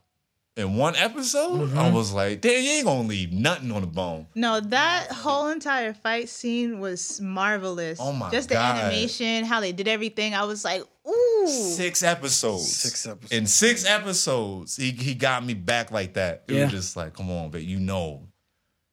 in 0.55 0.75
one 0.75 0.95
episode. 0.95 1.71
I 1.77 1.91
was 1.91 2.11
like, 2.11 2.41
damn, 2.41 2.63
you 2.63 2.69
ain't 2.71 2.85
gonna 2.85 3.07
leave 3.07 3.31
nothing 3.31 3.71
on 3.71 3.81
the 3.81 3.87
bone. 3.87 4.25
No, 4.33 4.59
that 4.59 5.11
whole 5.11 5.49
entire 5.49 5.93
fight 5.93 6.27
scene 6.29 6.79
was 6.79 7.21
marvelous. 7.21 7.99
Oh 8.01 8.11
my 8.13 8.31
Just 8.31 8.49
the 8.49 8.57
animation, 8.57 9.43
how 9.45 9.59
they 9.59 9.71
did 9.73 9.87
everything. 9.87 10.33
I 10.33 10.45
was 10.45 10.65
like, 10.65 10.81
ooh. 11.07 11.47
Six 11.47 12.03
episodes. 12.03 12.75
Six 12.75 13.07
episodes. 13.07 13.31
In 13.31 13.47
six 13.47 13.85
episodes, 13.85 14.75
he, 14.75 14.91
he 14.91 15.13
got 15.15 15.45
me 15.45 15.53
back 15.53 15.91
like 15.91 16.15
that. 16.15 16.43
It 16.47 16.55
Yeah. 16.55 16.63
was 16.63 16.71
just 16.71 16.97
like, 16.97 17.13
come 17.13 17.29
on, 17.31 17.49
but 17.51 17.63
you 17.63 17.79
know, 17.79 18.27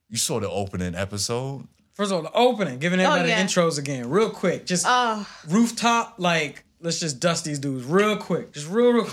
you 0.09 0.16
saw 0.18 0.38
the 0.40 0.50
opening 0.50 0.94
episode. 0.94 1.66
First 1.94 2.11
of 2.12 2.16
all, 2.16 2.22
the 2.22 2.33
opening, 2.33 2.79
giving 2.79 3.00
oh, 3.00 3.05
everybody 3.05 3.31
yeah. 3.31 3.42
the 3.42 3.48
intros 3.48 3.79
again, 3.79 4.09
real 4.11 4.31
quick. 4.31 4.66
Just 4.66 4.85
Oh, 4.88 5.27
rooftop, 5.48 6.14
like, 6.18 6.64
let's 6.81 7.00
just 7.00 7.20
dust 7.20 7.44
these 7.44 7.59
dudes 7.59 7.85
real 7.85 8.16
quick. 8.16 8.53
Just 8.53 8.68
real, 8.68 8.92
real 8.92 9.09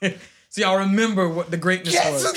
quick. 0.00 0.18
so 0.48 0.60
y'all 0.60 0.78
remember 0.78 1.28
what 1.28 1.50
the 1.50 1.56
greatness 1.56 1.94
was. 1.94 2.32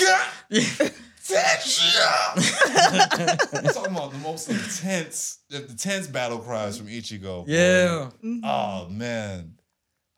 Getsuga! 0.50 0.94
Tetsuya! 1.28 3.58
I'm 3.58 3.64
talking 3.74 3.94
about 3.96 4.12
the 4.12 4.18
most 4.18 4.48
intense, 4.48 5.40
the 5.50 5.58
the 5.60 5.74
tense 5.74 6.06
battle 6.06 6.38
cries 6.38 6.78
from 6.78 6.86
Ichigo. 6.86 7.44
boy. 7.44 7.52
Yeah. 7.52 8.10
Oh 8.44 8.88
man. 8.88 9.57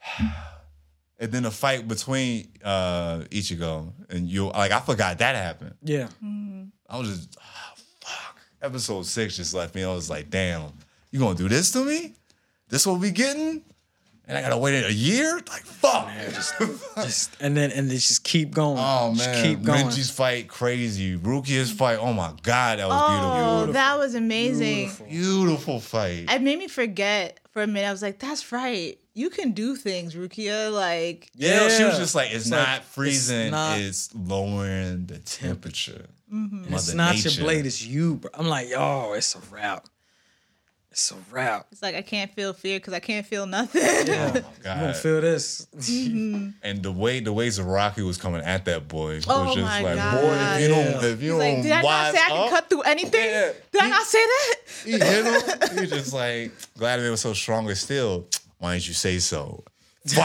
And 1.22 1.30
then 1.30 1.44
a 1.44 1.50
fight 1.50 1.86
between 1.86 2.48
uh 2.64 3.18
Ichigo 3.30 3.92
and 4.08 4.26
you 4.26 4.46
like 4.46 4.72
I 4.72 4.80
forgot 4.80 5.18
that 5.18 5.36
happened. 5.36 5.74
Yeah. 5.82 6.08
I 6.88 6.98
was 6.98 7.08
just 7.10 7.36
ah, 7.38 7.74
fuck. 8.00 8.36
Episode 8.62 9.04
six 9.04 9.36
just 9.36 9.52
left 9.52 9.74
me. 9.74 9.84
I 9.84 9.92
was 9.92 10.08
like, 10.08 10.30
damn, 10.30 10.72
you 11.10 11.20
gonna 11.20 11.36
do 11.36 11.46
this 11.46 11.72
to 11.72 11.84
me? 11.84 12.14
This 12.70 12.86
what 12.86 13.00
we 13.00 13.10
getting? 13.10 13.62
And 14.26 14.38
I 14.38 14.40
gotta 14.40 14.56
wait 14.56 14.82
a 14.82 14.92
year? 14.92 15.34
Like 15.34 15.62
fuck. 15.62 16.08
Just 16.96 17.36
and 17.40 17.54
then 17.54 17.70
and 17.72 17.90
they 17.90 17.96
just 17.96 18.24
keep 18.24 18.52
going. 18.54 18.78
oh 18.80 19.12
Just 19.14 19.28
man. 19.28 19.44
keep 19.44 19.62
going. 19.62 19.86
Renji's 19.86 20.10
fight 20.10 20.48
crazy. 20.48 21.18
Rukia's 21.18 21.70
fight. 21.70 21.98
Oh 22.00 22.14
my 22.14 22.32
god, 22.42 22.78
that 22.78 22.88
was 22.88 22.98
oh, 22.98 23.56
beautiful. 23.56 23.72
that 23.74 23.98
was 23.98 24.14
amazing. 24.14 24.86
Beautiful. 24.86 25.06
Beautiful 25.06 25.80
fight. 25.80 26.30
It 26.30 26.40
made 26.40 26.58
me 26.58 26.68
forget 26.68 27.40
for 27.52 27.60
a 27.62 27.66
minute. 27.66 27.88
I 27.88 27.92
was 27.92 28.02
like, 28.02 28.20
that's 28.20 28.52
right. 28.52 28.98
You 29.20 29.28
can 29.30 29.52
do 29.52 29.76
things, 29.76 30.14
Rukia. 30.14 30.72
Like, 30.72 31.30
Yeah, 31.34 31.68
she 31.68 31.84
was 31.84 31.98
just 31.98 32.14
like, 32.14 32.28
it's, 32.28 32.42
It's 32.42 32.50
not 32.50 32.66
like, 32.68 32.78
it's 32.80 32.88
freezing, 32.88 33.52
it's, 33.54 34.14
not- 34.14 34.28
lowering 34.28 35.06
the 35.06 35.18
temperature. 35.18 36.06
Mm-hmm. 36.32 36.62
It's 36.74 36.86
Mother 36.88 36.96
not 36.96 37.14
Nature. 37.16 37.28
your 37.28 37.44
blade, 37.44 37.66
it's 37.66 37.84
you, 37.84 38.14
bro. 38.16 38.30
I'm 38.34 38.46
like, 38.46 38.68
yo, 38.70 39.12
it's 39.14 39.34
a 39.34 39.40
wrap. 39.52 39.86
It's 40.92 41.12
a 41.12 41.16
wrap. 41.30 41.66
it's 41.70 41.82
like 41.82 41.94
I 41.94 42.02
can't 42.02 42.32
feel 42.34 42.52
fear 42.52 42.78
because 42.78 42.94
I 42.94 42.98
can't 42.98 43.24
feel 43.24 43.46
nothing. 43.46 43.80
Oh 43.84 44.04
my 44.04 44.34
You 44.34 44.44
god! 44.64 44.80
don't 44.80 44.96
feel 44.96 45.20
this. 45.20 45.66
and 46.64 46.82
the 46.82 46.90
way 46.90 47.20
the 47.20 47.32
way 47.32 47.46
Zaraki 47.46 48.04
was 48.04 48.16
coming 48.16 48.40
at 48.40 48.64
that 48.64 48.88
boy 48.88 49.14
was 49.16 49.26
Oh 49.28 49.44
just 49.54 49.58
my 49.58 49.82
like, 49.82 49.94
God. 49.96 50.20
boy, 50.20 50.34
if 50.34 50.60
you 50.62 50.68
don't, 50.68 51.04
if 51.04 51.22
you 51.22 51.32
He's 51.34 51.42
don't 51.54 51.62
did 51.62 51.72
I 51.72 51.74
not 51.76 51.84
wise 51.84 52.12
say 52.14 52.20
I 52.20 52.28
can 52.28 52.38
up, 52.38 52.50
cut 52.50 52.70
through 52.70 52.82
anything? 52.82 53.20
Yeah. 53.24 53.52
Did 53.70 53.82
I 53.82 53.88
not 53.88 54.04
say 54.06 54.18
that? 54.18 54.56
He 54.84 54.90
hit 54.92 55.24
him. 55.70 55.74
he 55.76 55.80
was 55.82 55.90
just 55.90 56.12
like, 56.12 56.50
glad 56.76 56.98
it 56.98 57.08
was 57.10 57.20
so 57.20 57.34
strong 57.34 57.68
and 57.68 57.78
still. 57.78 58.26
Why 58.60 58.74
didn't 58.74 58.88
you 58.88 58.94
say 58.94 59.18
so? 59.18 59.64
Should 60.06 60.18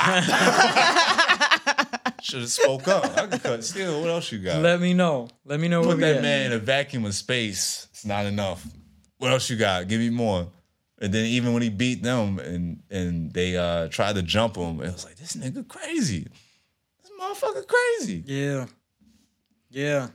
have 2.42 2.50
spoke 2.50 2.88
up. 2.88 3.18
I 3.18 3.28
could 3.28 3.42
cut 3.42 3.64
still. 3.64 4.02
What 4.02 4.10
else 4.10 4.32
you 4.32 4.40
got? 4.40 4.62
Let 4.62 4.82
me 4.82 4.94
know. 4.94 5.30
Let 5.46 5.62
me 5.62 5.70
know 5.70 5.82
Put 5.82 5.88
what 5.88 6.00
that 6.02 6.22
man 6.22 6.48
in 6.48 6.52
a 6.52 6.60
vacuum 6.60 7.06
of 7.06 7.16
space. 7.16 7.88
It's 7.92 8.06
not 8.06 8.26
enough. 8.26 8.68
What 9.20 9.32
else 9.32 9.50
you 9.50 9.56
got? 9.56 9.88
Give 9.88 10.02
me 10.02 10.10
more. 10.10 10.52
And 11.02 11.14
then 11.14 11.26
even 11.26 11.54
when 11.54 11.62
he 11.62 11.70
beat 11.70 12.04
them 12.04 12.40
and 12.40 12.84
and 12.90 13.32
they 13.32 13.56
uh 13.56 13.88
tried 13.88 14.16
to 14.16 14.22
jump 14.22 14.58
him, 14.58 14.82
it 14.82 14.92
was 14.92 15.06
like 15.06 15.16
this 15.16 15.38
nigga 15.38 15.66
crazy. 15.68 16.28
This 17.02 17.12
motherfucker 17.20 17.66
crazy. 17.68 18.24
Yeah. 18.26 18.66
Yeah. 19.70 20.10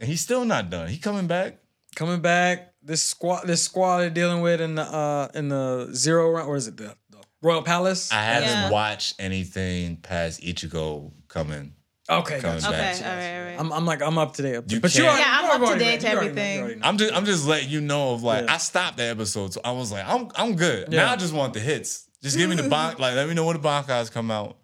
And 0.00 0.08
he's 0.08 0.20
still 0.20 0.44
not 0.44 0.68
done. 0.68 0.88
He 0.88 0.98
coming 0.98 1.28
back. 1.28 1.58
Coming 1.96 2.20
back, 2.20 2.72
this 2.82 3.02
squad 3.04 3.46
this 3.46 3.62
squad 3.62 3.98
they're 3.98 4.10
dealing 4.10 4.42
with 4.42 4.60
in 4.60 4.74
the 4.76 4.82
uh 4.82 5.28
in 5.34 5.48
the 5.48 5.88
zero 5.92 6.30
round 6.30 6.48
or 6.48 6.56
is 6.56 6.68
it 6.68 6.76
the, 6.76 6.84
the 6.84 6.96
Royal 7.42 7.62
Palace? 7.62 8.12
I 8.12 8.22
haven't 8.22 8.48
Yeah. 8.48 8.70
watched 8.70 9.14
anything 9.18 9.96
past 9.96 10.40
Ichigo 10.42 11.12
coming. 11.28 11.74
okay, 12.08 12.40
Coming 12.40 12.60
gotcha. 12.60 12.70
back. 12.72 12.96
Okay, 12.96 13.04
all 13.08 13.16
right, 13.16 13.38
all 13.38 13.44
right. 13.44 13.60
I'm, 13.60 13.72
I'm 13.72 13.86
like 13.86 14.02
I'm 14.02 14.18
up 14.18 14.34
to 14.34 14.42
date. 14.42 14.56
Up 14.56 14.66
to 14.66 14.74
You 14.74 14.80
but 14.80 14.94
you 14.94 15.02
can't- 15.02 15.12
already, 15.14 15.22
Yeah, 15.22 15.38
I'm 15.38 15.44
you 15.44 15.50
up 15.52 15.58
to 15.60 15.66
already 15.66 15.84
date 15.84 15.90
know, 15.90 15.96
to 16.00 16.06
you 16.10 16.12
already 16.18 16.34
know, 16.34 16.34
you 16.34 16.40
everything. 16.40 16.60
already 16.62 16.80
know. 16.80 16.86
I'm 16.88 16.98
just 16.98 17.14
I'm 17.14 17.24
just 17.24 17.46
letting 17.46 17.68
you 17.70 17.80
know 17.80 18.14
of 18.14 18.22
like 18.22 18.44
Yeah. 18.46 18.54
I 18.54 18.58
stopped 18.58 18.96
the 18.96 19.04
episode, 19.04 19.52
so 19.54 19.60
I 19.64 19.70
was 19.72 19.92
like, 19.92 20.04
I'm 20.06 20.28
I'm 20.34 20.56
good. 20.56 20.92
Yeah. 20.92 21.04
Now 21.04 21.12
I 21.12 21.16
just 21.16 21.32
want 21.32 21.54
the 21.54 21.60
hits. 21.60 22.06
Just 22.22 22.36
give 22.36 22.50
me 22.50 22.56
the 22.56 22.64
bonk, 22.64 22.98
like 22.98 23.14
let 23.14 23.28
me 23.28 23.34
know 23.34 23.44
when 23.46 23.60
the 23.60 23.66
bonkers 23.66 24.10
come 24.12 24.30
out. 24.30 24.56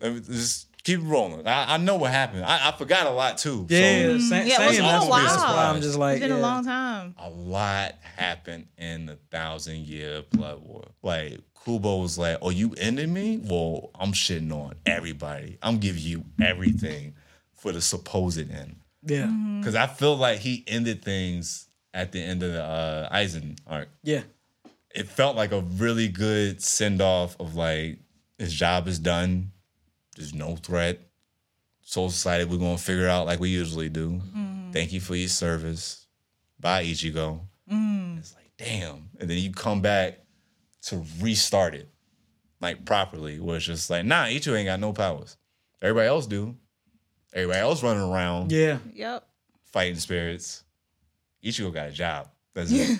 Let 0.00 0.14
me 0.14 0.20
just 0.20 0.68
keep 0.82 1.00
rolling. 1.02 1.46
I, 1.46 1.74
I 1.74 1.76
know 1.76 1.96
what 1.96 2.10
happened. 2.10 2.44
I, 2.44 2.68
I 2.68 2.72
forgot 2.72 3.06
a 3.06 3.10
lot 3.10 3.38
too. 3.38 3.66
Yeah, 3.70 3.78
so 3.78 3.84
yeah, 3.84 4.18
same, 4.18 4.30
Yeah, 4.30 4.42
it's 4.42 4.56
same. 4.56 4.70
been 4.76 4.84
a 4.84 4.88
That's 4.88 5.06
why- 5.06 5.22
that's 5.22 5.36
while. 5.36 5.54
why 5.56 5.64
I'm 5.66 5.80
just 5.82 5.98
like 5.98 6.16
it's 6.16 6.20
been 6.22 6.30
yeah. 6.30 6.38
a 6.38 6.40
long 6.42 6.64
time. 6.64 7.14
a 7.18 7.28
lot 7.30 7.94
happened 8.16 8.66
in 8.78 9.06
the 9.06 9.16
thousand 9.30 9.86
year 9.86 10.24
blood 10.32 10.60
war. 10.62 10.84
Like 11.02 11.40
Kubo 11.64 11.98
was 11.98 12.18
like, 12.18 12.38
"Oh, 12.42 12.50
you 12.50 12.74
ended 12.78 13.08
me? 13.08 13.40
Well, 13.42 13.90
I'm 13.94 14.12
shitting 14.12 14.52
on 14.52 14.74
everybody. 14.84 15.58
I'm 15.62 15.78
giving 15.78 16.02
you 16.02 16.24
everything 16.40 17.14
for 17.54 17.72
the 17.72 17.80
supposed 17.80 18.38
end." 18.50 18.76
Yeah, 19.02 19.24
mm-hmm. 19.24 19.60
Because 19.60 19.74
I 19.74 19.86
feel 19.86 20.16
like 20.16 20.40
he 20.40 20.64
ended 20.66 21.02
things 21.02 21.68
at 21.92 22.12
the 22.12 22.20
end 22.20 22.42
of 22.42 22.52
the 22.52 22.62
uh, 22.62 23.14
Aizen 23.14 23.56
arc. 23.66 23.88
yeah, 24.02 24.22
It 24.94 25.06
felt 25.08 25.36
like 25.36 25.52
a 25.52 25.60
really 25.60 26.08
good 26.08 26.62
send 26.62 27.00
off 27.00 27.38
of 27.40 27.54
like 27.54 27.98
his 28.38 28.52
job 28.52 28.88
is 28.88 28.98
done. 28.98 29.52
There's 30.16 30.34
no 30.34 30.56
threat. 30.56 31.00
Soul 31.82 32.10
Society, 32.10 32.44
we're 32.44 32.56
gonna 32.58 32.78
figure 32.78 33.08
out 33.08 33.26
like 33.26 33.40
we 33.40 33.50
usually 33.50 33.88
do. 33.88 34.10
Mm-hmm. 34.10 34.72
Thank 34.72 34.92
you 34.92 35.00
for 35.00 35.14
your 35.14 35.28
service. 35.28 36.06
Bye, 36.58 36.84
Ichigo. 36.84 37.40
Mm. 37.70 38.18
It's 38.18 38.34
like, 38.34 38.50
damn. 38.56 39.10
And 39.20 39.28
then 39.28 39.38
you 39.38 39.52
come 39.52 39.80
back 39.82 40.18
to 40.86 41.04
restart 41.20 41.74
it, 41.74 41.88
like 42.60 42.84
properly, 42.84 43.40
was 43.40 43.64
just 43.64 43.90
like, 43.90 44.04
nah, 44.04 44.24
Ichigo 44.24 44.56
ain't 44.56 44.66
got 44.66 44.80
no 44.80 44.92
powers. 44.92 45.36
Everybody 45.82 46.08
else 46.08 46.26
do. 46.26 46.56
Everybody 47.32 47.60
else 47.60 47.82
running 47.82 48.02
around 48.02 48.52
yeah. 48.52 48.78
Yep. 48.92 49.26
fighting 49.64 49.98
spirits. 49.98 50.62
Ichigo 51.42 51.72
got 51.72 51.88
a 51.88 51.92
job. 51.92 52.28
That's 52.54 52.70
it. 52.72 52.98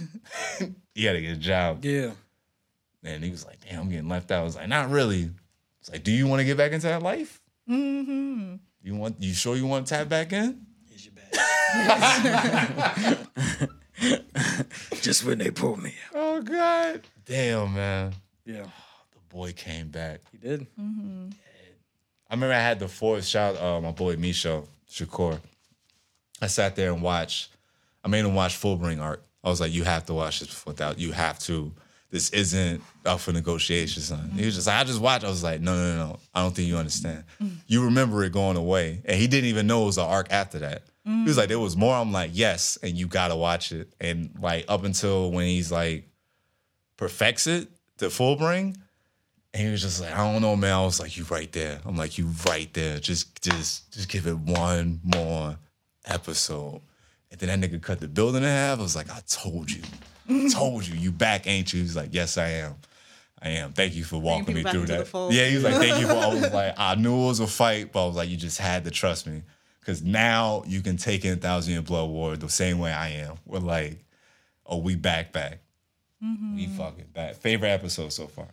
he 0.95 1.05
had 1.05 1.13
to 1.13 1.21
get 1.21 1.33
a 1.33 1.37
job. 1.37 1.85
Yeah. 1.85 2.11
And 3.05 3.23
he 3.23 3.31
was 3.31 3.47
like, 3.47 3.59
damn, 3.69 3.83
I'm 3.83 3.91
getting 3.91 4.09
left 4.09 4.31
out. 4.31 4.41
I 4.41 4.45
was 4.45 4.57
like, 4.57 4.69
not 4.69 4.91
really. 4.91 5.31
It's 5.81 5.91
like, 5.91 6.03
do 6.03 6.11
you 6.11 6.27
want 6.27 6.41
to 6.41 6.45
get 6.45 6.57
back 6.57 6.73
into 6.73 6.87
that 6.87 7.03
life? 7.03 7.41
Mm-hmm. 7.69 8.57
You 8.83 8.95
want? 8.97 9.23
You 9.23 9.33
sure 9.33 9.57
you 9.57 9.67
want 9.67 9.87
to 9.87 9.95
tap 9.95 10.09
back 10.09 10.33
in? 10.33 10.67
Here's 10.89 11.07
your 11.07 11.15
bag. 11.15 13.19
Just 15.01 15.25
when 15.25 15.39
they 15.39 15.51
pulled 15.51 15.83
me 15.83 15.95
out. 16.09 16.13
Oh 16.15 16.43
God! 16.43 17.03
Damn, 17.27 17.75
man. 17.75 18.15
Yeah, 18.45 18.63
The 18.63 19.35
boy 19.35 19.53
came 19.53 19.89
back. 19.89 20.21
he 20.31 20.39
did. 20.39 20.67
Mm-hmm. 20.79 21.29
I 22.29 22.35
remember 22.35 22.55
I 22.55 22.61
had 22.61 22.79
the 22.79 22.89
fourth 22.89 23.25
shout 23.25 23.57
uh, 23.61 23.81
my 23.81 23.93
boy 23.93 24.17
Misho 24.17 24.67
Shakur. 24.91 25.41
I 26.41 26.47
sat 26.47 26.77
there 26.77 26.93
and 26.93 27.03
watched. 27.03 27.51
I 28.05 28.09
made 28.09 28.25
him 28.25 28.35
watch 28.35 28.61
Fullbring 28.61 29.01
Arc. 29.01 29.23
I 29.43 29.49
was 29.49 29.61
like, 29.61 29.73
"You 29.73 29.85
have 29.85 30.07
to 30.07 30.15
watch 30.15 30.41
this 30.41 30.67
without. 30.67 30.99
You 30.99 31.13
have 31.13 31.39
to. 31.41 31.73
This 32.11 32.31
isn't 32.31 32.83
up 33.05 33.21
for 33.21 33.33
negotiation, 33.33 34.03
son." 34.03 34.31
He 34.35 34.45
was 34.45 34.55
just 34.57 34.67
like, 34.67 34.81
"I 34.81 34.85
just 34.85 35.01
watched." 35.01 35.25
I 35.25 35.29
was 35.29 35.43
like, 35.45 35.61
"No, 35.61 35.75
no, 35.75 35.97
no, 35.97 36.07
no. 36.07 36.19
I 36.35 36.43
don't 36.43 36.55
think 36.55 36.69
you 36.69 36.77
understand. 36.77 37.25
Mm. 37.43 37.57
You 37.67 37.85
remember 37.85 38.25
it 38.25 38.33
going 38.33 38.57
away, 38.57 39.01
and 39.05 39.17
he 39.17 39.27
didn't 39.27 39.49
even 39.49 39.67
know 39.67 39.85
it 39.85 39.87
was 39.87 39.99
an 39.99 40.05
arc 40.05 40.29
after 40.31 40.59
that. 40.61 40.83
He 41.05 41.25
was 41.25 41.35
mm. 41.35 41.41
like, 41.41 41.49
there 41.51 41.59
was 41.59 41.77
more. 41.77 41.95
I'm 41.95 42.13
like, 42.13 42.31
yes, 42.33 42.79
and 42.83 42.97
you 42.97 43.07
gotta 43.07 43.37
watch 43.37 43.73
it. 43.73 43.93
And 44.01 44.31
like 44.41 44.65
up 44.69 44.85
until 44.85 45.31
when 45.31 45.47
he's 45.47 45.71
like 45.71 46.09
perfects 46.97 47.47
it 47.47 47.69
to 47.99 48.07
Fullbring, 48.07 48.77
and 49.53 49.63
he 49.63 49.71
was 49.71 49.83
just 49.83 50.01
like, 50.01 50.13
I 50.13 50.33
don't 50.33 50.43
know, 50.43 50.57
man. 50.57 50.73
I 50.73 50.85
was 50.85 50.99
like, 50.99 51.17
you 51.17 51.25
right 51.25 51.51
there. 51.53 51.81
I'm 51.85 51.97
like, 51.97 52.19
you 52.19 52.31
right 52.49 52.73
there. 52.75 52.99
Just, 52.99 53.41
just, 53.43 53.93
just 53.93 54.09
give 54.09 54.27
it 54.27 54.37
one 54.37 55.01
more 55.05 55.57
episode. 56.07 56.81
And 57.31 57.41
then 57.41 57.61
that 57.61 57.71
nigga 57.71 57.81
cut 57.81 58.01
the 58.01 58.09
building 58.09 58.43
in 58.43 58.49
half. 58.49 58.79
I 58.79 58.83
was 58.83 58.97
like, 58.97 59.11
I 59.11 59.21
told 59.29 59.71
you, 59.71 59.83
I 60.29 60.49
told 60.53 60.87
you, 60.87 60.97
you 60.99 61.13
back, 61.13 61.47
ain't 61.47 61.73
you? 61.73 61.81
He's 61.81 61.97
like, 61.97 62.11
yes, 62.13 62.37
I 62.37 62.49
am. 62.49 62.75
I 63.41 63.51
am. 63.51 63.73
Thank 63.73 63.95
you 63.95 64.05
for 64.05 64.19
walking 64.19 64.55
me 64.55 64.63
through 64.63 64.87
that. 64.87 65.09
Yeah, 65.31 65.47
he 65.47 65.57
was 65.57 65.65
like, 65.65 65.75
thank 65.75 66.01
you 66.01 66.07
for. 66.07 66.15
I 66.15 66.29
was 66.29 66.53
like, 66.53 66.75
I 66.79 66.95
knew 66.95 67.15
it 67.15 67.27
was 67.27 67.41
a 67.41 67.47
fight, 67.47 67.93
but 67.93 68.05
I 68.05 68.07
was 68.07 68.17
like, 68.17 68.29
you 68.31 68.37
just 68.37 68.59
had 68.59 68.85
to 68.85 68.91
trust 68.91 69.27
me 69.27 69.43
because 69.81 70.03
now 70.03 70.63
you 70.67 70.81
can 70.81 70.97
take 70.97 71.25
in 71.27 71.35
a 71.35 71.37
Thousand 71.37 71.75
Year 71.75 71.83
Blood 71.83 72.09
War 72.09 72.37
the 72.37 72.49
same 72.49 72.79
way 72.79 72.91
I 72.91 73.09
am. 73.11 73.37
We're 73.45 73.59
like, 73.59 74.03
oh, 74.65 74.79
we 74.79 74.97
back, 74.97 75.33
back. 75.33 75.61
Mm-hmm. 76.25 76.57
We 76.57 76.67
fucking 76.69 77.07
back. 77.13 77.35
Favorite 77.35 77.69
episode 77.71 78.13
so 78.13 78.27
far. 78.27 78.47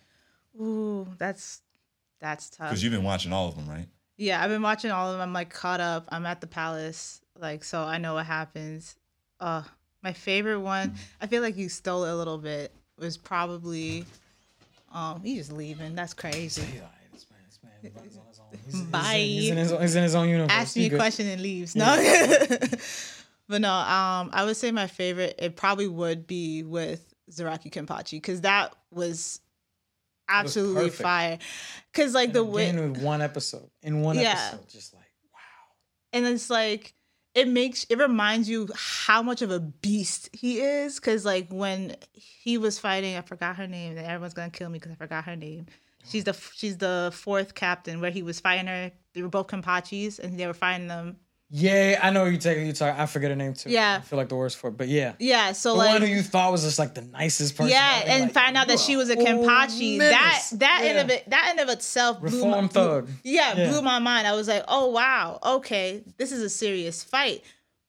Ooh, 0.60 1.08
that's 1.18 1.62
that's 2.20 2.50
tough. 2.50 2.70
Because 2.70 2.84
you've 2.84 2.94
been 2.94 3.04
watching 3.04 3.32
all 3.34 3.48
of 3.48 3.56
them, 3.56 3.70
right? 3.70 3.88
Yeah, 4.18 4.44
I've 4.44 4.50
been 4.50 4.62
watching 4.62 4.92
all 4.92 5.08
of 5.08 5.14
them. 5.14 5.22
I'm 5.22 5.34
like 5.34 5.50
caught 5.50 5.80
up. 5.80 6.06
I'm 6.10 6.26
at 6.26 6.42
the 6.42 6.48
palace, 6.48 7.22
like 7.40 7.64
so 7.64 7.82
I 7.82 7.98
know 7.98 8.16
what 8.16 8.26
happens. 8.26 8.96
Uh, 9.40 9.64
my 10.04 10.14
favorite 10.14 10.60
one, 10.60 10.96
I 11.22 11.28
feel 11.28 11.42
like 11.42 11.58
you 11.58 11.70
stole 11.70 12.04
it 12.06 12.12
a 12.12 12.16
little 12.16 12.38
bit. 12.38 12.72
Was 13.00 13.18
probably, 13.18 14.06
um, 14.94 15.22
you 15.24 15.38
just 15.38 15.52
leaving. 15.52 15.96
That's 15.96 16.14
crazy. 16.14 16.62
He's 16.62 16.82
like, 16.82 16.92
this 17.12 17.26
man, 17.32 17.72
this 17.82 17.94
man, 17.96 18.04
he's 18.04 18.18
on 18.18 18.26
his 18.28 18.40
own. 18.40 18.46
He's, 18.66 18.74
he's 18.76 18.82
Bye. 18.84 19.14
in- 19.14 19.28
He's 19.30 19.50
in, 19.50 19.58
his, 19.58 19.72
own- 19.72 19.82
he's 19.82 19.96
in 19.96 20.04
his 20.04 20.16
own 20.16 20.30
universe. 20.30 20.52
Ask 20.52 20.76
me 20.78 20.86
a 20.88 20.96
question 20.96 21.28
and 21.28 21.42
leaves. 21.42 21.76
No, 21.76 21.86
but 23.48 23.62
no. 23.62 23.72
Um, 23.72 24.30
I 24.34 24.44
would 24.46 24.58
say 24.58 24.72
my 24.72 24.88
favorite. 24.88 25.36
It 25.40 25.56
probably 25.56 25.88
would 25.88 26.28
be 26.28 26.62
with 26.64 27.11
Zaraki 27.32 27.72
Kenpachi 27.72 28.12
because 28.12 28.42
that 28.42 28.76
was 28.92 29.40
absolutely 30.30 30.84
perfect. 30.86 31.02
fire. 31.02 31.38
Because 31.92 32.14
like 32.14 32.34
the 32.34 32.42
And 32.44 32.52
way 32.54 32.70
again 32.70 32.92
with 32.94 33.02
one 33.02 33.22
episode. 33.22 33.70
In 33.82 34.02
one 34.02 34.18
Yeah. 34.18 34.50
episode, 34.54 34.70
just 34.70 34.94
like 34.94 35.04
wow. 35.34 35.40
and 36.14 36.26
it's 36.26 36.50
like 36.50 36.94
it 37.34 37.48
makes 37.48 37.86
it 37.90 37.98
reminds 37.98 38.50
you 38.50 38.68
how 38.76 39.22
much 39.22 39.42
of 39.42 39.52
a 39.52 39.60
beast 39.60 40.30
he 40.34 40.60
is 40.60 40.96
because 41.00 41.24
like 41.26 41.48
when 41.50 41.96
he 42.14 42.58
was 42.58 42.78
fighting 42.78 43.16
i 43.16 43.22
forgot 43.22 43.56
her 43.56 43.68
name 43.68 43.96
and 43.98 44.06
everyone's 44.06 44.34
gonna 44.34 44.50
kill 44.50 44.68
me 44.70 44.78
because 44.80 44.92
i 44.92 44.96
forgot 44.96 45.24
her 45.24 45.38
name 45.38 45.66
she's 46.04 46.26
the 46.26 46.34
she's 46.54 46.78
the 46.78 47.10
fourth 47.16 47.56
captain 47.56 48.02
where 48.02 48.12
he 48.12 48.22
was 48.22 48.42
fighting 48.42 48.68
her 48.68 48.92
they 49.14 49.22
were 49.22 49.30
both 49.30 49.48
Kenpachis 49.48 50.20
and 50.20 50.38
they 50.38 50.46
were 50.46 50.54
fighting 50.54 50.88
them 50.88 51.16
Yeah, 51.54 52.00
I 52.02 52.12
know 52.12 52.24
you 52.26 52.38
taking 52.38 52.66
you 52.66 52.72
talk. 52.72 52.98
I 52.98 53.06
forget 53.06 53.30
her 53.30 53.36
name 53.36 53.54
too. 53.54 53.70
Yeah. 53.70 53.98
I 53.98 54.02
feel 54.02 54.16
like 54.16 54.30
the 54.30 54.38
worst 54.38 54.56
for 54.56 54.70
it, 54.70 54.78
but 54.78 54.88
yeah, 54.88 55.14
yeah 55.20 55.52
so 55.52 55.74
like 55.74 55.88
the 55.88 55.94
like 55.94 56.02
one 56.02 56.10
who 56.10 56.16
you 56.16 56.22
thought 56.22 56.50
was 56.50 56.64
just 56.64 56.80
like 56.80 56.94
the 56.96 57.02
nicest 57.02 57.58
person. 57.58 57.72
yeah, 57.72 58.04
and 58.06 58.24
like, 58.24 58.32
find 58.32 58.56
out 58.56 58.70
that 58.70 58.80
she 58.80 58.96
was 58.96 59.10
a 59.10 59.18
Kenpachi. 59.18 60.00
That 60.00 60.42
that 60.54 60.82
end 60.84 61.00
of 61.00 61.10
it, 61.10 61.30
that 61.30 61.48
end 61.50 61.60
of 61.60 61.68
itself, 61.68 62.22
blew 62.22 62.30
Reform 62.30 62.64
my, 62.64 62.68
thug. 62.70 63.10
Yeah, 63.24 63.58
Yeah. 63.58 63.70
blew 63.70 63.82
my 63.82 64.00
mind. 64.00 64.28
I 64.28 64.34
was 64.34 64.48
like, 64.48 64.64
oh 64.70 64.88
wow, 64.92 65.40
okay, 65.44 66.04
this 66.18 66.32
is 66.32 66.42
a 66.42 66.50
serious 66.50 67.04
fight. 67.04 67.44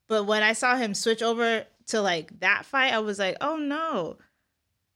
But 0.09 0.25
when 0.25 0.43
I 0.43 0.55
saw 0.55 0.77
him 0.77 0.93
switch 0.93 1.23
over 1.23 1.65
to 1.87 2.01
like 2.01 2.41
that 2.41 2.67
fight, 2.67 2.93
I 2.93 2.99
was 2.99 3.21
like, 3.21 3.37
oh 3.41 3.57
no, 3.59 4.17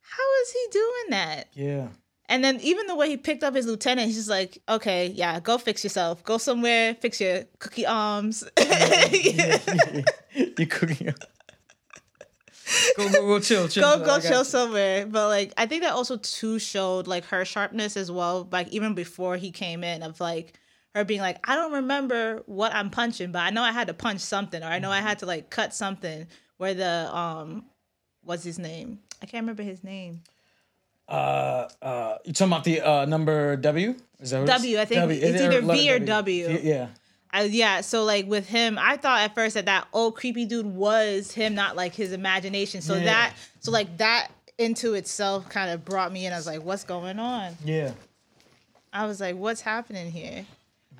how 0.00 0.42
is 0.42 0.50
he 0.50 0.66
doing 0.72 1.10
that? 1.10 1.48
Yeah, 1.54 1.88
And 2.28 2.42
then 2.42 2.58
even 2.60 2.86
the 2.86 2.96
way 2.96 3.08
he 3.08 3.16
picked 3.16 3.44
up 3.44 3.54
his 3.54 3.66
lieutenant, 3.66 4.06
he's 4.08 4.16
just 4.16 4.28
like, 4.28 4.60
okay, 4.68 5.06
yeah, 5.08 5.38
go 5.38 5.58
fix 5.58 5.84
yourself, 5.84 6.24
go 6.24 6.38
somewhere, 6.38 6.94
fix 6.94 7.20
your 7.20 7.44
cookie 7.60 7.86
arms. 7.86 8.42
you 10.34 10.66
cooking. 10.66 11.14
go, 12.96 13.08
go, 13.12 13.26
go, 13.26 13.40
chill, 13.40 13.68
chill. 13.68 13.82
go 13.98 14.04
go 14.04 14.14
I 14.16 14.20
chill 14.20 14.38
you. 14.38 14.44
somewhere. 14.44 15.06
But 15.06 15.28
like 15.28 15.52
I 15.56 15.66
think 15.66 15.82
that 15.82 15.92
also 15.92 16.16
too 16.16 16.58
showed 16.58 17.06
like 17.06 17.24
her 17.26 17.44
sharpness 17.44 17.96
as 17.96 18.10
well. 18.10 18.48
Like 18.50 18.68
even 18.68 18.94
before 18.94 19.36
he 19.36 19.52
came 19.52 19.84
in, 19.84 20.02
of 20.02 20.18
like 20.20 20.54
her 20.96 21.04
being 21.04 21.20
like, 21.20 21.38
I 21.48 21.54
don't 21.54 21.72
remember 21.74 22.42
what 22.46 22.74
I'm 22.74 22.90
punching, 22.90 23.30
but 23.30 23.40
I 23.40 23.50
know 23.50 23.62
I 23.62 23.70
had 23.70 23.86
to 23.86 23.94
punch 23.94 24.20
something, 24.20 24.62
or 24.62 24.66
I 24.66 24.78
know 24.80 24.90
I 24.90 25.00
had 25.00 25.20
to 25.20 25.26
like 25.26 25.50
cut 25.50 25.74
something. 25.74 26.26
Where 26.56 26.74
the 26.74 27.16
um, 27.16 27.66
what's 28.22 28.42
his 28.42 28.58
name? 28.58 29.00
I 29.22 29.26
can't 29.26 29.42
remember 29.44 29.62
his 29.62 29.84
name. 29.84 30.22
Uh, 31.08 31.68
uh, 31.82 32.18
you 32.24 32.32
talking 32.32 32.52
about 32.52 32.64
the 32.64 32.80
uh 32.80 33.04
number 33.04 33.56
W? 33.56 33.94
Is 34.20 34.30
that 34.30 34.40
what 34.40 34.46
W, 34.48 34.78
I 34.78 34.84
think 34.84 35.10
Is 35.12 35.22
it's 35.22 35.42
either 35.42 35.62
V 35.62 35.90
or 35.92 35.98
W. 35.98 36.58
Yeah. 36.62 36.88
I, 37.30 37.42
yeah, 37.42 37.82
so 37.82 38.04
like 38.04 38.26
with 38.26 38.48
him, 38.48 38.78
I 38.78 38.96
thought 38.96 39.20
at 39.20 39.34
first 39.34 39.54
that 39.54 39.66
that 39.66 39.86
old 39.92 40.16
creepy 40.16 40.46
dude 40.46 40.64
was 40.66 41.32
him, 41.32 41.54
not 41.54 41.76
like 41.76 41.94
his 41.94 42.12
imagination. 42.12 42.80
So 42.80 42.94
Yeah. 42.94 43.04
that, 43.04 43.34
so 43.60 43.70
like 43.70 43.98
that 43.98 44.28
into 44.58 44.94
itself 44.94 45.48
kind 45.48 45.70
of 45.70 45.84
brought 45.84 46.12
me 46.12 46.24
in. 46.24 46.32
I 46.32 46.36
was 46.36 46.46
like, 46.46 46.62
what's 46.62 46.84
going 46.84 47.18
on? 47.18 47.56
Yeah. 47.62 47.92
I 48.92 49.06
was 49.06 49.20
like, 49.20 49.36
what's 49.36 49.60
happening 49.60 50.10
here? 50.10 50.46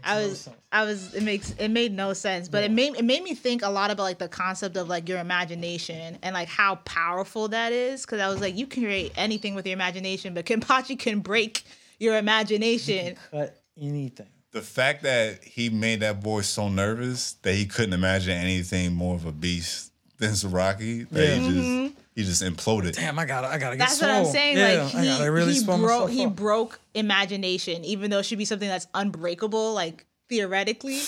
I 0.05 0.23
was, 0.23 0.41
sense. 0.41 0.57
I 0.73 0.85
was, 0.85 1.15
it 1.15 1.23
makes, 1.23 1.53
it 1.53 1.69
made 1.69 1.93
no 1.93 2.13
sense, 2.13 2.49
but 2.49 2.65
it 2.65 2.71
made, 2.71 2.97
it 2.97 3.05
made 3.05 3.23
me 3.23 3.35
think 3.35 3.63
a 3.63 3.69
lot 3.69 3.91
about 3.91 4.05
like 4.05 4.19
the 4.19 4.29
concept 4.29 4.77
of 4.77 4.89
like 4.89 5.09
your 5.09 5.19
imagination 5.19 6.19
and 6.23 6.35
like 6.35 6.49
how 6.49 6.77
powerful 6.77 7.49
that 7.49 7.73
is. 7.73 8.05
Cause 8.07 8.21
I 8.21 8.29
was 8.29 8.41
like, 8.41 8.57
you 8.57 8.67
can 8.67 8.83
create 8.85 9.13
anything 9.17 9.55
with 9.55 9.67
your 9.67 9.75
imagination, 9.75 10.35
but 10.35 10.45
Kenpachi 10.47 10.99
can 10.99 11.21
break 11.21 11.65
your 11.99 12.17
imagination. 12.17 13.17
Cut 13.31 13.61
anything. 13.81 14.29
The 14.53 14.63
fact 14.63 15.03
that 15.03 15.45
he 15.45 15.69
made 15.69 16.01
that 16.01 16.23
boy 16.23 16.41
so 16.41 16.69
nervous 16.69 17.35
that 17.43 17.55
he 17.55 17.67
couldn't 17.67 17.93
imagine 17.93 18.33
anything 18.33 18.95
more 18.95 19.15
of 19.15 19.27
a 19.27 19.33
beast 19.33 19.93
than 20.19 20.31
Zaraki, 20.31 21.09
that 21.11 21.23
Yeah. 21.23 21.35
he 21.35 21.41
just 21.49 21.59
mm-hmm. 21.59 21.96
He 22.17 22.25
just 22.25 22.43
imploded. 22.43 22.95
Damn, 22.95 23.19
I 23.19 23.27
gotta, 23.27 23.47
I 23.47 23.59
gotta 23.59 23.77
get 23.77 23.87
That's 23.87 24.01
what 24.01 24.11
I'm 24.11 24.25
saying. 24.25 24.57
Yeah, 24.57 24.85
like 24.85 24.95
I 24.95 25.01
he, 25.03 25.07
gotta 25.07 25.31
really 25.31 25.53
he 25.53 25.59
swell 25.59 25.79
broke 25.79 26.11
he 26.11 26.25
broke 26.25 26.81
imagination, 26.95 27.85
even 27.85 28.11
though 28.11 28.21
it 28.21 28.23
should 28.25 28.39
be 28.39 28.47
something 28.47 28.69
that's 28.69 28.87
unbreakable, 28.95 29.75
like 29.75 30.07
theoretically. 30.31 30.99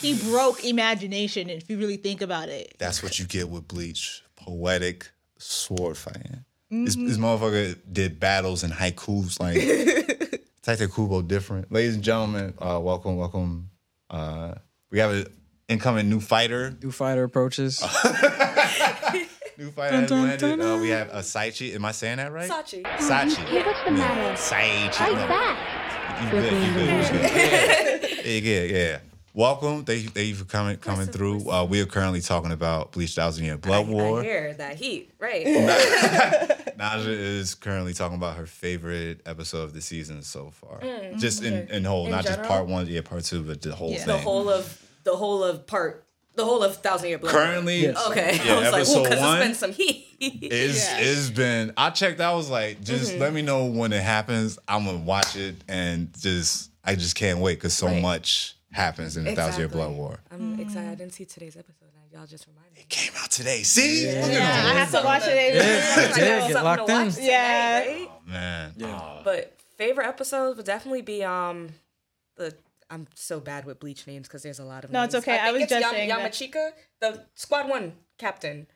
He 0.00 0.18
broke 0.30 0.64
imagination 0.64 1.48
if 1.48 1.70
you 1.70 1.78
really 1.78 1.96
think 1.96 2.22
about 2.22 2.48
it. 2.48 2.74
That's 2.78 3.04
what 3.04 3.20
you 3.20 3.24
get 3.24 3.48
with 3.48 3.68
Bleach. 3.68 4.24
Poetic 4.34 5.08
sword 5.38 5.96
fighting. 5.96 6.44
This, 6.70 6.96
this 6.96 7.18
motherfucker 7.18 7.78
did 7.90 8.18
battles 8.18 8.64
and 8.64 8.72
haikus 8.72 9.38
like 9.38 10.42
Tite 10.62 10.92
Kubo 10.92 11.22
different. 11.22 11.70
Ladies 11.70 11.94
and 11.94 12.02
gentlemen, 12.02 12.52
uh, 12.58 12.80
welcome, 12.82 13.16
welcome. 13.16 13.70
Uh, 14.10 14.54
we 14.90 14.98
have 14.98 15.12
an 15.12 15.26
incoming 15.68 16.10
new 16.10 16.20
fighter. 16.20 16.76
New 16.82 16.90
fighter 16.90 17.22
approaches. 17.22 17.80
New 19.58 19.72
fight 19.72 19.90
fighter 19.90 20.00
has 20.02 20.10
landed. 20.40 20.60
Uh, 20.60 20.78
we 20.80 20.90
have 20.90 21.08
a 21.08 21.18
Saichi. 21.18 21.74
Am 21.74 21.84
I 21.84 21.90
saying 21.90 22.18
that 22.18 22.30
right? 22.30 22.48
Sachi. 22.48 22.84
Sachi. 22.84 23.66
what's 23.66 23.84
the 23.84 23.90
matter? 23.90 24.36
Saichi. 24.40 24.94
How's 24.94 25.14
No. 25.14 25.26
that? 25.26 26.20
You 26.22 26.30
good? 26.30 26.52
You 26.52 26.74
good? 26.74 27.12
You 27.12 27.18
good? 27.18 28.08
Yeah, 28.28 28.40
yeah, 28.40 28.62
yeah. 28.78 28.98
Welcome. 29.34 29.84
Thank 29.84 30.02
you, 30.04 30.08
thank 30.10 30.28
you 30.28 30.34
for 30.36 30.44
coming 30.44 30.76
coming 30.76 31.08
of 31.08 31.12
through. 31.14 31.50
Uh, 31.50 31.64
we 31.64 31.80
are 31.80 31.86
currently 31.86 32.20
talking 32.20 32.52
about 32.52 32.92
Bleach 32.92 33.14
Thousand 33.16 33.46
Year 33.46 33.56
Blood 33.56 33.86
I, 33.86 33.90
War. 33.90 34.20
I 34.20 34.22
hear 34.22 34.54
that 34.54 34.76
heat, 34.76 35.10
right? 35.18 35.44
Najah 36.78 37.06
is 37.08 37.56
currently 37.56 37.94
talking 37.94 38.16
about 38.16 38.36
her 38.36 38.46
favorite 38.46 39.22
episode 39.26 39.62
of 39.62 39.74
the 39.74 39.80
season 39.80 40.22
so 40.22 40.50
far. 40.50 40.78
Mm, 40.80 41.18
just 41.18 41.42
in, 41.42 41.68
in 41.68 41.84
whole, 41.84 42.04
In 42.06 42.12
not 42.12 42.24
just 42.24 42.42
part 42.44 42.66
one, 42.68 42.86
yeah, 42.86 43.00
part 43.00 43.24
two, 43.24 43.42
but 43.42 43.60
the 43.60 43.74
whole 43.74 43.90
Yeah. 43.90 43.98
thing. 43.98 44.06
the 44.06 44.18
whole 44.18 44.48
of 44.50 44.80
the 45.04 45.16
whole 45.16 45.42
of 45.42 45.66
part, 45.66 46.04
the 46.38 46.44
whole 46.46 46.62
of 46.62 46.76
Thousand 46.76 47.08
Year 47.10 47.18
Blood. 47.18 47.32
currently, 47.32 47.82
Yes. 47.82 48.06
Okay. 48.08 48.40
Yeah, 48.44 48.52
I 48.54 48.56
was 48.60 48.64
like, 48.72 48.74
episode 48.80 49.02
because 49.04 49.20
one 49.20 49.36
it's 49.38 49.46
been 49.46 49.54
some 49.54 49.72
heat. 49.72 50.06
It's 50.20 50.84
Yeah. 50.84 50.98
it's 51.00 51.30
been 51.30 51.72
I 51.76 51.90
checked. 51.90 52.20
I 52.20 52.32
was 52.32 52.48
like, 52.50 52.82
just 52.82 53.12
Mm-hmm. 53.12 53.20
let 53.20 53.32
me 53.34 53.42
know 53.42 53.66
when 53.66 53.92
it 53.92 54.02
happens. 54.02 54.58
I'm 54.66 54.84
gonna 54.86 54.98
watch 54.98 55.36
it 55.36 55.56
and 55.68 56.08
just 56.18 56.70
I 56.84 56.94
just 56.94 57.14
can't 57.14 57.38
wait 57.40 57.56
because 57.56 57.74
so 57.74 57.86
Right. 57.86 58.00
much 58.02 58.56
happens 58.72 59.16
in 59.16 59.24
the 59.24 59.34
Thousand 59.34 59.60
Year 59.60 59.68
Blood 59.68 59.92
War. 59.92 60.18
I'm 60.30 60.58
excited. 60.58 60.90
I 60.90 60.94
didn't 60.94 61.12
see 61.14 61.24
today's 61.26 61.56
episode. 61.56 61.74
Y'all 62.10 62.26
just 62.26 62.46
reminded 62.46 62.72
me. 62.74 62.80
It 62.80 62.88
came 62.88 63.12
out 63.22 63.30
today. 63.30 63.62
See, 63.62 64.06
Yeah, 64.06 64.62
I 64.64 64.78
have 64.78 64.90
to 64.92 65.02
watch 65.04 65.22
it. 65.26 65.54
Yeah, 65.54 66.06
Like, 66.06 66.16
yeah, 66.16 66.48
get 66.48 66.64
locked 66.64 66.86
to 66.86 67.00
in. 67.02 67.10
tonight, 67.12 67.26
Yeah. 67.26 67.78
right? 67.80 68.08
man. 68.26 68.72
Oh, 68.82 69.20
But 69.24 69.54
favorite 69.76 70.06
episodes 70.06 70.56
would 70.56 70.64
definitely 70.64 71.02
be 71.02 71.22
um 71.22 71.68
the 72.36 72.54
I'm 72.90 73.06
so 73.14 73.40
bad 73.40 73.64
with 73.66 73.80
bleach 73.80 74.06
names 74.06 74.28
because 74.28 74.42
there's 74.42 74.58
a 74.60 74.64
lot 74.64 74.84
of 74.84 74.90
them. 74.90 74.98
No, 75.00 75.04
it's 75.04 75.14
okay. 75.14 75.34
I 75.38 75.44
think 75.44 75.52
was 75.54 75.62
it's 75.64 75.70
just 75.72 75.82
Yam- 75.82 75.90
saying 75.92 76.08
that. 76.08 76.32
Yamachika, 76.32 76.70
the 77.00 77.24
squad 77.34 77.68
one 77.68 77.92
captain, 78.16 78.66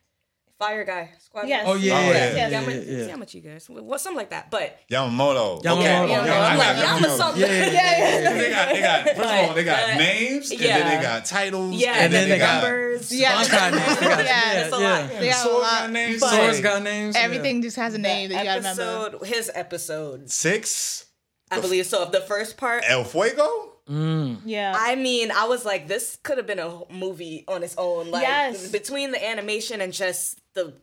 fire 0.59 0.83
guy, 0.83 1.09
squad 1.19 1.47
Yes. 1.47 1.63
Oh 1.67 1.73
yeah, 1.73 1.93
Oh, 1.97 2.01
yeah, 2.01 2.05
yeah. 2.05 2.13
yeah, 2.13 2.13
Yes. 2.13 2.51
yeah, 2.51 2.59
Yama, 2.59 2.71
yeah, 2.71 2.77
it's 2.77 3.07
yeah. 3.07 3.15
Yamachika, 3.15 3.81
what 3.83 3.99
something 4.01 4.17
like 4.17 4.29
that. 4.29 4.51
But 4.51 4.77
Yamamoto. 4.89 5.63
Yamamoto. 5.63 5.77
Okay. 5.77 5.83
yeah, 5.83 6.05
Yeah, 6.25 6.47
I'm 6.47 6.57
like 6.59 6.75
got 6.77 6.85
Yama 6.85 7.07
you. 7.07 7.17
something. 7.17 7.41
Yeah, 7.41 7.47
yeah, 7.47 7.71
yeah, 7.71 8.19
yeah. 8.19 8.33
They 8.33 8.49
got, 8.51 8.69
they 8.69 8.81
got, 8.81 9.03
first 9.05 9.19
of 9.19 9.49
all, 9.49 9.55
they 9.55 9.63
got 9.63 9.87
But- 9.87 9.97
names, 9.97 10.51
and 10.51 10.59
yeah. 10.61 10.77
then 10.79 10.97
they 10.97 11.03
got 11.03 11.25
titles, 11.25 11.75
Yeah, 11.75 11.93
And 11.97 12.13
then 12.13 12.29
they 12.29 12.37
got- 12.37 12.61
numbers. 12.63 13.11
Yeah. 13.11 13.33
Bankai 13.43 13.71
names, 13.71 13.99
they 13.99 14.05
got- 14.09 14.25
Yeah, 14.25 14.53
yeah, 14.53 14.63
it's 14.65 14.75
a 14.75 14.77
lot. 14.79 15.09
They 15.09 15.29
got 15.29 15.35
a 15.35 15.39
Sword 15.39 15.61
lot. 15.63 15.79
got 15.79 15.91
names. 15.91 16.19
but 16.21 16.29
Swords 16.35 16.61
got 16.61 16.83
names. 16.83 17.15
Everything 17.15 17.61
just 17.63 17.77
has 17.77 17.95
a 17.95 17.97
name 17.97 18.29
that 18.29 18.37
you 18.37 18.61
gotta 18.61 18.79
remember. 19.09 19.25
his 19.25 19.49
episode, 19.55 20.29
Six, 20.29 21.05
I 21.49 21.59
believe 21.59 21.87
so. 21.87 22.03
Of 22.03 22.11
the 22.11 22.21
first 22.21 22.57
part, 22.57 22.83
El 22.87 23.03
Fuego. 23.03 23.71
Mm. 23.89 24.41
Yeah. 24.45 24.75
I 24.77 24.95
mean, 24.95 25.31
I 25.31 25.45
was 25.47 25.65
like, 25.65 25.87
this 25.87 26.17
could 26.23 26.37
have 26.37 26.47
been 26.47 26.59
a 26.59 26.81
movie 26.91 27.43
on 27.47 27.63
its 27.63 27.75
own. 27.77 28.11
Like 28.11 28.21
Yes. 28.23 28.71
between 28.71 29.11
the 29.11 29.23
animation 29.29 29.81
and 29.81 29.91
just 29.93 30.39
the 30.53 30.73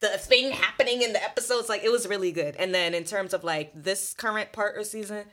the 0.00 0.08
thing 0.16 0.52
happening 0.52 1.02
in 1.02 1.12
the 1.12 1.22
episodes, 1.22 1.68
like 1.68 1.82
it 1.84 1.90
was 1.90 2.06
really 2.08 2.30
good. 2.32 2.54
And 2.56 2.72
then 2.74 2.94
in 2.94 3.04
terms 3.04 3.34
of 3.34 3.42
like 3.44 3.72
this 3.74 4.14
current 4.14 4.52
part 4.52 4.76
or 4.78 4.84
season, 4.84 5.24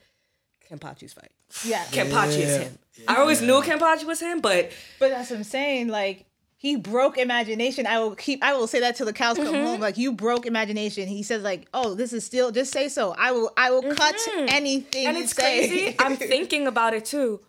Kenpachi's 0.70 1.14
fight. 1.14 1.32
yeah. 1.64 1.84
Kenpachi 1.86 2.40
is 2.40 2.58
Yeah. 2.58 2.58
him. 2.64 2.78
I 3.08 3.18
always 3.18 3.42
knew 3.42 3.62
Kenpachi 3.62 4.06
was 4.06 4.20
him, 4.22 4.42
but 4.42 4.72
But 5.00 5.10
that's 5.10 5.30
what 5.30 5.38
I'm 5.38 5.44
saying. 5.44 5.88
Like 5.90 6.26
he 6.58 6.76
broke 6.78 7.18
imagination. 7.18 7.86
I 7.86 8.00
will 8.00 8.16
keep. 8.16 8.44
I 8.44 8.54
will 8.54 8.68
say 8.68 8.80
that 8.80 8.96
till 8.96 9.06
the 9.06 9.14
cows 9.14 9.38
come 9.38 9.48
Mm-hmm. 9.48 9.66
home. 9.66 9.80
Like 9.80 9.98
you 9.98 10.12
broke 10.14 10.46
imagination. 10.46 11.08
He 11.08 11.22
says 11.24 11.44
like, 11.44 11.68
"Oh, 11.74 11.94
this 11.96 12.14
is 12.14 12.26
still. 12.26 12.52
Just 12.52 12.72
say 12.72 12.88
so. 12.90 13.14
I 13.18 13.32
will. 13.32 13.52
I 13.58 13.70
will 13.72 13.84
cut 13.94 14.16
anything 14.38 15.06
Mm-hmm. 15.06 15.08
and 15.10 15.18
it's 15.18 15.34
say." 15.36 15.68
crazy. 15.68 15.96
I'm 16.00 16.16
thinking 16.34 16.66
about 16.68 16.94
it 16.94 17.06
too. 17.06 17.42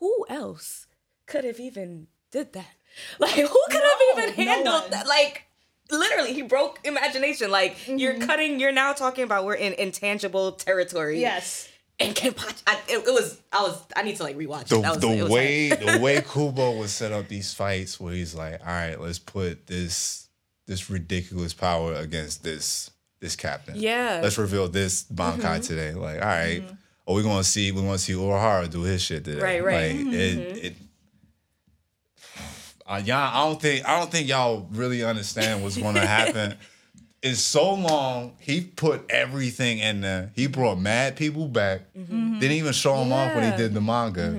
Who 0.00 0.26
else 0.28 0.86
could 1.26 1.44
have 1.44 1.60
even 1.60 2.08
did 2.30 2.52
that? 2.54 2.66
Like 3.20 3.30
who 3.34 3.60
could 3.70 3.80
have 3.82 4.00
even 4.18 4.34
handled 4.34 4.82
one. 4.82 4.90
that? 4.90 5.06
Like 5.06 5.44
literally, 5.90 6.32
he 6.34 6.42
broke 6.42 6.80
imagination. 6.84 7.50
Like 7.50 7.76
you're 7.86 8.18
cutting. 8.18 8.58
You're 8.58 8.72
now 8.72 8.92
talking 8.92 9.22
about 9.24 9.44
we're 9.44 9.54
in 9.54 9.72
intangible 9.74 10.52
territory. 10.52 11.20
yes. 11.20 11.67
And 12.00 12.14
Kenpachi, 12.14 12.62
I, 12.66 12.78
it, 12.88 12.98
it 12.98 13.12
was. 13.12 13.40
I 13.52 13.62
was. 13.62 13.82
I 13.96 14.02
need 14.02 14.16
to 14.16 14.22
like 14.22 14.36
rewatch 14.36 14.68
The, 14.68 14.78
it. 14.78 14.82
That 14.82 14.90
was, 14.90 15.00
the 15.00 15.08
it 15.08 15.22
was 15.22 15.32
way 15.32 15.68
hard. 15.68 15.80
the 15.80 15.98
way 16.02 16.20
Kubo 16.20 16.78
would 16.78 16.90
set 16.90 17.10
up 17.10 17.26
these 17.28 17.52
fights 17.52 17.98
where 17.98 18.14
he's 18.14 18.34
like, 18.34 18.60
all 18.60 18.66
right, 18.66 19.00
let's 19.00 19.18
put 19.18 19.66
this 19.66 20.28
this 20.66 20.88
ridiculous 20.90 21.54
power 21.54 21.94
against 21.94 22.44
this 22.44 22.90
this 23.20 23.34
captain. 23.34 23.74
Yeah. 23.76 24.20
Let's 24.22 24.38
reveal 24.38 24.68
this 24.68 25.04
Bankai 25.04 25.40
mm-hmm. 25.40 25.60
today. 25.62 25.92
Like, 25.92 26.22
all 26.22 26.28
right, 26.28 26.62
mm-hmm. 26.62 26.74
oh, 27.08 27.14
we're 27.14 27.24
gonna 27.24 27.42
see 27.42 27.72
we're 27.72 27.82
gonna 27.82 27.98
see 27.98 28.12
Urahara 28.12 28.70
do 28.70 28.82
his 28.82 29.02
shit 29.02 29.24
today. 29.24 29.42
Right, 29.42 29.64
right. 29.64 29.96
Like, 29.96 30.14
it, 30.14 30.38
mm-hmm. 30.38 30.66
it 30.66 30.74
uh, 32.86 33.02
y'all, 33.04 33.16
I 33.16 33.48
don't 33.48 33.60
think 33.60 33.88
I 33.88 33.98
don't 33.98 34.10
think 34.10 34.28
y'all 34.28 34.68
really 34.70 35.02
understand 35.02 35.64
what's 35.64 35.76
gonna 35.76 36.06
happen. 36.06 36.54
It's 37.22 37.40
so 37.40 37.74
long. 37.74 38.36
He 38.38 38.60
put 38.60 39.04
everything 39.10 39.78
in 39.78 40.00
there. 40.00 40.30
He 40.36 40.46
brought 40.46 40.78
mad 40.78 41.16
people 41.16 41.48
back. 41.48 41.82
Didn't 41.94 42.42
even 42.42 42.72
show 42.72 42.96
them 42.98 43.12
off 43.12 43.34
when 43.34 43.50
he 43.50 43.56
did 43.56 43.74
the 43.74 43.80
manga, 43.80 44.38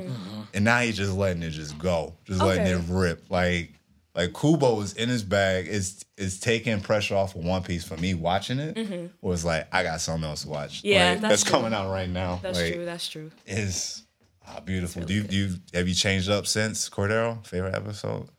and 0.53 0.63
now 0.65 0.79
he's 0.79 0.95
just 0.97 1.13
letting 1.13 1.43
it 1.43 1.49
just 1.51 1.77
go, 1.77 2.13
just 2.25 2.41
letting 2.41 2.61
Okay. 2.63 2.71
it 2.71 2.83
rip. 2.87 3.29
Like, 3.29 3.73
like 4.15 4.33
Kubo 4.33 4.79
is 4.81 4.93
in 4.93 5.09
his 5.09 5.23
bag. 5.23 5.67
Is 5.67 6.05
is 6.17 6.39
taking 6.39 6.79
pressure 6.79 7.15
off 7.15 7.35
of 7.35 7.43
One 7.43 7.63
Piece 7.63 7.83
for 7.83 7.97
me 7.97 8.13
watching 8.13 8.59
it. 8.59 9.11
Was 9.21 9.43
like 9.43 9.67
I 9.73 9.83
got 9.83 9.99
something 9.99 10.29
else 10.29 10.43
to 10.43 10.49
watch. 10.49 10.81
Yeah, 10.83 11.11
Like, 11.11 11.21
that's 11.21 11.31
that's, 11.31 11.43
true. 11.43 11.51
coming 11.51 11.73
out 11.73 11.91
right 11.91 12.09
now. 12.09 12.39
That's 12.41 12.57
like, 12.59 12.73
true. 12.75 12.85
That's 12.85 13.07
true. 13.09 13.31
Is 13.45 14.03
ah, 14.47 14.61
beautiful. 14.61 15.03
Do 15.03 15.13
you 15.13 15.23
do 15.23 15.35
you 15.35 15.55
have 15.73 15.87
you 15.89 15.93
changed 15.95 16.29
up 16.29 16.47
since 16.47 16.89
Cordero 16.89 17.45
favorite 17.45 17.75
episode? 17.75 18.29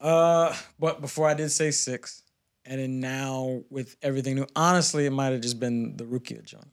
Uh, 0.00 0.54
but 0.78 1.00
before 1.00 1.28
I 1.28 1.34
did 1.34 1.50
say 1.50 1.70
six, 1.70 2.22
and 2.64 2.80
then 2.80 3.00
now 3.00 3.62
with 3.70 3.96
everything 4.02 4.36
new, 4.36 4.46
honestly, 4.54 5.06
it 5.06 5.10
might 5.10 5.32
have 5.32 5.40
just 5.40 5.58
been 5.60 5.96
the 5.96 6.04
Rukia 6.04 6.44
John. 6.44 6.70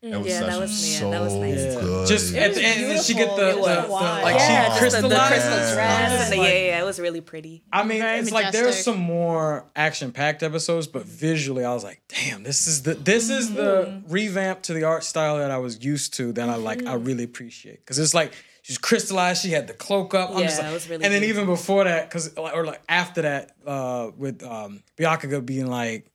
That 0.00 0.24
Yeah, 0.24 0.40
that 0.42 0.60
was- 0.60 1.00
yeah, 1.00 1.10
that 1.10 1.20
was 1.20 1.34
nice. 1.34 1.56
Good. 1.56 2.06
Just 2.06 2.32
at 2.36 2.54
the 2.54 2.62
end, 2.64 2.80
did 2.82 3.02
she 3.02 3.14
get 3.14 3.34
the, 3.36 3.46
the, 3.46 3.52
the 3.56 3.88
like 3.88 4.36
Yeah, 4.36 4.74
she 4.74 4.80
just 4.80 4.94
the, 4.94 5.02
the 5.02 5.08
crystallized? 5.08 5.32
crystal 5.32 5.58
Yeah. 5.58 5.74
dress. 5.74 6.30
Like, 6.30 6.38
yeah, 6.38 6.44
yeah, 6.44 6.80
it 6.80 6.84
was 6.84 7.00
really 7.00 7.20
pretty. 7.20 7.64
I 7.72 7.82
mean, 7.82 7.98
Very 7.98 8.20
it's 8.20 8.30
like 8.30 8.52
there's 8.52 8.66
majestic. 8.66 8.84
some 8.84 8.98
more 8.98 9.64
action-packed 9.74 10.44
episodes, 10.44 10.86
but 10.86 11.04
visually, 11.04 11.64
I 11.64 11.74
was 11.74 11.82
like, 11.82 12.02
"Damn, 12.06 12.44
this 12.44 12.68
is 12.68 12.84
the 12.84 12.94
this 12.94 13.28
is 13.28 13.52
the 13.54 13.86
mm-hmm. 13.88 14.12
revamp 14.12 14.62
to 14.62 14.72
the 14.72 14.84
art 14.84 15.02
style 15.02 15.38
that 15.38 15.50
I 15.50 15.58
was 15.58 15.84
used 15.84 16.14
to 16.14 16.32
that 16.34 16.48
I 16.48 16.54
like. 16.54 16.82
I 16.82 16.94
mm-hmm. 16.94 17.04
really 17.04 17.24
appreciate 17.24 17.80
because 17.80 17.98
it's 17.98 18.14
like 18.14 18.32
she's 18.68 18.78
crystallized. 18.78 19.42
She 19.42 19.48
had 19.50 19.66
the 19.66 19.72
cloak 19.72 20.14
up. 20.14 20.30
I'm 20.30 20.42
just 20.42 20.58
Yeah, 20.58 20.64
like- 20.64 20.70
it 20.70 20.74
was 20.74 20.88
really 20.90 21.04
and 21.04 21.14
then 21.14 21.24
even 21.24 21.46
before 21.46 21.84
that, 21.84 22.08
because 22.08 22.34
or 22.36 22.66
like 22.66 22.82
after 22.88 23.22
that, 23.22 23.56
uh, 23.66 24.10
with 24.16 24.42
um, 24.42 24.82
Byakuya 24.98 25.44
being 25.44 25.66
like 25.66 26.10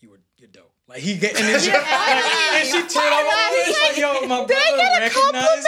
you 0.00 0.08
were 0.10 0.18
you're 0.38 0.48
dope." 0.48 0.72
Like 0.88 1.00
he 1.00 1.18
get 1.18 1.36
and 1.38 1.46
then 1.46 1.60
she, 1.60 1.70
like, 1.70 1.84
and 1.86 2.66
she 2.66 2.80
turned 2.80 3.12
on 3.12 3.26
my 3.26 3.62
face 3.66 3.82
like, 3.82 3.98
"Yo, 3.98 4.26
my 4.26 4.38
Did 4.38 4.46
brother 4.48 4.76
get 4.78 4.96
a 4.96 5.04
recognized 5.04 5.66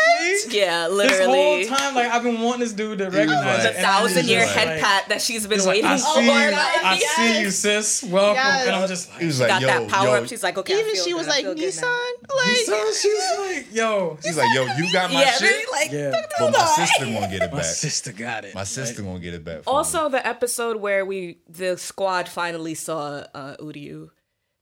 me." 0.49 0.59
Yeah, 0.59 0.89
literally. 0.89 1.09
This 1.09 1.19
literally. 1.21 1.67
whole 1.69 1.77
time, 1.77 1.95
like 1.95 2.07
I've 2.11 2.23
been 2.23 2.41
wanting 2.41 2.61
this 2.61 2.73
dude 2.73 2.99
to 2.99 3.11
recognize 3.11 3.45
like- 3.65 3.75
it, 3.75 3.77
the 3.77 3.83
thousand 3.83 4.27
year 4.27 4.41
just 4.41 4.55
head 4.57 4.69
like- 4.69 4.81
pat 4.81 5.09
that 5.11 5.21
she's 5.21 5.47
been 5.47 5.59
He's 5.59 5.67
like, 5.67 5.75
waiting 5.75 5.91
I 5.91 5.99
for. 5.99 6.05
see 6.15 6.25
you. 6.25 6.31
Like, 6.31 6.85
I 6.85 6.99
yes. 6.99 7.17
see 7.17 7.41
you, 7.43 7.51
sis. 7.51 8.03
Welcome. 8.05 8.35
Yes. 8.37 8.67
And 8.67 8.77
I'm 8.77 8.89
just 8.89 9.11
like, 9.11 9.21
He 9.21 9.27
was 9.27 9.37
she 9.39 9.47
Got 9.47 9.61
yo, 9.61 9.67
that 9.67 9.89
power 9.89 10.07
yo. 10.07 10.15
up. 10.15 10.27
She's 10.29 10.43
like, 10.43 10.57
okay. 10.57 10.75
I 10.75 10.79
Even 10.81 10.95
feel 10.95 11.05
she 11.05 11.13
was 11.15 11.27
I 11.27 11.31
like, 11.31 11.45
feel 11.45 11.55
good. 11.55 11.69
Nii-san, 11.69 12.13
like 12.37 12.57
so 12.57 12.93
she's 12.93 13.39
like, 13.39 13.75
yo, 13.75 14.19
She's 14.25 14.37
like, 14.39 14.49
yo, 14.55 14.63
you 14.79 14.91
got 14.91 15.13
my 15.13 15.21
Yeah, 15.21 15.33
shit, 15.33 15.67
like, 15.71 15.93
yeah. 15.93 16.23
but 16.39 16.51
my 16.53 16.65
sister 16.65 17.05
gonna 17.05 17.29
get 17.29 17.35
it 17.43 17.51
back. 17.51 17.53
My 17.53 17.63
sister 17.63 18.13
got 18.13 18.45
it. 18.47 18.55
My 18.55 18.65
sister 18.65 19.03
gonna 19.03 19.19
get 19.19 19.35
it 19.35 19.45
back. 19.45 19.65
Also, 19.67 20.09
the 20.09 20.27
episode 20.27 20.79
where 20.79 21.05
we 21.05 21.41
the 21.47 21.77
squad 21.77 22.27
finally 22.27 22.75
saw 22.75 23.25
uh, 23.35 23.57
Uryu, 23.61 24.09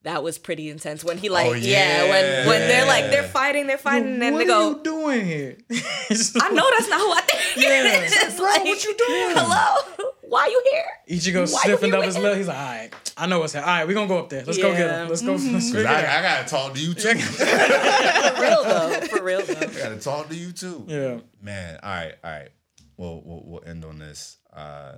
that 0.04 0.22
was 0.22 0.38
pretty 0.38 0.70
intense. 0.70 1.02
When 1.04 1.18
he 1.18 1.28
like, 1.28 1.46
Oh, 1.48 1.52
yeah, 1.54 2.02
when 2.08 2.46
when 2.46 2.60
they're 2.68 2.86
like 2.86 3.10
they're 3.10 3.22
fighting, 3.24 3.66
they're 3.66 3.78
fighting, 3.78 4.12
and 4.14 4.22
then 4.22 4.34
what 4.34 4.46
they 4.46 4.52
are 4.52 4.72
go, 4.74 4.76
you 4.76 4.82
doing 4.84 5.26
here? 5.26 5.56
I 5.70 6.50
know 6.52 6.68
that's 6.76 6.88
not 6.88 7.00
who 7.00 7.12
I 7.12 7.20
think 7.26 7.66
Yeah. 7.66 7.82
it 7.84 8.12
is. 8.12 8.36
Bro, 8.36 8.44
like, 8.46 8.64
what 8.64 8.84
you 8.84 8.94
doing? 8.96 9.36
Hello, 9.36 10.10
why 10.28 10.42
are 10.42 10.48
you 10.48 10.62
here? 10.70 11.18
Ichigo 11.18 11.40
Why 11.52 11.62
sniffing 11.62 11.94
up 11.94 12.04
his 12.04 12.14
here? 12.16 12.22
lip. 12.24 12.36
He's 12.36 12.48
like, 12.48 12.56
all 12.56 12.64
right, 12.64 13.12
I 13.16 13.26
know 13.26 13.40
what's 13.40 13.52
happening. 13.54 13.70
All 13.72 13.78
right, 13.80 13.88
we're 13.88 13.94
gonna 13.94 14.08
go 14.08 14.18
up 14.18 14.28
there. 14.28 14.44
Let's 14.44 14.58
go 14.58 14.72
get 14.72 14.90
him. 14.90 15.08
Let's 15.08 15.22
go. 15.22 15.32
Let's 15.32 15.74
I. 15.74 16.18
I 16.18 16.22
gotta 16.22 16.48
talk 16.48 16.74
to 16.74 16.80
you 16.80 16.94
too. 16.94 17.14
For 17.18 18.40
real 18.42 18.64
though, 18.64 19.00
for 19.08 19.22
real 19.22 19.42
though. 19.42 19.54
I 19.54 19.66
gotta 19.66 19.98
talk 20.00 20.28
to 20.28 20.34
you 20.36 20.52
too. 20.52 20.84
Yeah. 20.86 21.18
Man, 21.42 21.78
all 21.82 21.90
right, 21.90 22.14
all 22.22 22.30
right. 22.30 22.48
Well, 22.96 23.22
we'll, 23.24 23.42
we'll 23.44 23.64
end 23.64 23.84
on 23.84 23.98
this. 23.98 24.38
Uh, 24.52 24.96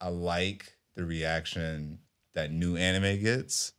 I 0.00 0.08
like 0.08 0.74
the 0.96 1.04
reaction 1.04 1.98
that 2.34 2.50
new 2.52 2.76
anime 2.76 3.20
gets 3.22 3.72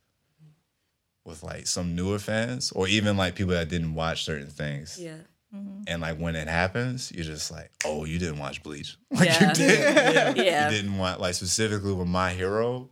with 1.24 1.42
like 1.42 1.66
some 1.66 1.94
newer 1.94 2.18
fans, 2.18 2.72
or 2.72 2.88
even 2.88 3.16
like 3.16 3.34
people 3.34 3.52
that 3.52 3.68
didn't 3.68 3.94
watch 3.94 4.24
certain 4.24 4.48
things. 4.48 4.98
Yeah, 5.00 5.14
mm-hmm. 5.54 5.82
And 5.86 6.02
like 6.02 6.18
when 6.18 6.34
it 6.36 6.48
happens, 6.48 7.12
you're 7.12 7.24
just 7.24 7.50
like, 7.50 7.70
oh, 7.84 8.04
you 8.04 8.18
didn't 8.18 8.38
watch 8.38 8.62
Bleach. 8.62 8.96
Like 9.10 9.28
Yeah. 9.28 9.48
you 9.48 9.54
did. 9.54 10.36
yeah. 10.36 10.70
You 10.70 10.76
didn't 10.76 10.98
want 10.98 11.20
like 11.20 11.34
specifically 11.34 11.92
with 11.92 12.08
my 12.08 12.30
hero 12.32 12.88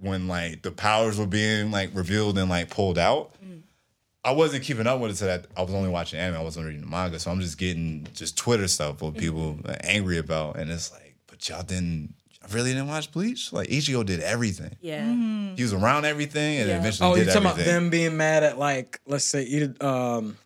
when 0.00 0.26
like 0.28 0.62
the 0.62 0.72
powers 0.72 1.18
were 1.18 1.26
being 1.26 1.70
like 1.70 1.90
revealed 1.94 2.36
and 2.38 2.50
like 2.50 2.70
pulled 2.70 2.98
out. 2.98 3.32
Mm. 3.44 3.62
I 4.24 4.32
wasn't 4.32 4.64
keeping 4.64 4.86
up 4.86 5.00
with 5.00 5.12
it 5.12 5.16
so 5.16 5.26
that 5.26 5.46
I 5.56 5.62
was 5.62 5.74
only 5.74 5.88
watching 5.88 6.18
anime. 6.18 6.40
I 6.40 6.42
wasn't 6.44 6.66
reading 6.66 6.80
the 6.80 6.86
manga, 6.88 7.18
so 7.18 7.30
I'm 7.30 7.40
just 7.40 7.58
getting 7.58 8.06
just 8.14 8.36
Twitter 8.36 8.66
stuff 8.68 9.02
what 9.02 9.16
people 9.16 9.58
are 9.66 9.76
angry 9.82 10.18
about, 10.18 10.56
and 10.56 10.70
it's 10.70 10.92
like, 10.92 11.16
but 11.26 11.48
y'all 11.48 11.62
didn't, 11.64 12.14
y'all 12.42 12.54
really 12.54 12.72
didn't 12.72 12.88
watch 12.88 13.10
Bleach. 13.12 13.52
Like 13.52 13.68
Ichigo 13.68 14.04
did 14.04 14.20
everything. 14.20 14.76
Yeah. 14.80 15.04
He 15.56 15.62
was 15.62 15.72
around 15.72 16.04
everything, 16.04 16.58
and 16.58 16.68
Yeah. 16.68 16.78
eventually 16.78 17.08
Oh, 17.10 17.14
did 17.14 17.24
you're 17.26 17.34
talking 17.34 17.50
about 17.50 17.58
them 17.64 17.90
being 17.90 18.16
mad 18.16 18.42
at 18.42 18.58
like, 18.58 19.00
let's 19.06 19.24
say, 19.24 19.42
either 19.44 19.74
um, 19.86 20.36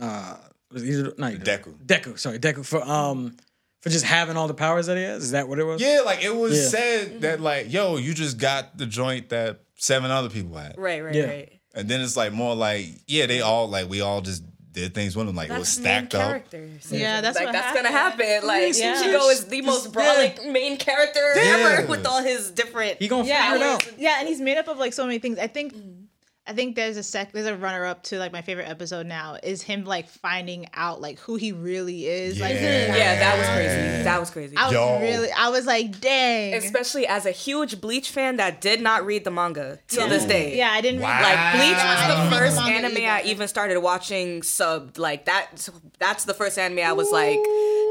uh, 0.00 0.36
was 0.72 0.82
it 0.82 0.88
either 0.92 1.14
not 1.18 1.32
either, 1.32 1.44
Deku. 1.44 1.74
Deku, 1.84 2.18
sorry, 2.18 2.38
Deku 2.38 2.64
for 2.64 2.82
um, 2.82 3.36
for 3.82 3.88
just 3.90 4.04
having 4.04 4.36
all 4.36 4.46
the 4.48 4.54
powers 4.54 4.86
that 4.86 4.96
he 4.96 5.02
has. 5.02 5.22
Is 5.24 5.30
that 5.32 5.48
what 5.48 5.58
it 5.58 5.64
was? 5.64 5.80
Yeah, 5.80 6.02
like 6.04 6.22
it 6.22 6.34
was 6.34 6.56
Yeah. 6.60 6.68
said 6.68 7.20
that 7.22 7.40
like, 7.40 7.72
yo, 7.72 7.96
you 7.96 8.14
just 8.14 8.38
got 8.38 8.76
the 8.78 8.86
joint 8.86 9.30
that 9.30 9.60
seven 9.76 10.10
other 10.10 10.28
people 10.28 10.56
had. 10.56 10.74
Right, 10.78 11.02
right, 11.02 11.14
Yeah. 11.14 11.24
right. 11.24 11.52
And 11.74 11.88
then 11.88 12.00
it's 12.00 12.16
like 12.16 12.32
more 12.32 12.54
like, 12.54 12.86
yeah, 13.06 13.26
they 13.26 13.40
all 13.40 13.68
like 13.68 13.88
we 13.88 14.00
all 14.00 14.20
just 14.20 14.42
did 14.72 14.94
things 14.94 15.16
with 15.16 15.26
them. 15.26 15.34
Like 15.36 15.50
it 15.50 15.58
was 15.58 15.68
stacked 15.68 16.12
main 16.14 16.22
up. 16.22 16.28
characters. 16.28 16.92
Yeah, 16.92 17.20
that's 17.20 17.36
like 17.36 17.46
what 17.46 17.52
that's 17.52 17.74
gonna 17.74 17.88
happen. 17.90 18.46
Like 18.46 18.76
Yeah. 18.78 18.94
Ichigo 19.02 19.30
is 19.32 19.46
the 19.46 19.62
most 19.62 19.92
Just- 19.92 19.94
brolic 19.94 20.50
main 20.52 20.76
character 20.76 21.20
Yeah. 21.36 21.56
ever 21.76 21.86
with 21.88 22.06
all 22.06 22.22
his 22.22 22.50
different. 22.50 22.98
He 22.98 23.08
gonna 23.08 23.26
Yeah, 23.26 23.52
figure 23.52 23.66
it 23.66 23.70
out. 23.72 23.88
yeah, 23.98 24.16
and 24.20 24.28
he's 24.28 24.40
made 24.40 24.58
up 24.58 24.68
of 24.68 24.78
like 24.78 24.92
so 24.92 25.04
many 25.06 25.18
things. 25.18 25.38
I 25.38 25.46
think, 25.48 25.74
mm. 25.74 25.99
I 26.46 26.52
think 26.52 26.74
there's 26.74 26.96
a 26.96 27.02
sec 27.02 27.32
there's 27.32 27.46
a 27.46 27.56
runner 27.56 27.84
up 27.84 28.02
to 28.04 28.18
like 28.18 28.32
my 28.32 28.42
favorite 28.42 28.68
episode 28.68 29.06
now 29.06 29.36
is 29.40 29.62
him 29.62 29.84
like 29.84 30.08
finding 30.08 30.66
out 30.74 31.00
like 31.00 31.18
who 31.20 31.36
he 31.36 31.52
really 31.52 32.06
is. 32.06 32.40
Like 32.40 32.54
Yeah. 32.54 32.96
Yeah, 32.96 33.18
that 33.20 33.38
was 33.38 33.46
crazy. 33.48 34.02
That 34.04 34.18
was 34.20 34.30
crazy. 34.30 34.56
I 34.56 34.64
was 34.64 34.72
Yo. 34.72 35.00
really 35.00 35.30
I 35.30 35.50
was 35.50 35.66
like, 35.66 36.00
dang. 36.00 36.54
Especially 36.54 37.06
as 37.06 37.26
a 37.26 37.30
huge 37.30 37.80
Bleach 37.80 38.10
fan 38.10 38.36
that 38.38 38.60
did 38.60 38.80
not 38.80 39.04
read 39.06 39.24
the 39.24 39.30
manga 39.30 39.78
till 39.86 40.08
this 40.08 40.24
day. 40.24 40.56
yeah, 40.56 40.70
I 40.72 40.80
didn't 40.80 41.02
Wow. 41.02 41.10
read 41.10 41.22
Like 41.22 41.52
Bleach 41.54 41.84
was 41.84 42.30
the 42.30 42.36
first 42.36 42.56
manga 42.56 42.86
anime 42.88 42.96
either. 42.98 43.06
I 43.10 43.22
even 43.30 43.46
started 43.46 43.78
watching 43.78 44.40
subbed. 44.40 44.98
Like 44.98 45.26
that 45.26 45.68
that's 45.98 46.24
the 46.24 46.34
first 46.34 46.58
anime 46.58 46.80
I 46.84 46.92
was 46.94 47.12
like 47.12 47.38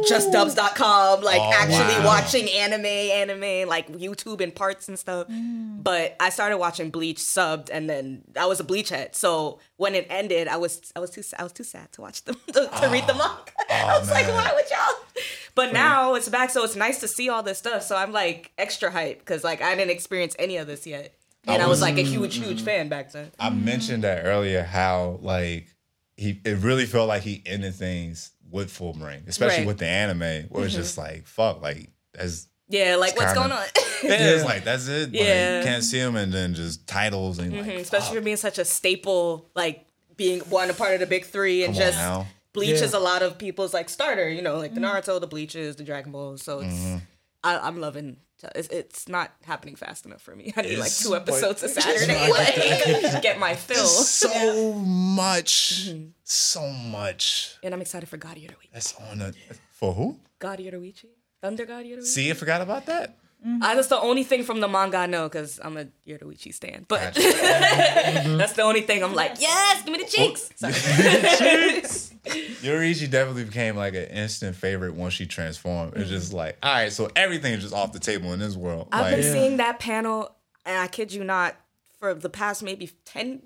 justdubs.com, 0.08 1.22
like 1.22 1.41
Oh, 1.41 1.52
actually 1.54 2.00
wow. 2.00 2.06
watching 2.06 2.50
anime, 2.50 2.86
anime, 2.86 3.68
like 3.68 3.88
YouTube 3.89 4.41
and 4.41 4.54
parts 4.54 4.88
and 4.88 4.97
stuff. 4.97 5.28
Mm. 5.28 5.84
But 5.84 6.16
I 6.20 6.30
started 6.30 6.58
watching 6.58 6.89
Bleach 6.89 7.18
subbed 7.18 7.70
and 7.72 7.89
then 7.89 8.24
I 8.39 8.45
was 8.45 8.60
a 8.60 8.64
Bleach 8.64 8.89
head. 8.89 9.16
So 9.16 9.60
when 9.78 9.95
it 9.95 10.08
ended, 10.10 10.47
I 10.47 10.58
was 10.58 10.91
I 10.95 11.00
was 11.00 11.10
too 11.12 11.24
I 11.38 11.43
was 11.43 11.52
too 11.54 11.64
sad 11.64 11.91
to 11.93 12.02
watch 12.02 12.24
them 12.24 12.36
to, 12.47 12.54
to 12.54 12.89
read 12.91 13.08
the 13.08 13.14
manga. 13.14 13.52
I 13.70 13.97
was 14.00 14.10
like, 14.10 14.28
why 14.28 14.52
would 14.54 14.70
y'all? 14.70 15.24
But 15.56 15.74
now 15.74 16.14
it's 16.14 16.30
back, 16.30 16.50
so 16.52 16.64
it's 16.64 16.76
nice 16.76 17.00
to 17.02 17.08
see 17.08 17.28
all 17.30 17.43
this 17.43 17.58
stuff. 17.58 17.84
So 17.84 17.95
I'm 17.95 18.12
like 18.12 18.52
extra 18.58 18.91
hype 18.91 19.20
because 19.20 19.43
like 19.43 19.62
I 19.62 19.76
didn't 19.76 19.91
experience 19.91 20.36
any 20.39 20.58
of 20.58 20.68
this 20.68 20.88
yet. 20.88 21.16
And 21.47 21.62
I 21.64 21.68
was 21.68 21.82
like 21.82 21.97
a 21.97 22.04
huge, 22.04 22.36
huge 22.38 22.62
fan 22.62 22.89
back 22.89 23.12
then. 23.12 23.32
I 23.39 23.50
mentioned 23.50 24.04
that 24.04 24.26
earlier 24.26 24.62
how 24.64 25.20
like 25.22 25.68
he 26.16 26.39
it 26.45 26.60
really 26.60 26.86
felt 26.86 27.08
like 27.08 27.24
he 27.24 27.41
ended 27.45 27.74
things 27.76 28.32
with 28.52 28.72
Fullbring, 28.72 29.28
especially 29.28 29.47
Right. 29.50 29.60
Mm-hmm. 29.60 29.68
with 29.68 29.78
the 29.80 29.88
anime, 29.88 30.45
where 30.50 30.66
it's 30.66 30.74
just 30.76 30.97
like 30.97 31.28
fuck, 31.28 31.62
like 31.62 31.89
as 32.16 32.47
Yeah, 32.68 32.95
like 32.97 33.16
what's 33.18 33.34
kinda- 33.34 33.50
going 33.50 33.52
on? 33.52 33.66
yeah, 34.04 34.30
it's 34.36 34.43
like 34.45 34.64
that's 34.64 34.88
it. 34.88 35.10
Yeah. 35.12 35.58
like, 35.58 35.66
can't 35.66 35.84
see 35.84 36.00
him, 36.00 36.16
and 36.16 36.32
then 36.34 36.54
just 36.54 36.88
titles 36.88 37.39
and 37.39 37.52
like 37.56 37.68
Especially 37.78 38.18
for 38.18 38.24
being 38.24 38.38
such 38.38 38.58
a 38.60 38.66
staple, 38.66 39.50
like 39.56 39.86
being 40.18 40.39
one 40.41 40.70
a 40.70 40.74
part 40.74 40.93
of 40.93 41.00
the 41.00 41.06
big 41.08 41.26
three 41.26 41.64
and 41.64 41.74
Come 41.74 41.82
on 41.84 41.88
just 41.88 41.97
now. 42.00 42.28
Bleach 42.54 42.78
Yeah. 42.80 42.86
is 42.86 42.93
a 42.93 43.00
lot 43.00 43.22
of 43.22 43.38
people's 43.38 43.74
like 43.74 43.89
starter, 43.89 44.28
you 44.30 44.41
know, 44.41 44.58
like 44.58 44.74
the 44.74 44.80
Naruto, 44.82 45.20
the 45.22 45.28
Bleaches, 45.28 45.76
the 45.76 45.84
Dragon 45.84 46.12
Balls. 46.12 46.41
So 46.43 46.60
it's 46.62 46.74
Mm-hmm. 46.74 46.97
I, 47.43 47.58
I'm 47.60 47.80
loving. 47.80 48.18
It's, 48.55 48.67
it's 48.69 49.07
not 49.09 49.31
happening 49.45 49.75
fast 49.75 50.05
enough 50.05 50.21
for 50.21 50.35
me. 50.35 50.53
I 50.57 50.61
need 50.63 50.79
like 50.79 50.91
two 50.93 51.15
episodes 51.15 51.61
a 51.63 51.69
Saturday, 51.69 52.31
like 52.31 53.21
get 53.21 53.37
my 53.39 53.53
fill. 53.55 53.85
so 53.85 54.73
much, 54.73 55.89
Mm-hmm. 55.89 56.07
so 56.23 56.67
much. 56.69 57.55
And 57.63 57.73
I'm 57.73 57.81
excited 57.81 58.07
for 58.09 58.17
God 58.17 58.37
Yoruichi. 58.37 58.71
That's 58.73 58.95
on 59.11 59.19
the 59.19 59.35
for 59.71 59.93
who? 59.93 60.17
God 60.39 60.59
Yoruichi, 60.59 61.07
Thunder 61.41 61.65
God 61.65 61.85
Yoruichi. 61.85 62.03
See, 62.05 62.29
I 62.31 62.33
forgot 62.33 62.61
about 62.61 62.85
that. 62.87 63.17
Mm-hmm. 63.45 63.63
I, 63.63 63.75
that's 63.75 63.87
the 63.87 63.99
only 63.99 64.23
thing 64.23 64.43
from 64.43 64.59
the 64.59 64.67
manga 64.67 64.97
I 64.97 65.05
know 65.05 65.29
because 65.29 65.61
I'm 65.63 65.77
a 65.77 65.85
Yoruichi 66.05 66.53
stan. 66.53 66.85
But 66.89 67.15
mm-hmm. 67.15 68.37
that's 68.37 68.53
the 68.53 68.63
only 68.63 68.81
thing 68.81 69.01
I'm 69.01 69.13
like, 69.13 69.39
yes, 69.39 69.81
give 69.83 69.93
me 69.93 69.99
the 69.99 70.03
oh. 70.03 70.07
cheeks. 70.07 70.49
Sorry. 70.55 70.73
Yoruichi 72.61 73.09
definitely 73.09 73.45
became 73.45 73.77
like 73.77 73.93
an 73.93 74.05
instant 74.05 74.57
favorite 74.57 74.93
once 74.93 75.13
she 75.13 75.25
transformed. 75.25 75.93
It's 75.95 76.09
just 76.09 76.33
like, 76.33 76.57
all 76.61 76.73
right, 76.73 76.91
so 76.91 77.09
everything 77.15 77.53
is 77.53 77.61
just 77.61 77.73
off 77.73 77.93
the 77.93 77.99
table 77.99 78.33
in 78.33 78.39
this 78.39 78.57
world. 78.57 78.89
I've 78.91 79.03
like, 79.03 79.15
been 79.15 79.23
seeing 79.23 79.57
that 79.57 79.79
panel, 79.79 80.35
and 80.65 80.77
I 80.77 80.87
kid 80.87 81.13
you 81.13 81.23
not, 81.23 81.55
for 81.97 82.13
the 82.13 82.29
past 82.29 82.61
maybe 82.61 82.91
10, 83.05 83.41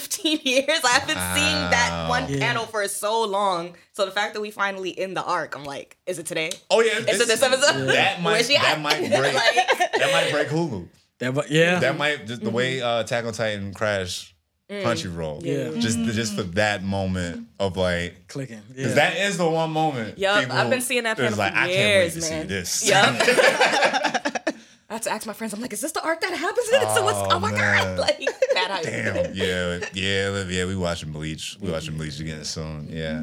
15 0.00 0.40
years. 0.44 0.80
I've 0.84 1.06
been 1.06 1.16
seeing 1.34 1.70
that 1.70 2.06
one 2.08 2.28
Yeah. 2.28 2.38
panel 2.38 2.66
for 2.66 2.86
so 2.88 3.24
long. 3.24 3.74
So 3.92 4.04
the 4.04 4.10
fact 4.10 4.34
that 4.34 4.40
we 4.40 4.50
finally 4.50 4.90
in 4.90 5.14
the 5.14 5.24
arc, 5.24 5.56
I'm 5.56 5.64
like, 5.64 5.96
is 6.06 6.18
it 6.18 6.26
today? 6.26 6.50
oh 6.70 6.80
yeah, 6.80 6.98
Is 6.98 7.20
it 7.20 7.28
this 7.28 7.42
episode? 7.42 7.86
That 7.86 8.20
might 8.20 8.32
Where's 8.32 8.48
that 8.48 8.80
might 8.80 8.98
break 9.08 9.34
Like- 9.34 9.92
that 9.98 10.10
might 10.12 10.30
break 10.30 10.48
Hulu. 10.48 10.88
That, 11.18 11.34
but 11.34 11.50
yeah, 11.50 11.78
That 11.78 11.96
might 11.96 12.26
just 12.26 12.42
the 12.42 12.50
way 12.50 12.76
mm-hmm. 12.76 12.86
uh, 12.86 13.00
Attack 13.00 13.24
on 13.24 13.32
Titan 13.32 13.72
crashed 13.72 14.34
mm. 14.70 14.82
Crunchyroll. 14.82 15.42
Yeah. 15.42 15.80
just 15.80 15.98
just 15.98 16.36
for 16.36 16.42
mm. 16.44 16.54
that 16.54 16.82
moment 16.84 17.48
of 17.58 17.78
like. 17.78 18.28
clicking. 18.28 18.60
Yeah. 18.68 18.74
Because 18.76 18.94
that 18.96 19.16
is 19.16 19.38
the 19.38 19.48
one 19.48 19.70
moment. 19.70 20.18
Yup, 20.18 20.40
people 20.40 20.56
I've 20.56 20.68
been 20.68 20.82
seeing 20.82 21.04
that 21.04 21.16
panel 21.16 21.38
like, 21.38 21.54
for 21.54 21.58
I 21.58 21.66
years, 21.68 22.12
can't 22.12 22.24
wait 22.24 22.28
to 22.28 22.34
man. 22.34 22.42
see 22.42 22.48
this. 22.48 22.88
Yup. 22.88 24.12
I 24.96 24.98
had 24.98 25.02
to 25.02 25.10
ask 25.10 25.26
my 25.26 25.34
friends. 25.34 25.52
I'm 25.52 25.60
like, 25.60 25.74
is 25.74 25.82
this 25.82 25.92
the 25.92 26.02
arc 26.02 26.22
that 26.22 26.32
happens 26.32 26.68
in 26.70 26.74
it? 26.80 26.88
So 26.94 27.04
what's? 27.04 27.18
Oh, 27.18 27.28
Oh 27.32 27.38
my 27.38 27.52
man. 27.52 27.96
god! 27.96 27.98
Like 28.06 28.18
that. 28.54 28.70
hype. 28.70 28.82
Damn. 28.84 29.34
Yeah. 29.34 29.78
Yeah. 29.92 30.44
Yeah. 30.48 30.64
We 30.64 30.74
watching 30.74 31.12
Bleach. 31.12 31.58
We 31.60 31.70
watching 31.70 31.98
Bleach 31.98 32.18
again 32.18 32.42
soon. 32.44 32.88
Yeah. 32.90 33.22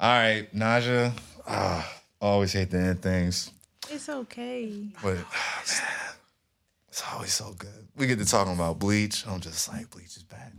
All 0.00 0.10
right, 0.18 0.52
Najah. 0.52 1.12
Ah, 1.46 1.88
I 2.20 2.24
always 2.26 2.52
hate 2.52 2.70
the 2.72 2.78
end 2.78 3.02
things, 3.02 3.52
It's 3.88 4.08
okay. 4.08 4.88
but 5.00 5.14
man, 5.14 5.24
it's 6.88 7.02
always 7.12 7.32
so 7.32 7.52
good. 7.56 7.86
We 7.96 8.08
get 8.08 8.18
to 8.18 8.24
talking 8.24 8.52
about 8.54 8.80
Bleach. 8.80 9.24
I'm 9.26 9.40
just 9.40 9.68
like, 9.68 9.88
Bleach 9.90 10.16
is 10.16 10.24
back. 10.24 10.52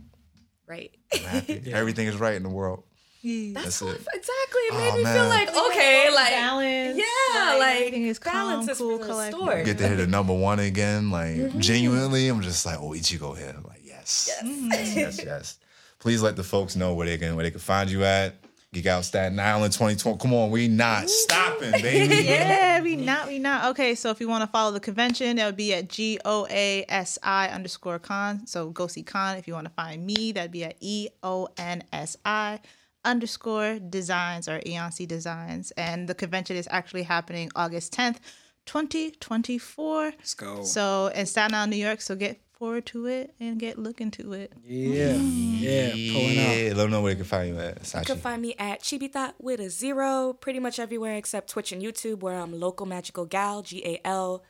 Right. 0.66 0.92
I'm 1.12 1.20
happy. 1.20 1.62
Everything 1.72 2.06
is 2.06 2.16
right 2.16 2.34
in 2.36 2.42
the 2.42 2.48
world. 2.48 2.84
Yeah. 3.24 3.52
That's 3.54 3.76
So 3.76 3.88
it. 3.88 3.94
exactly. 3.96 4.60
It 4.68 4.72
Oh, 4.74 4.78
made 4.78 4.94
me 4.98 5.02
man. 5.02 5.16
feel 5.16 5.28
like 5.28 5.48
okay, 5.70 6.14
like 6.14 6.30
balance. 6.30 6.98
yeah, 6.98 7.56
like, 7.58 7.76
everything 7.76 8.02
is 8.04 8.18
balance 8.18 8.66
calm, 8.66 8.70
is 8.70 8.78
cool, 8.78 8.98
for 8.98 9.04
the 9.04 9.10
collected. 9.10 9.36
story. 9.36 9.64
Get 9.64 9.78
to 9.78 9.88
hit 9.88 9.96
the 9.96 10.06
number 10.06 10.34
one 10.34 10.58
again. 10.58 11.10
Like 11.10 11.34
mm-hmm. 11.36 11.58
genuinely, 11.58 12.28
I'm 12.28 12.42
just 12.42 12.66
like, 12.66 12.78
oh, 12.78 12.90
Ichigo 12.90 13.36
here. 13.36 13.54
I'm 13.56 13.64
like, 13.64 13.80
yes, 13.82 14.28
yes, 14.30 14.44
mm-hmm. 14.46 14.98
yes, 14.98 15.24
yes. 15.24 15.58
Please 16.00 16.20
let 16.22 16.36
the 16.36 16.44
folks 16.44 16.76
know 16.76 16.92
where 16.92 17.06
they 17.06 17.16
can 17.16 17.34
where 17.34 17.44
they 17.44 17.50
can 17.50 17.60
find 17.60 17.90
you 17.90 18.04
at. 18.04 18.34
Geek 18.74 18.86
Out 18.86 19.04
Staten 19.04 19.38
Island 19.38 19.72
2020. 19.72 20.18
Come 20.18 20.34
on, 20.34 20.50
we 20.50 20.66
not 20.68 21.08
stopping, 21.08 21.70
baby. 21.80 22.14
Yeah, 22.24 22.82
we 22.82 22.96
not, 22.96 23.28
we 23.28 23.38
not. 23.38 23.70
Okay, 23.70 23.94
so 23.94 24.10
if 24.10 24.20
you 24.20 24.28
want 24.28 24.42
to 24.42 24.48
follow 24.48 24.72
the 24.72 24.80
convention, 24.80 25.36
that 25.36 25.46
would 25.46 25.56
be 25.56 25.72
at 25.72 25.88
G 25.88 26.18
O 26.24 26.46
A 26.50 26.84
S 26.88 27.16
I 27.22 27.48
underscore 27.48 28.00
con. 28.00 28.46
So 28.48 28.70
go 28.70 28.86
see 28.88 29.04
con. 29.04 29.36
If 29.38 29.46
you 29.48 29.54
want 29.54 29.66
to 29.66 29.72
find 29.72 30.04
me, 30.04 30.32
that'd 30.32 30.50
be 30.50 30.64
at 30.64 30.76
E 30.80 31.08
O 31.22 31.48
N 31.56 31.84
S 31.92 32.16
I 32.24 32.60
underscore 33.04 33.78
designs 33.78 34.48
or 34.48 34.60
Eonc 34.60 35.06
designs. 35.06 35.70
And 35.72 36.08
the 36.08 36.14
convention 36.14 36.56
is 36.56 36.68
actually 36.70 37.02
happening 37.04 37.50
August 37.54 37.92
10th, 37.94 38.18
2024. 38.66 40.04
Let's 40.04 40.34
go. 40.34 40.62
So 40.64 41.08
in 41.14 41.26
Staten 41.26 41.54
Island, 41.54 41.72
New 41.72 41.76
York. 41.78 42.00
So 42.00 42.16
get 42.16 42.40
forward 42.52 42.86
to 42.86 43.06
it 43.06 43.34
and 43.40 43.58
get 43.58 43.78
looking 43.78 44.10
to 44.12 44.32
it. 44.32 44.52
yeah, 44.64 45.12
yeah, 45.14 45.90
pulling 46.12 46.38
up. 46.38 46.56
Yeah, 46.56 46.68
let 46.68 46.76
them 46.76 46.90
know 46.92 47.02
where 47.02 47.12
they 47.12 47.16
can 47.16 47.24
find 47.24 47.48
you 47.48 47.60
at. 47.60 47.94
You 47.94 48.00
can 48.04 48.18
find 48.18 48.40
me 48.40 48.54
at 48.58 48.80
Chibita 48.80 49.34
with 49.38 49.60
a 49.60 49.68
zero, 49.68 50.32
pretty 50.32 50.60
much 50.60 50.78
everywhere 50.78 51.16
except 51.16 51.50
Twitch 51.50 51.72
and 51.72 51.82
YouTube, 51.82 52.20
where 52.20 52.38
I'm 52.38 52.58
local 52.58 52.86
magical 52.86 53.26
gal, 53.26 53.62
G 53.62 53.82
A 53.84 54.00
L. 54.06 54.44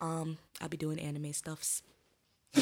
Um, 0.00 0.38
I'll 0.60 0.68
be 0.68 0.76
doing 0.76 0.98
anime 0.98 1.32
stuffs. 1.32 1.82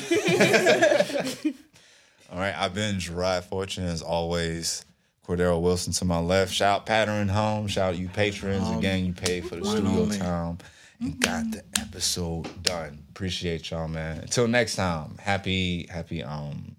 All 2.30 2.39
right, 2.39 2.55
I've 2.57 2.74
been 2.74 2.97
Jarrod 2.97 3.45
Fortune 3.45 3.84
as 3.84 4.03
always. 4.03 4.84
Cordero 5.29 5.61
Wilson 5.61 5.93
to 5.93 6.05
my 6.07 6.18
left. 6.18 6.53
Shout 6.55 6.87
Pattern 6.87 7.29
Home. 7.29 7.66
Shout 7.66 7.91
out 7.91 7.99
you 7.99 8.09
patrons. 8.09 8.70
Again, 8.70 9.05
you 9.05 9.12
paid 9.12 9.47
for 9.47 9.57
the 9.57 9.64
studio 9.66 9.91
only. 9.91 10.16
time 10.16 10.57
and 11.01 11.20
got 11.20 11.51
the 11.51 11.62
episode 11.79 12.62
done. 12.62 13.05
Appreciate 13.11 13.70
y'all, 13.70 13.89
man. 13.89 14.20
Until 14.20 14.49
next 14.49 14.76
time, 14.76 15.16
happy, 15.18 15.87
happy, 15.91 16.22
um, 16.22 16.76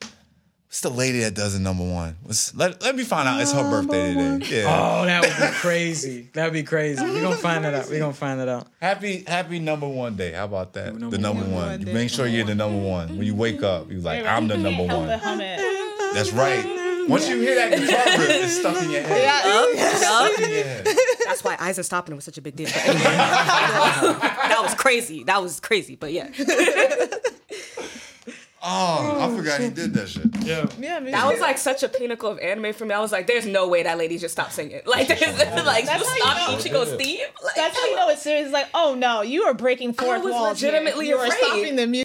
what's 0.00 0.80
the 0.80 0.88
lady 0.88 1.20
that 1.20 1.34
does 1.34 1.52
the 1.52 1.60
number 1.60 1.84
one? 1.84 2.16
What's, 2.22 2.54
let, 2.54 2.82
let 2.82 2.96
me 2.96 3.04
find 3.04 3.28
out. 3.28 3.40
It's 3.42 3.52
her 3.52 3.68
birthday 3.70 4.14
today. 4.14 4.62
Yeah. 4.62 4.64
Oh, 4.66 5.04
that 5.04 5.20
would 5.20 5.52
be 5.52 5.54
crazy. 5.58 6.30
That'd 6.32 6.54
be 6.54 6.62
crazy. 6.62 7.04
We're 7.04 7.20
gonna 7.20 7.36
find 7.36 7.64
that 7.66 7.74
out. 7.74 7.90
We're 7.90 7.98
gonna 7.98 8.14
find 8.14 8.40
that 8.40 8.48
out. 8.48 8.68
Happy, 8.80 9.22
happy 9.26 9.58
number 9.58 9.86
one 9.86 10.16
day. 10.16 10.32
How 10.32 10.46
about 10.46 10.72
that? 10.72 10.94
Number 10.94 11.16
the 11.16 11.22
number 11.22 11.42
one. 11.42 11.52
one. 11.52 11.68
One 11.68 11.86
You 11.86 11.92
make 11.92 12.08
sure 12.08 12.26
you're 12.26 12.46
the 12.46 12.54
number 12.54 12.78
one. 12.78 13.10
When 13.18 13.26
you 13.26 13.34
wake 13.34 13.62
up, 13.62 13.90
you're 13.90 14.00
like, 14.00 14.24
I'm 14.24 14.48
the 14.48 14.56
number 14.56 14.84
one. 14.84 15.08
That's 15.08 16.32
right. 16.32 16.80
Once 17.08 17.28
you 17.28 17.36
hear 17.40 17.54
that 17.54 17.70
guitar 17.78 18.18
riff, 18.18 18.30
it's 18.44 18.58
stuck 18.58 18.82
in 18.82 18.90
your 18.90 19.02
head. 19.02 19.44
Yup. 19.44 19.94
Stuck 19.96 20.38
in 20.40 20.50
your 20.50 20.64
head. 20.64 20.86
That's 21.26 21.42
why 21.44 21.56
Aizen 21.56 21.84
stopping 21.84 22.14
was 22.14 22.24
such 22.24 22.38
a 22.38 22.42
big 22.42 22.56
deal. 22.56 22.68
Anyway, 22.68 22.94
that 23.02 24.60
was 24.62 24.74
crazy. 24.74 25.24
That 25.24 25.42
was 25.42 25.60
crazy. 25.60 25.96
But 25.96 26.12
yeah, 26.12 26.28
Oh, 28.66 29.18
I 29.20 29.36
forgot 29.36 29.60
he 29.60 29.68
did 29.68 29.92
that 29.92 30.08
shit. 30.08 30.24
Yeah. 30.40 30.66
Yeah, 30.78 30.98
me 30.98 31.10
that 31.10 31.30
was 31.30 31.38
like 31.38 31.58
such 31.58 31.82
a 31.82 31.88
pinnacle 31.88 32.30
of 32.30 32.38
anime 32.38 32.72
for 32.72 32.86
me. 32.86 32.94
I 32.94 33.00
was 33.00 33.12
like, 33.12 33.26
there's 33.26 33.44
no 33.44 33.68
way 33.68 33.82
that 33.82 33.98
lady 33.98 34.16
just 34.16 34.32
stopped 34.32 34.54
singing. 34.54 34.80
Like, 34.86 35.06
there's, 35.06 35.20
like 35.20 35.84
That's 35.84 36.02
just 36.02 36.08
how 36.08 36.16
you 36.16 36.22
stop 36.22 36.50
know. 36.50 36.56
Ichigo's 36.56 36.94
theme. 36.94 37.26
Like, 37.44 37.56
That's 37.56 37.78
how 37.78 37.84
you 37.86 37.96
know 37.96 38.08
it's 38.08 38.22
serious. 38.22 38.50
Like, 38.52 38.68
oh 38.72 38.94
no, 38.94 39.20
you 39.20 39.42
are 39.42 39.52
breaking 39.52 39.92
fourth 39.92 40.22
was 40.24 40.32
walls. 40.32 40.60
here. 40.62 40.70
legitimately 40.72 41.08
You 41.08 41.16
are 41.18 41.30
stopping 41.30 41.76
the 41.76 41.86
music. 41.86 42.02